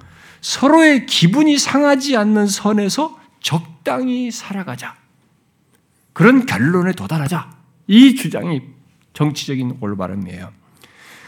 서로의 0.41 1.05
기분이 1.05 1.57
상하지 1.57 2.17
않는 2.17 2.47
선에서 2.47 3.17
적당히 3.39 4.29
살아가자. 4.29 4.97
그런 6.11 6.45
결론에 6.45 6.91
도달하자. 6.91 7.49
이 7.87 8.13
주장이 8.15 8.61
정치적인 9.13 9.77
올바름이에요. 9.79 10.51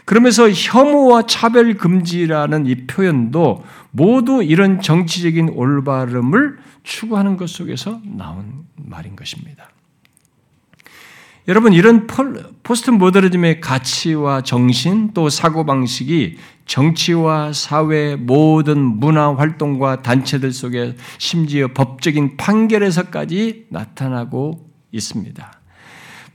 그러면서 0.04 0.50
혐오와 0.50 1.22
차별 1.22 1.78
금지라는 1.78 2.66
이 2.66 2.86
표현도 2.86 3.64
모두 3.90 4.42
이런 4.42 4.82
정치적인 4.82 5.48
올바름을 5.48 6.58
추구하는 6.82 7.38
것 7.38 7.48
속에서 7.48 8.02
나온 8.04 8.66
말인 8.76 9.16
것입니다. 9.16 9.70
여러분 11.46 11.74
이런 11.74 12.06
포스트 12.62 12.90
모더니즘의 12.90 13.60
가치와 13.60 14.42
정신 14.42 15.12
또 15.12 15.28
사고 15.28 15.66
방식이 15.66 16.38
정치와 16.66 17.52
사회 17.52 18.16
모든 18.16 18.80
문화 18.80 19.34
활동과 19.34 20.02
단체들 20.02 20.52
속에 20.52 20.96
심지어 21.18 21.68
법적인 21.68 22.36
판결에서까지 22.36 23.66
나타나고 23.70 24.70
있습니다. 24.92 25.52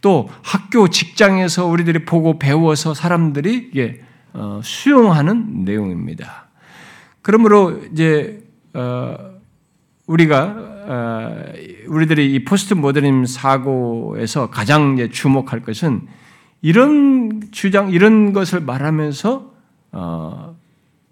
또 0.01 0.30
학교, 0.43 0.88
직장에서 0.89 1.65
우리들이 1.65 2.05
보고 2.05 2.39
배워서 2.39 2.93
사람들이 2.93 3.69
이게 3.71 4.01
어, 4.34 4.61
수용하는 4.63 5.65
내용입니다. 5.65 6.49
그러므로 7.21 7.82
이제 7.91 8.43
어, 8.73 9.17
우리가 10.07 10.55
어, 10.88 11.43
우리들이 11.88 12.34
이 12.34 12.45
포스트 12.45 12.73
모더니즘 12.73 13.25
사고에서 13.25 14.49
가장 14.49 15.09
주목할 15.11 15.61
것은 15.61 16.07
이런 16.61 17.41
주장, 17.51 17.91
이런 17.91 18.34
것을 18.34 18.59
말하면서 18.61 19.48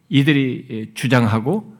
이들이 0.09 0.91
주장하고 0.93 1.75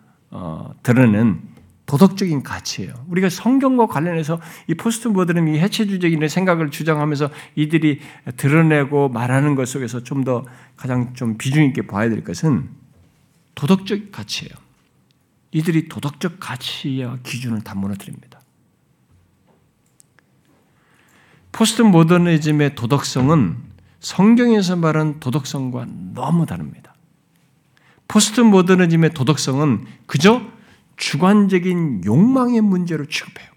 드러낸 0.84 1.42
도덕적인 1.86 2.44
가치예요. 2.44 2.94
우리가 3.08 3.30
성경과 3.30 3.88
관련해서 3.88 4.42
이 4.68 4.74
포스트 4.76 5.08
모더니즘 5.08 5.56
해체주의적인 5.56 6.28
생각을 6.28 6.70
주장하면서 6.70 7.30
이들이 7.56 8.02
드러내고 8.36 9.08
말하는 9.08 9.56
것 9.56 9.68
속에서 9.70 10.04
좀 10.04 10.26
더 10.26 10.44
가장 10.76 11.14
좀 11.14 11.38
비중 11.38 11.64
있게 11.64 11.88
봐야 11.88 12.10
될 12.10 12.26
것은 12.26 12.70
도덕적 13.56 14.12
가치예요. 14.12 14.54
이들이 15.52 15.88
도덕적 15.88 16.42
가치와 16.42 17.20
기준을 17.24 17.62
다 17.62 17.74
무너뜨립니다. 17.74 18.42
포스트 21.54 21.82
모더니즘의 21.84 22.76
도덕성은 22.76 23.58
성경에서 24.02 24.76
말한 24.76 25.22
도덕성과 25.22 25.88
너무 26.14 26.46
다릅니다. 26.46 26.87
포스트 28.08 28.42
모더니즘의 28.42 29.12
도덕성은 29.12 29.86
그저 30.06 30.42
주관적인 30.96 32.04
욕망의 32.06 32.62
문제로 32.62 33.06
취급해요. 33.06 33.48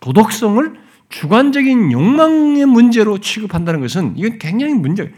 도덕성을 0.00 0.80
주관적인 1.08 1.92
욕망의 1.92 2.66
문제로 2.66 3.18
취급한다는 3.18 3.80
것은 3.80 4.14
이건 4.16 4.38
굉장히 4.38 4.74
문제. 4.74 5.12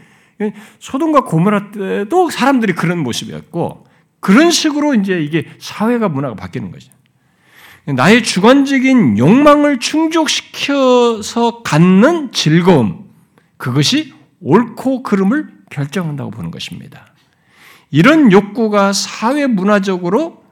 소돔과 0.79 1.25
고모라 1.25 1.71
때도 1.71 2.29
사람들이 2.29 2.73
그런 2.73 2.99
모습이었고 2.99 3.85
그런 4.19 4.51
식으로 4.51 4.95
이제 4.95 5.21
이게 5.21 5.45
사회가 5.59 6.09
문화가 6.09 6.35
바뀌는 6.35 6.71
거죠. 6.71 6.91
나의 7.85 8.23
주관적인 8.23 9.17
욕망을 9.17 9.79
충족시켜서 9.79 11.61
갖는 11.63 12.31
즐거움 12.31 13.09
그것이 13.57 14.13
옳고 14.41 15.03
그름을 15.03 15.49
결정한다고 15.69 16.31
보는 16.31 16.51
것입니다. 16.51 17.12
이런 17.93 18.31
욕구가 18.31 18.91
사회 18.91 19.45
문화적으로 19.45 20.43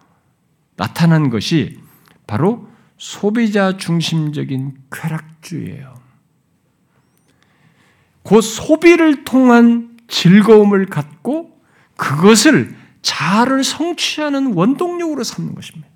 나타난 0.76 1.32
것이 1.32 1.80
바로 2.28 2.68
소비자 3.00 3.78
중심적인 3.78 4.76
쾌락주의예요. 4.92 5.96
그 8.22 8.42
소비를 8.42 9.24
통한 9.24 9.98
즐거움을 10.08 10.86
갖고 10.86 11.60
그것을 11.98 12.76
자아를 13.02 13.64
성취하는 13.64 14.54
원동력으로 14.54 15.24
삼는 15.24 15.56
것입니다. 15.56 15.88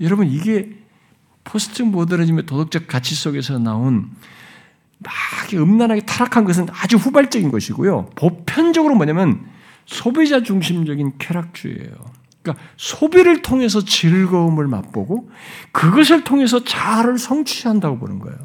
여러분 0.00 0.26
이게 0.26 0.80
포스트 1.44 1.82
모더니즘의 1.82 2.46
도덕적 2.46 2.88
가치 2.88 3.14
속에서 3.14 3.60
나온 3.60 4.10
막 4.98 5.12
음란하게 5.54 6.00
타락한 6.00 6.44
것은 6.44 6.66
아주 6.72 6.96
후발적인 6.96 7.52
것이고요. 7.52 8.06
보편적으로 8.16 8.96
뭐냐면 8.96 9.54
소비자 9.86 10.42
중심적인 10.42 11.14
쾌락주의예요. 11.18 11.94
그러니까 12.42 12.64
소비를 12.76 13.42
통해서 13.42 13.84
즐거움을 13.84 14.68
맛보고 14.68 15.30
그것을 15.72 16.22
통해서 16.24 16.62
자아를 16.62 17.18
성취한다고 17.18 17.98
보는 17.98 18.18
거예요. 18.18 18.38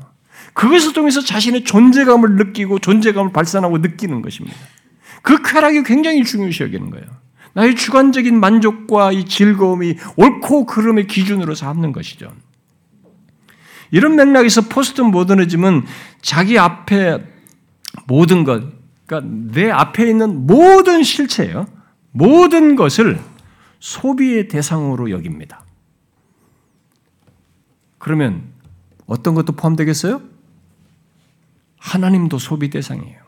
그것을 0.53 0.93
통해서 0.93 1.21
자신의 1.21 1.63
존재감을 1.63 2.35
느끼고 2.35 2.79
존재감을 2.79 3.31
발산하고 3.31 3.77
느끼는 3.77 4.21
것입니다. 4.21 4.57
그 5.21 5.41
쾌락이 5.41 5.83
굉장히 5.83 6.23
중요시 6.23 6.63
여기는 6.63 6.89
거예요. 6.89 7.05
나의 7.53 7.75
주관적인 7.75 8.39
만족과 8.39 9.11
이 9.11 9.25
즐거움이 9.25 9.95
옳고 10.15 10.65
그름의 10.65 11.07
기준으로 11.07 11.53
삼는 11.53 11.91
것이죠. 11.91 12.31
이런 13.91 14.15
맥락에서 14.15 14.61
포스트 14.61 15.01
모더니즘은 15.01 15.83
자기 16.21 16.57
앞에 16.57 17.19
모든 18.07 18.43
것, 18.43 18.63
그러니까 19.11 19.51
내 19.51 19.69
앞에 19.69 20.07
있는 20.09 20.47
모든 20.47 21.03
실체예요. 21.03 21.67
모든 22.11 22.77
것을 22.77 23.19
소비의 23.81 24.47
대상으로 24.47 25.11
여깁니다. 25.11 25.65
그러면 27.97 28.53
어떤 29.07 29.35
것도 29.35 29.53
포함되겠어요? 29.53 30.21
하나님도 31.77 32.37
소비 32.37 32.69
대상이에요. 32.69 33.19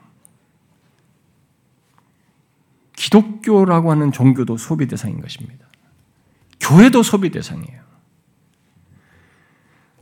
기독교라고 2.96 3.92
하는 3.92 4.14
종교도 4.14 4.56
소비 4.56 4.88
대상인 4.88 5.20
것입니다. 5.20 5.68
교회도 6.62 7.04
소비 7.04 7.30
대상이에요. 7.30 7.84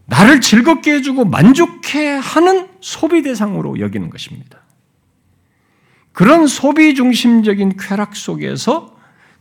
나를 0.06 0.42
즐겁게 0.42 0.96
해주고 0.96 1.26
만족해 1.26 2.18
하는 2.18 2.70
소비 2.82 3.24
대상으로 3.24 3.80
여기는 3.80 4.12
것입니다. 4.12 4.62
그런 6.14 6.48
소비 6.48 6.94
중심적인 6.96 7.78
쾌락 7.78 8.16
속에서 8.16 8.96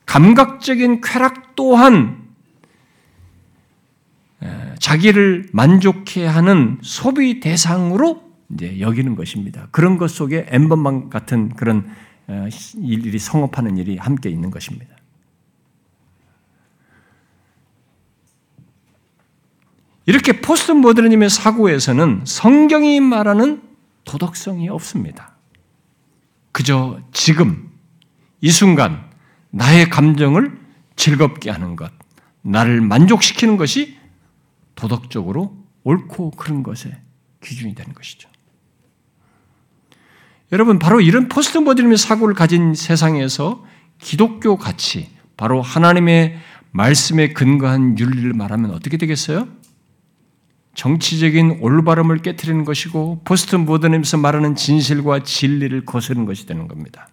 감각적인 0.07 1.01
쾌락 1.01 1.55
또한 1.57 2.29
자기를 4.79 5.49
만족해 5.53 6.27
하는 6.27 6.79
소비 6.83 7.41
대상으로 7.41 8.31
이제 8.53 8.81
여기는 8.81 9.15
것입니다. 9.15 9.69
그런 9.71 9.99
것 9.99 10.11
속에 10.11 10.47
엠번방 10.49 11.11
같은 11.11 11.51
그런 11.51 11.89
일이 12.77 13.19
성업하는 13.19 13.77
일이 13.77 13.97
함께 13.97 14.31
있는 14.31 14.51
것입니다. 14.51 14.97
이렇게 20.07 20.41
포스트 20.41 20.73
모더니즘의 20.73 21.31
사고에서는 21.31 22.23
성경이 22.25 23.01
말하는 23.01 23.63
도덕성이 24.05 24.69
없습니다. 24.69 25.30
그저 26.53 27.01
지금 27.13 27.71
이 28.41 28.51
순간 28.51 29.09
나의 29.51 29.89
감정을 29.91 30.59
즐겁게 30.97 31.51
하는 31.51 31.77
것, 31.77 31.93
나를 32.43 32.81
만족시키는 32.81 33.57
것이 33.57 33.97
도덕적으로 34.75 35.57
옳고 35.85 36.33
그른 36.33 36.63
것의 36.63 36.97
기준이 37.43 37.75
되는 37.75 37.95
것이죠. 37.95 38.29
여러분 40.53 40.79
바로 40.79 41.01
이런 41.01 41.29
포스트 41.29 41.59
모더니즘의 41.59 41.97
사고를 41.97 42.35
가진 42.35 42.75
세상에서 42.75 43.65
기독교 43.99 44.57
가치, 44.57 45.11
바로 45.37 45.63
하나님의 45.63 46.39
말씀에 46.73 47.33
근거한 47.33 47.99
윤리를 47.99 48.33
말하면 48.33 48.73
어떻게 48.73 48.97
되겠어요? 48.97 49.49
정치적인 50.75 51.59
올바름을 51.61 52.19
깨뜨리는 52.19 52.65
것이고 52.65 53.23
포스트 53.25 53.57
모더니즘에서 53.57 54.19
말하는 54.19 54.55
진실과 54.55 55.23
진리를 55.25 55.85
거스르는 55.85 56.27
것이 56.27 56.47
되는 56.47 56.69
겁니다. 56.69 57.09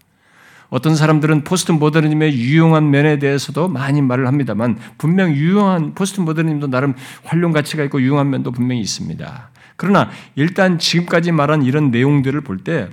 어떤 0.70 0.96
사람들은 0.96 1.44
포스트 1.44 1.72
모더니즘의 1.72 2.38
유용한 2.38 2.90
면에 2.90 3.20
대해서도 3.20 3.70
많이 3.70 4.02
말을 4.02 4.28
합니다만 4.28 4.78
분명 4.98 5.32
유용한 5.32 5.96
포스트 5.96 6.20
모더니즘도 6.20 6.68
나름 6.68 6.94
활용 7.24 7.52
가치가 7.54 7.84
있고 7.86 8.02
유용한 8.02 8.30
면도 8.30 8.52
분명히 8.52 8.82
있습니다. 8.82 9.50
그러나 9.78 10.10
일단 10.36 10.78
지금까지 10.78 11.32
말한 11.32 11.64
이런 11.64 11.92
내용들을 11.92 12.42
볼 12.42 12.64
때 12.64 12.90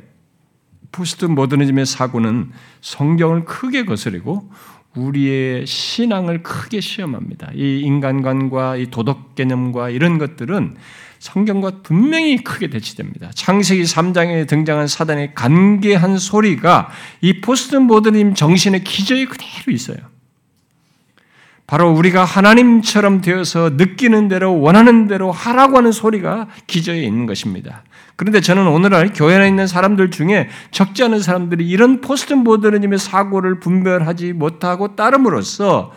포스트 0.92 1.24
모더니즘의 1.24 1.86
사고는 1.86 2.52
성경을 2.80 3.44
크게 3.46 3.84
거스르고 3.84 4.48
우리의 4.96 5.66
신앙을 5.66 6.42
크게 6.42 6.80
시험합니다. 6.80 7.50
이 7.54 7.80
인간관과 7.80 8.76
이 8.76 8.86
도덕 8.90 9.34
개념과 9.34 9.90
이런 9.90 10.18
것들은 10.18 10.76
성경과 11.18 11.82
분명히 11.82 12.36
크게 12.44 12.68
대치됩니다. 12.68 13.30
창세기 13.34 13.82
3장에 13.84 14.46
등장한 14.46 14.86
사단의 14.86 15.34
간교한 15.34 16.18
소리가 16.18 16.90
이 17.22 17.40
포스트 17.40 17.76
모더니즘 17.76 18.34
정신의 18.34 18.84
기저에 18.84 19.24
그대로 19.24 19.72
있어요. 19.72 20.13
바로 21.66 21.90
우리가 21.92 22.24
하나님처럼 22.24 23.20
되어서 23.22 23.70
느끼는 23.70 24.28
대로 24.28 24.60
원하는 24.60 25.06
대로 25.08 25.32
하라고 25.32 25.78
하는 25.78 25.92
소리가 25.92 26.48
기저에 26.66 27.02
있는 27.02 27.26
것입니다. 27.26 27.82
그런데 28.16 28.40
저는 28.40 28.66
오늘날 28.66 29.12
교회 29.12 29.34
안에 29.36 29.48
있는 29.48 29.66
사람들 29.66 30.10
중에 30.10 30.48
적지 30.70 31.02
않은 31.04 31.20
사람들이 31.20 31.68
이런 31.68 32.00
포스트 32.00 32.34
모더니즘의 32.34 32.98
사고를 32.98 33.60
분별하지 33.60 34.34
못하고 34.34 34.94
따름으로써 34.94 35.92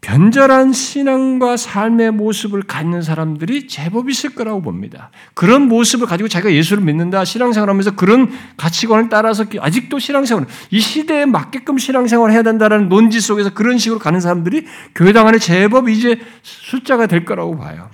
변절한 0.00 0.72
신앙과 0.72 1.58
삶의 1.58 2.12
모습을 2.12 2.62
갖는 2.62 3.02
사람들이 3.02 3.68
제법 3.68 4.08
있을 4.08 4.34
거라고 4.34 4.62
봅니다. 4.62 5.10
그런 5.34 5.68
모습을 5.68 6.06
가지고 6.06 6.28
자기가 6.28 6.52
예수를 6.54 6.82
믿는다, 6.82 7.24
신앙생활 7.24 7.68
하면서 7.68 7.90
그런 7.90 8.30
가치관을 8.56 9.10
따라서 9.10 9.44
아직도 9.58 9.98
신앙생활, 9.98 10.46
이 10.70 10.80
시대에 10.80 11.26
맞게끔 11.26 11.76
신앙생활을 11.76 12.32
해야 12.32 12.42
된다는 12.42 12.88
논지 12.88 13.20
속에서 13.20 13.52
그런 13.52 13.76
식으로 13.76 14.00
가는 14.00 14.20
사람들이 14.20 14.66
교회당 14.94 15.28
안에 15.28 15.38
제법 15.38 15.90
이제 15.90 16.18
숫자가 16.42 17.06
될 17.06 17.26
거라고 17.26 17.58
봐요. 17.58 17.90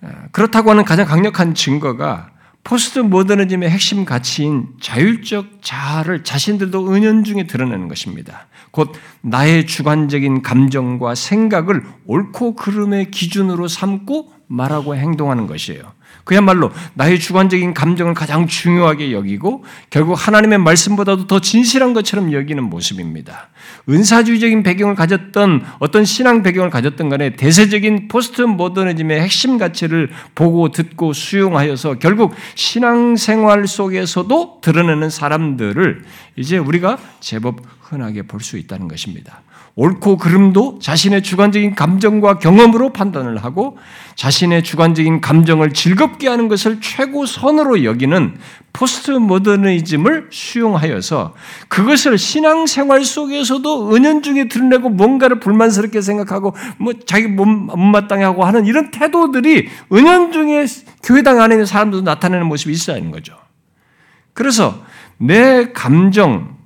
아, 0.00 0.28
그렇다고 0.32 0.70
하는 0.70 0.84
가장 0.84 1.06
강력한 1.06 1.54
증거가 1.54 2.30
포스트 2.64 2.98
모더니즘의 2.98 3.68
핵심 3.68 4.04
가치인 4.04 4.68
자율적 4.80 5.60
자아를 5.62 6.24
자신들도 6.24 6.92
은연중에 6.92 7.46
드러내는 7.46 7.88
것입니다. 7.88 8.47
곧 8.70 8.92
나의 9.22 9.66
주관적인 9.66 10.42
감정과 10.42 11.14
생각을 11.14 11.82
옳고 12.06 12.54
그름의 12.54 13.10
기준으로 13.10 13.68
삼고 13.68 14.32
말하고 14.46 14.96
행동하는 14.96 15.46
것이에요. 15.46 15.97
그야말로 16.28 16.70
나의 16.92 17.18
주관적인 17.18 17.72
감정을 17.72 18.12
가장 18.12 18.46
중요하게 18.46 19.12
여기고 19.12 19.64
결국 19.88 20.12
하나님의 20.12 20.58
말씀보다도 20.58 21.26
더 21.26 21.40
진실한 21.40 21.94
것처럼 21.94 22.34
여기는 22.34 22.62
모습입니다. 22.62 23.48
은사주의적인 23.88 24.62
배경을 24.62 24.94
가졌던 24.94 25.64
어떤 25.78 26.04
신앙 26.04 26.42
배경을 26.42 26.68
가졌던 26.68 27.08
간에 27.08 27.30
대세적인 27.30 28.08
포스트 28.08 28.42
모더니즘의 28.42 29.22
핵심 29.22 29.56
가치를 29.56 30.10
보고 30.34 30.70
듣고 30.70 31.14
수용하여서 31.14 31.94
결국 31.94 32.34
신앙생활 32.56 33.66
속에서도 33.66 34.58
드러내는 34.60 35.08
사람들을 35.08 36.04
이제 36.36 36.58
우리가 36.58 36.98
제법 37.20 37.62
흔하게 37.80 38.22
볼 38.22 38.42
수 38.42 38.58
있다는 38.58 38.86
것입니다. 38.86 39.40
옳고 39.78 40.16
그름도 40.16 40.80
자신의 40.82 41.22
주관적인 41.22 41.76
감정과 41.76 42.40
경험으로 42.40 42.92
판단을 42.92 43.44
하고 43.44 43.78
자신의 44.16 44.64
주관적인 44.64 45.20
감정을 45.20 45.72
즐겁게 45.72 46.26
하는 46.26 46.48
것을 46.48 46.80
최고선으로 46.80 47.84
여기는 47.84 48.38
포스트 48.72 49.12
모더니즘을 49.12 50.30
수용하여서 50.32 51.34
그것을 51.68 52.18
신앙생활 52.18 53.04
속에서도 53.04 53.94
은연중에 53.94 54.48
드러내고 54.48 54.88
뭔가를 54.88 55.38
불만스럽게 55.38 56.00
생각하고 56.00 56.56
뭐 56.78 56.94
자기 57.06 57.28
못마땅해 57.28 58.24
하고 58.24 58.44
하는 58.44 58.66
이런 58.66 58.90
태도들이 58.90 59.68
은연중에 59.92 60.66
교회당 61.04 61.40
안에 61.40 61.54
있는 61.54 61.66
사람들도 61.66 62.02
나타내는 62.02 62.46
모습이 62.46 62.72
있어야 62.72 62.96
하는 62.96 63.12
거죠. 63.12 63.36
그래서 64.32 64.82
내 65.18 65.70
감정, 65.72 66.57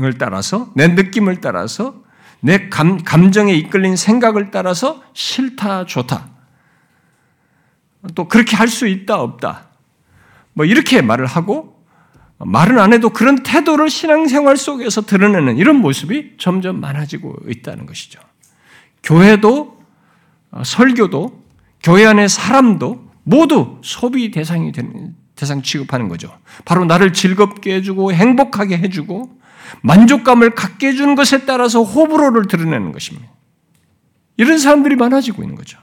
을 0.00 0.18
따라서 0.18 0.72
내 0.74 0.88
느낌을 0.88 1.40
따라서 1.40 2.02
내 2.40 2.68
감, 2.68 3.02
감정에 3.04 3.52
이끌린 3.54 3.96
생각을 3.96 4.50
따라서 4.50 5.02
싫다 5.12 5.86
좋다 5.86 6.30
또 8.16 8.26
그렇게 8.26 8.56
할 8.56 8.68
수 8.68 8.88
있다 8.88 9.20
없다 9.20 9.68
뭐 10.52 10.64
이렇게 10.64 11.00
말을 11.00 11.26
하고 11.26 11.74
말은 12.38 12.78
안 12.78 12.92
해도 12.92 13.10
그런 13.10 13.42
태도를 13.42 13.88
신앙생활 13.88 14.56
속에서 14.56 15.02
드러내는 15.02 15.56
이런 15.56 15.76
모습이 15.76 16.34
점점 16.38 16.80
많아지고 16.80 17.36
있다는 17.48 17.86
것이죠. 17.86 18.20
교회도 19.02 19.78
어, 20.50 20.62
설교도 20.64 21.44
교회 21.82 22.06
안의 22.06 22.28
사람도 22.28 23.10
모두 23.22 23.80
소비 23.82 24.30
대상이 24.30 24.72
되는 24.72 25.14
대상 25.36 25.62
취급하는 25.62 26.08
거죠. 26.08 26.36
바로 26.64 26.84
나를 26.84 27.12
즐겁게 27.12 27.76
해주고 27.76 28.12
행복하게 28.12 28.78
해주고 28.78 29.38
만족감을 29.82 30.50
갖게 30.50 30.88
해주는 30.88 31.14
것에 31.14 31.44
따라서 31.44 31.82
호불호를 31.82 32.46
드러내는 32.46 32.92
것입니다. 32.92 33.28
이런 34.36 34.58
사람들이 34.58 34.96
많아지고 34.96 35.42
있는 35.42 35.56
거죠. 35.56 35.78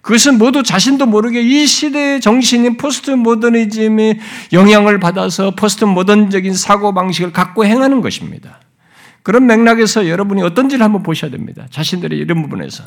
그것은 0.00 0.36
모두 0.36 0.62
자신도 0.62 1.06
모르게 1.06 1.42
이 1.42 1.66
시대의 1.66 2.20
정신인 2.20 2.76
포스트 2.76 3.12
모더니즘의 3.12 4.18
영향을 4.52 4.98
받아서 4.98 5.52
포스트 5.52 5.84
모던적인 5.84 6.54
사고 6.54 6.92
방식을 6.92 7.32
갖고 7.32 7.64
행하는 7.64 8.00
것입니다. 8.00 8.60
그런 9.22 9.46
맥락에서 9.46 10.08
여러분이 10.08 10.42
어떤지를 10.42 10.84
한번 10.84 11.04
보셔야 11.04 11.30
됩니다. 11.30 11.66
자신들의 11.70 12.18
이런 12.18 12.42
부분에서. 12.42 12.82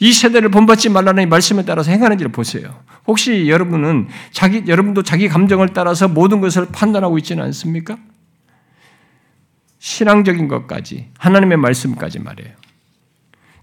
이 0.00 0.12
세대를 0.12 0.50
본받지 0.50 0.90
말라는 0.90 1.22
이 1.24 1.26
말씀에 1.26 1.64
따라서 1.64 1.90
행하는지를 1.90 2.30
보세요. 2.30 2.78
혹시 3.06 3.48
여러분은 3.48 4.08
자기, 4.30 4.64
여러분도 4.66 5.02
자기 5.02 5.28
감정을 5.28 5.70
따라서 5.72 6.08
모든 6.08 6.40
것을 6.40 6.66
판단하고 6.70 7.16
있지는 7.18 7.42
않습니까? 7.44 7.96
신앙적인 9.78 10.48
것까지 10.48 11.08
하나님의 11.18 11.58
말씀까지 11.58 12.18
말해요. 12.18 12.54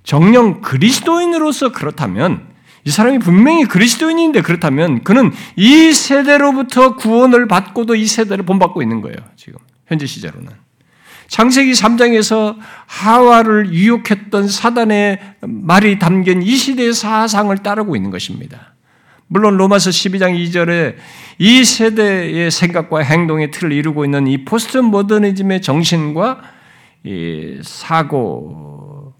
정령 0.04 0.62
그리스도인으로서 0.62 1.72
그렇다면 1.72 2.48
이 2.86 2.92
사람이 2.92 3.20
분명히 3.20 3.66
그리스도인인데 3.66 4.42
그렇다면 4.42 5.04
그는 5.04 5.32
이 5.56 5.92
세대로부터 5.92 6.96
구원을 6.96 7.48
받고도 7.48 7.96
이 7.96 8.06
세대를 8.06 8.46
본받고 8.46 8.82
있는 8.84 9.02
거예요. 9.02 9.18
지금 9.36 9.60
현재 9.88 10.06
시제로는. 10.06 10.50
창세기 11.28 11.72
3장에서 11.72 12.56
하와를 12.86 13.74
유혹했던 13.74 14.48
사단의 14.48 15.20
말이 15.42 15.98
담긴 15.98 16.44
이 16.44 16.56
시대의 16.56 16.94
사상을 16.94 17.58
따르고 17.58 17.96
있는 17.96 18.12
것입니다. 18.12 18.75
물론 19.28 19.58
로마서 19.58 19.90
12장 19.90 20.38
2절에 20.38 20.96
이 21.40 21.64
세대의 21.64 22.52
생각과 22.52 23.00
행동의 23.00 23.52
틀을 23.52 23.72
이루고 23.72 24.06
있는 24.06 24.28
이 24.28 24.46
포스트 24.46 24.78
모더니즘의 24.78 25.62
정신과 25.62 26.42
이 27.04 27.60
사고를 27.64 29.14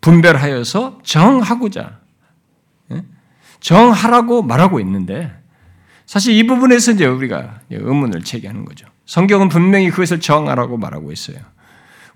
분별하여서 0.00 1.00
정하고자 1.02 1.98
예? 2.92 3.04
정하라고 3.60 4.42
말하고 4.42 4.80
있는데 4.80 5.32
사실 6.06 6.34
이 6.34 6.46
부분에서 6.46 6.92
이제 6.92 7.06
우리가 7.06 7.60
의문을 7.70 8.22
제기하는 8.22 8.64
거죠. 8.64 8.86
성경은 9.06 9.48
분명히 9.48 9.90
그것을 9.90 10.20
정하라고 10.20 10.76
말하고 10.76 11.12
있어요. 11.12 11.38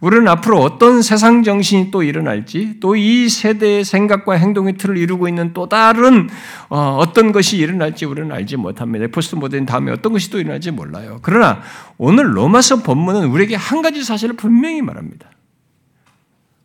우리는 0.05 0.29
앞으로 0.29 0.61
어떤 0.61 1.01
세상 1.01 1.43
정신이 1.43 1.91
또 1.91 2.03
일어날지, 2.03 2.79
또 2.79 2.95
이 2.95 3.29
세대의 3.31 3.85
생각과 3.85 4.35
행동의 4.35 4.77
틀을 4.77 4.99
이루고 4.99 5.29
있는 5.29 5.55
또 5.55 5.67
다른 5.67 6.29
어, 6.69 7.03
떤 7.15 7.33
것이 7.33 7.57
일어날지 7.57 8.05
우리는 8.05 8.31
알지 8.31 8.57
못합니다. 8.59 9.07
포스트 9.11 9.35
모던 9.35 9.65
다음에 9.65 9.91
어떤 9.91 10.13
것이 10.13 10.31
또 10.31 10.39
일어날지 10.39 10.73
몰라요. 10.73 11.21
그러나 11.23 11.63
오늘 11.97 12.37
로마서 12.37 12.83
본문은 12.83 13.29
우리에게 13.29 13.55
한 13.57 13.81
가지 13.81 14.05
사실을 14.05 14.37
분명히 14.37 14.83
말합니다. 14.83 15.31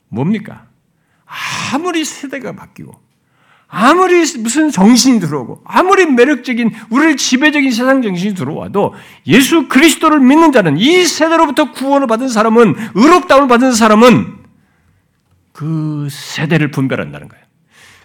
뭡니까? 0.09 0.65
아무리 1.73 2.03
세대가 2.03 2.51
바뀌고 2.51 2.91
아무리 3.71 4.21
무슨 4.39 4.71
정신이 4.71 5.19
들어오고 5.19 5.61
아무리 5.63 6.07
매력적인 6.07 6.71
우리를 6.89 7.17
지배적인 7.17 7.69
세상 7.69 8.01
정신이 8.01 8.33
들어와도 8.33 8.95
예수 9.27 9.67
그리스도를 9.67 10.19
믿는 10.19 10.51
자는 10.51 10.77
이 10.77 11.05
세대로부터 11.05 11.71
구원을 11.71 12.07
받은 12.07 12.29
사람은 12.29 12.75
의롭다움을 12.95 13.47
받은 13.47 13.73
사람은 13.73 14.39
그 15.53 16.07
세대를 16.09 16.71
분별한다는 16.71 17.27
거예요. 17.27 17.45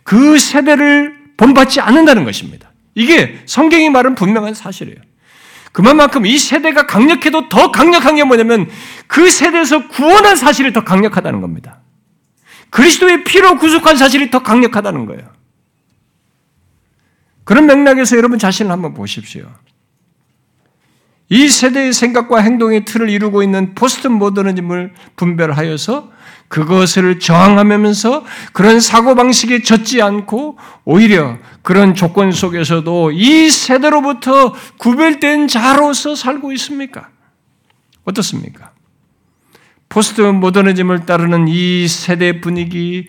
그 0.02 0.38
세대를 0.38 1.16
본받지 1.38 1.80
않는다는 1.80 2.24
것입니다. 2.24 2.70
이게 2.94 3.40
성경이 3.46 3.88
말은 3.88 4.16
분명한 4.16 4.52
사실이에요. 4.52 4.98
그만큼 5.72 6.26
이 6.26 6.38
세대가 6.38 6.86
강력해도 6.86 7.48
더 7.48 7.72
강력한 7.72 8.16
게 8.16 8.22
뭐냐면 8.22 8.68
그 9.06 9.30
세대에서 9.30 9.88
구원한 9.88 10.36
사실이 10.36 10.74
더 10.74 10.84
강력하다는 10.84 11.40
겁니다. 11.40 11.80
그리스도의 12.68 13.24
피로 13.24 13.56
구속한 13.56 13.96
사실이 13.96 14.30
더 14.30 14.42
강력하다는 14.42 15.06
거예요. 15.06 15.33
그런 17.44 17.66
맥락에서 17.66 18.16
여러분 18.16 18.38
자신을 18.38 18.70
한번 18.70 18.94
보십시오. 18.94 19.46
이 21.28 21.48
세대의 21.48 21.92
생각과 21.92 22.40
행동의 22.40 22.84
틀을 22.84 23.08
이루고 23.08 23.42
있는 23.42 23.74
포스트 23.74 24.08
모더니즘을 24.08 24.94
분별하여서 25.16 26.12
그것을 26.48 27.18
저항하면서 27.18 28.24
그런 28.52 28.78
사고방식에 28.78 29.62
젖지 29.62 30.02
않고 30.02 30.58
오히려 30.84 31.38
그런 31.62 31.94
조건 31.94 32.30
속에서도 32.30 33.12
이 33.12 33.50
세대로부터 33.50 34.54
구별된 34.78 35.48
자로서 35.48 36.14
살고 36.14 36.52
있습니까? 36.52 37.08
어떻습니까? 38.04 38.72
포스트 39.88 40.20
모더니즘을 40.20 41.06
따르는 41.06 41.48
이 41.48 41.88
세대 41.88 42.40
분위기, 42.40 43.08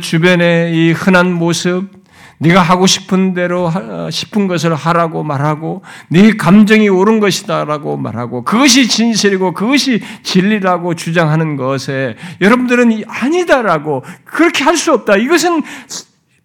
주변의 0.00 0.74
이 0.74 0.92
흔한 0.92 1.32
모습, 1.32 2.03
네가 2.38 2.60
하고 2.60 2.86
싶은 2.86 3.34
대로 3.34 3.70
싶은 4.10 4.48
것을 4.48 4.74
하라고 4.74 5.22
말하고 5.22 5.82
네 6.08 6.32
감정이 6.36 6.88
옳은 6.88 7.20
것이다라고 7.20 7.96
말하고 7.96 8.44
그것이 8.44 8.88
진실이고 8.88 9.52
그것이 9.54 10.02
진리라고 10.22 10.94
주장하는 10.94 11.56
것에 11.56 12.16
여러분들은 12.40 13.04
아니다라고 13.06 14.04
그렇게 14.24 14.64
할 14.64 14.74
수 14.74 14.92
없다. 14.92 15.16
이것은 15.16 15.62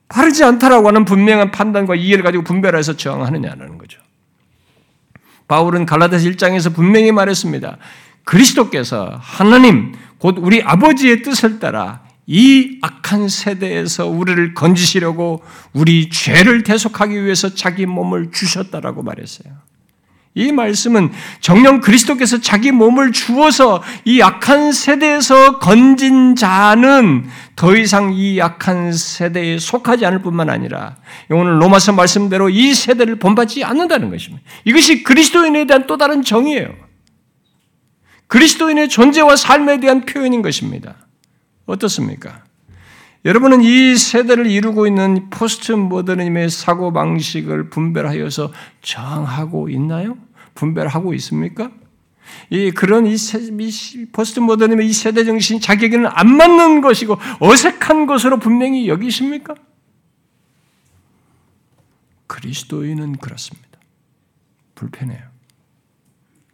바르지 0.08 0.44
않다라고 0.44 0.88
하는 0.88 1.04
분명한 1.04 1.52
판단과 1.52 1.96
이해를 1.96 2.24
가지고 2.24 2.44
분별해서 2.44 2.96
저항하느냐는 2.96 3.78
거죠. 3.78 4.00
바울은 5.48 5.88
갈라디아서 5.88 6.30
1장에서 6.30 6.74
분명히 6.74 7.12
말했습니다. 7.12 7.78
그리스도께서 8.24 9.18
하나님 9.20 9.96
곧 10.20 10.36
우리 10.40 10.62
아버지의 10.62 11.24
뜻을 11.24 11.60
따라 11.60 12.02
이 12.32 12.78
악한 12.84 13.28
세대에서 13.28 14.06
우리를 14.06 14.54
건지시려고 14.54 15.42
우리 15.74 16.12
죄를 16.12 16.62
대속하기 16.62 17.26
위해서 17.26 17.56
자기 17.56 17.88
몸을 17.88 18.30
주셨다라고 18.32 19.02
말했어요. 19.02 19.52
이 20.36 20.52
말씀은 20.52 21.12
정령 21.42 21.82
그리스도께서 21.82 22.40
자기 22.40 22.72
몸을 22.72 23.14
주어서 23.14 23.82
이 24.06 24.22
악한 24.22 24.74
세대에서 24.74 25.58
건진 25.58 26.36
자는 26.36 27.26
더 27.56 27.76
이상 27.76 28.14
이 28.14 28.40
악한 28.40 28.94
세대에 28.94 29.58
속하지 29.58 30.06
않을 30.06 30.22
뿐만 30.22 30.52
아니라 30.52 30.98
오늘 31.32 31.60
로마서 31.60 31.94
말씀대로 31.94 32.50
이 32.50 32.76
세대를 32.76 33.16
본받지 33.18 33.64
않는다는 33.64 34.12
것입니다. 34.12 34.46
이것이 34.66 35.02
그리스도인에 35.02 35.66
대한 35.66 35.88
또 35.88 35.98
다른 35.98 36.22
정의예요. 36.22 36.76
그리스도인의 38.28 38.88
존재와 38.90 39.36
삶에 39.36 39.80
대한 39.80 40.06
표현인 40.06 40.44
것입니다. 40.44 41.09
어떻습니까? 41.70 42.44
여러분은 43.26 43.62
이 43.62 43.96
세대를 43.96 44.48
이루고 44.48 44.88
있는 44.88 45.30
포스트 45.30 45.74
모더니즘의 45.74 46.50
사고 46.50 46.94
방식을 46.94 47.70
분별하여서 47.70 48.54
저항하고 48.82 49.70
있나요? 49.70 50.18
분별하고 50.56 51.14
있습니까? 51.16 51.72
이 52.50 52.72
그런 52.72 53.06
이, 53.08 53.16
이 53.16 54.06
포스트 54.12 54.40
모더니즘의 54.40 54.88
이 54.88 54.94
세대 54.94 55.26
정신 55.26 55.60
자기에게는 55.60 56.10
안 56.12 56.36
맞는 56.36 56.82
것이고 56.82 57.18
어색한 57.40 58.06
것으로 58.06 58.40
분명히 58.40 58.88
여기십니까? 58.88 59.56
그리스도인은 62.28 63.18
그렇습니다. 63.18 63.68
불편해요. 64.76 65.24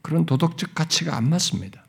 그런 0.01 0.25
도덕적 0.25 0.73
가치가 0.73 1.15
안 1.15 1.29
맞습니다. 1.29 1.84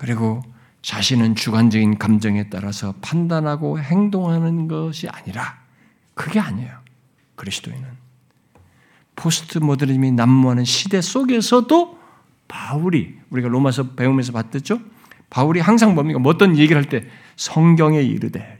그리고 0.00 0.42
자신은 0.80 1.34
주관적인 1.34 1.98
감정에 1.98 2.48
따라서 2.48 2.94
판단하고 3.02 3.78
행동하는 3.78 4.66
것이 4.66 5.06
아니라 5.10 5.58
그게 6.14 6.40
아니에요. 6.40 6.74
그리스도인은 7.36 7.86
포스트 9.14 9.58
모더니즘이 9.58 10.12
난무하는 10.12 10.64
시대 10.64 11.02
속에서도 11.02 11.98
바울이 12.48 13.18
우리가 13.28 13.48
로마서 13.48 13.90
배우면서 13.90 14.32
봤댔죠. 14.32 14.80
바울이 15.28 15.60
항상 15.60 15.94
뭡니까? 15.94 16.18
뭐 16.18 16.32
어떤 16.32 16.56
얘기를 16.56 16.80
할 16.80 16.88
때 16.88 17.06
성경에 17.36 18.00
이르되 18.00 18.58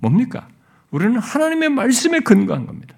뭡니까? 0.00 0.48
우리는 0.90 1.18
하나님의 1.18 1.70
말씀에 1.70 2.20
근거한 2.20 2.66
겁니다. 2.66 2.94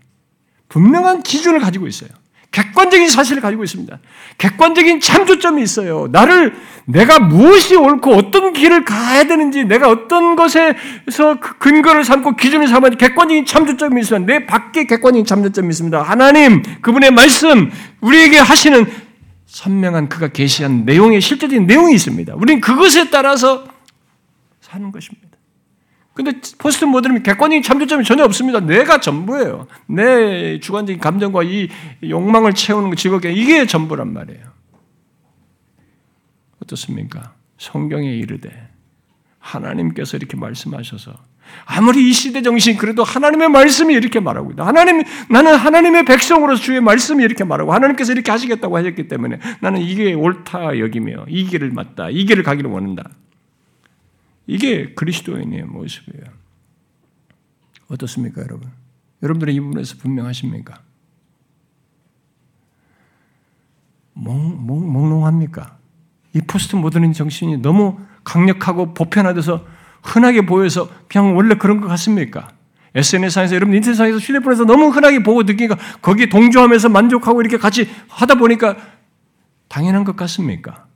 분명한 0.69 1.23
기준을 1.23 1.61
가지고 1.61 1.87
있어요. 1.87 2.11
객관적인 2.51 3.09
사실을 3.09 3.43
가지고 3.43 3.65
있습니다. 3.65 3.99
객관적인 4.39 5.01
참조점이 5.01 5.63
있어요. 5.63 6.09
나를 6.11 6.55
내가 6.87 7.19
무엇이 7.19 7.77
옳고 7.77 8.15
어떤 8.15 8.53
길을 8.53 8.85
가야 8.85 9.25
되는지 9.25 9.65
내가 9.65 9.91
어떤 9.91 10.35
것에서 10.35 11.39
그 11.41 11.59
근거를 11.59 12.05
삼고 12.05 12.37
기준을 12.37 12.67
삼아야 12.67 12.91
객관적인 12.91 13.45
참조점이 13.45 14.01
있습니다. 14.01 14.33
내 14.33 14.47
밖에 14.47 14.87
객관적인 14.87 15.27
참조점이 15.27 15.69
있습니다. 15.69 16.03
하나님 16.03 16.63
그분의 16.81 17.11
말씀 17.11 17.71
우리에게 18.01 18.39
하시는 18.39 18.87
선명한 19.47 20.09
그가 20.09 20.29
계시한 20.29 20.85
내용의 20.85 21.21
실제적인 21.21 21.67
내용이 21.67 21.95
있습니다. 21.95 22.35
우리는 22.35 22.61
그것에 22.61 23.11
따라서 23.11 23.67
사는 24.61 24.91
것입니다. 24.91 25.28
근데 26.19 26.33
포스트 26.59 26.85
모더는 26.85 27.23
객관적인 27.23 27.63
참조점이 27.63 28.03
전혀 28.03 28.25
없습니다. 28.25 28.59
내가 28.59 28.99
전부예요. 28.99 29.69
내 29.87 30.59
주관적인 30.59 31.01
감정과 31.01 31.45
이 31.45 31.69
욕망을 32.03 32.55
채우는 32.55 32.97
즐겁게 32.97 33.31
이게 33.31 33.67
전부란 33.67 34.13
말이에요. 34.13 34.43
어떻습니까? 36.61 37.35
성경에 37.57 38.09
이르되 38.17 38.51
하나님께서 39.39 40.17
이렇게 40.17 40.37
말씀하셔서 40.37 41.13
아무리 41.67 42.11
이 42.11 42.13
시대 42.13 42.43
정신 42.43 42.77
그래도 42.77 43.05
하나님의 43.05 43.49
말씀이 43.51 43.95
이렇게 43.95 44.19
말하고 44.19 44.51
있다. 44.51 44.67
하나님 44.67 45.05
나는 45.31 45.55
하나님의 45.55 46.05
백성으로서 46.05 46.61
주의 46.61 46.81
말씀이 46.81 47.23
이렇게 47.23 47.45
말하고 47.45 47.73
하나님께서 47.73 48.11
이렇게 48.11 48.33
하시겠다고 48.33 48.77
하셨기 48.77 49.07
때문에 49.07 49.39
나는 49.61 49.81
이게 49.83 50.15
옳다 50.15 50.81
여기며 50.81 51.27
이 51.29 51.45
길을 51.45 51.71
맞다. 51.71 52.11
이 52.11 52.25
길을 52.25 52.43
가기를 52.43 52.73
원한다. 52.73 53.05
이게 54.49 54.95
그리스도인의 54.95 55.65
모습이에요. 55.65 56.25
어떻습니까, 57.89 58.43
여러분? 58.43 58.71
여러분들은 59.23 59.53
이 59.53 59.61
부분에서 59.61 59.97
분명하십니까? 59.99 60.81
몽, 64.15 64.67
몽, 64.67 64.91
몽롱합니까? 64.91 65.79
이 66.35 66.41
포스트 66.41 66.77
모더닌 66.77 67.13
정신이 67.13 67.59
너무 67.59 68.01
강력하고 68.25 68.95
보편화돼서 68.95 69.67
흔하게 70.03 70.47
보여서 70.47 70.89
그냥 71.09 71.37
원래 71.37 71.55
그런 71.57 71.81
것 71.81 71.89
같습니까? 71.89 72.49
SNS상에서 72.95 73.55
여러분 73.55 73.75
인터넷상에서 73.75 74.17
휴대폰에서 74.17 74.65
너무 74.65 74.89
흔하게 74.89 75.23
보고 75.23 75.43
느끼니까 75.43 75.77
거기에 76.01 76.31
동조하면서 76.31 76.89
만족하고 76.89 77.43
이렇게 77.43 77.59
같이 77.59 77.87
하다 78.09 78.37
보니까 78.37 78.77
당연한 79.69 80.05
것 80.05 80.17
같습니까? 80.17 80.87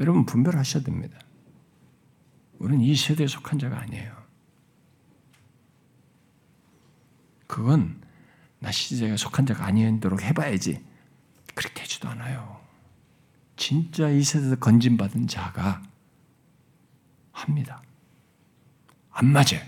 여러분 0.00 0.26
분별하셔야 0.26 0.82
됩니다. 0.82 1.18
우리는 2.62 2.80
이 2.80 2.94
세대에 2.94 3.26
속한 3.26 3.58
자가 3.58 3.80
아니에요. 3.80 4.12
그건 7.48 8.00
나 8.60 8.70
시대에 8.70 9.16
속한 9.16 9.46
자가 9.46 9.66
아니도록 9.66 10.22
해봐야지. 10.22 10.80
그렇게 11.56 11.82
되지도 11.82 12.08
않아요. 12.10 12.60
진짜 13.56 14.08
이 14.08 14.22
세대에서 14.22 14.56
건진받은 14.56 15.26
자가 15.26 15.82
합니다. 17.32 17.82
안 19.10 19.26
맞아요. 19.26 19.60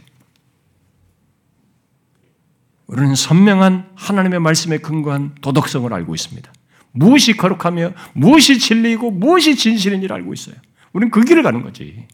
우리는 2.87 3.17
선명한 3.17 3.91
하나님의 3.97 4.39
말씀에 4.39 4.79
근거한 4.79 5.35
도덕성을 5.41 5.93
알고 5.93 6.15
있습니다. 6.15 6.53
무엇이 6.93 7.37
거룩하며 7.37 7.93
무엇이 8.13 8.61
진리이고 8.61 9.11
무엇이 9.11 9.57
진실인지를 9.57 10.15
알고 10.15 10.33
있어요. 10.33 10.55
우리는 10.93 11.11
그 11.11 11.23
길을 11.25 11.43
가는 11.43 11.61
거지. 11.63 12.07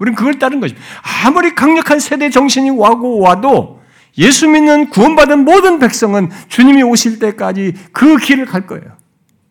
우리는 0.00 0.16
그걸 0.16 0.38
따른 0.38 0.60
것입니다. 0.60 0.84
아무리 1.24 1.54
강력한 1.54 2.00
세대 2.00 2.30
정신이 2.30 2.70
와고 2.70 3.20
와도 3.20 3.80
예수 4.18 4.48
믿는 4.48 4.88
구원받은 4.90 5.44
모든 5.44 5.78
백성은 5.78 6.30
주님이 6.48 6.82
오실 6.82 7.18
때까지 7.18 7.74
그 7.92 8.16
길을 8.16 8.46
갈 8.46 8.66
거예요. 8.66 8.96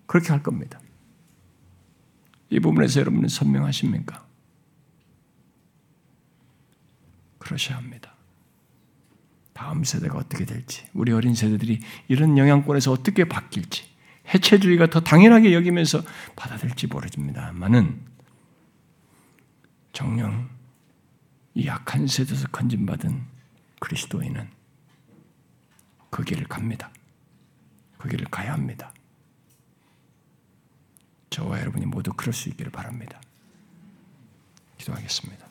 그렇게 0.07 0.29
할 0.29 0.43
겁니다. 0.43 0.79
이 2.49 2.59
부분에서 2.59 2.99
여러분은 2.99 3.29
선명하십니까? 3.29 4.25
그러셔야 7.37 7.77
합니다. 7.77 8.15
다음 9.53 9.83
세대가 9.83 10.17
어떻게 10.17 10.45
될지, 10.45 10.83
우리 10.93 11.11
어린 11.11 11.35
세대들이 11.35 11.79
이런 12.07 12.37
영향권에서 12.37 12.91
어떻게 12.91 13.25
바뀔지, 13.25 13.83
해체주의가 14.33 14.87
더 14.87 14.99
당연하게 14.99 15.53
여기면서 15.53 16.01
받아들일지 16.35 16.87
모르집니다만은 16.87 18.08
정령 19.93 20.49
이 21.55 21.65
약한 21.65 22.07
세대에서 22.07 22.47
건진받은 22.49 23.25
그리스도인은 23.79 24.49
그 26.09 26.23
길을 26.23 26.47
갑니다. 26.47 26.91
그 27.97 28.07
길을 28.09 28.25
가야 28.25 28.53
합니다. 28.53 28.93
저와 31.29 31.59
여러분이 31.59 31.85
모두 31.85 32.11
그럴 32.13 32.33
수 32.33 32.49
있기를 32.49 32.71
바랍니다. 32.71 33.21
기도하겠습니다. 34.77 35.48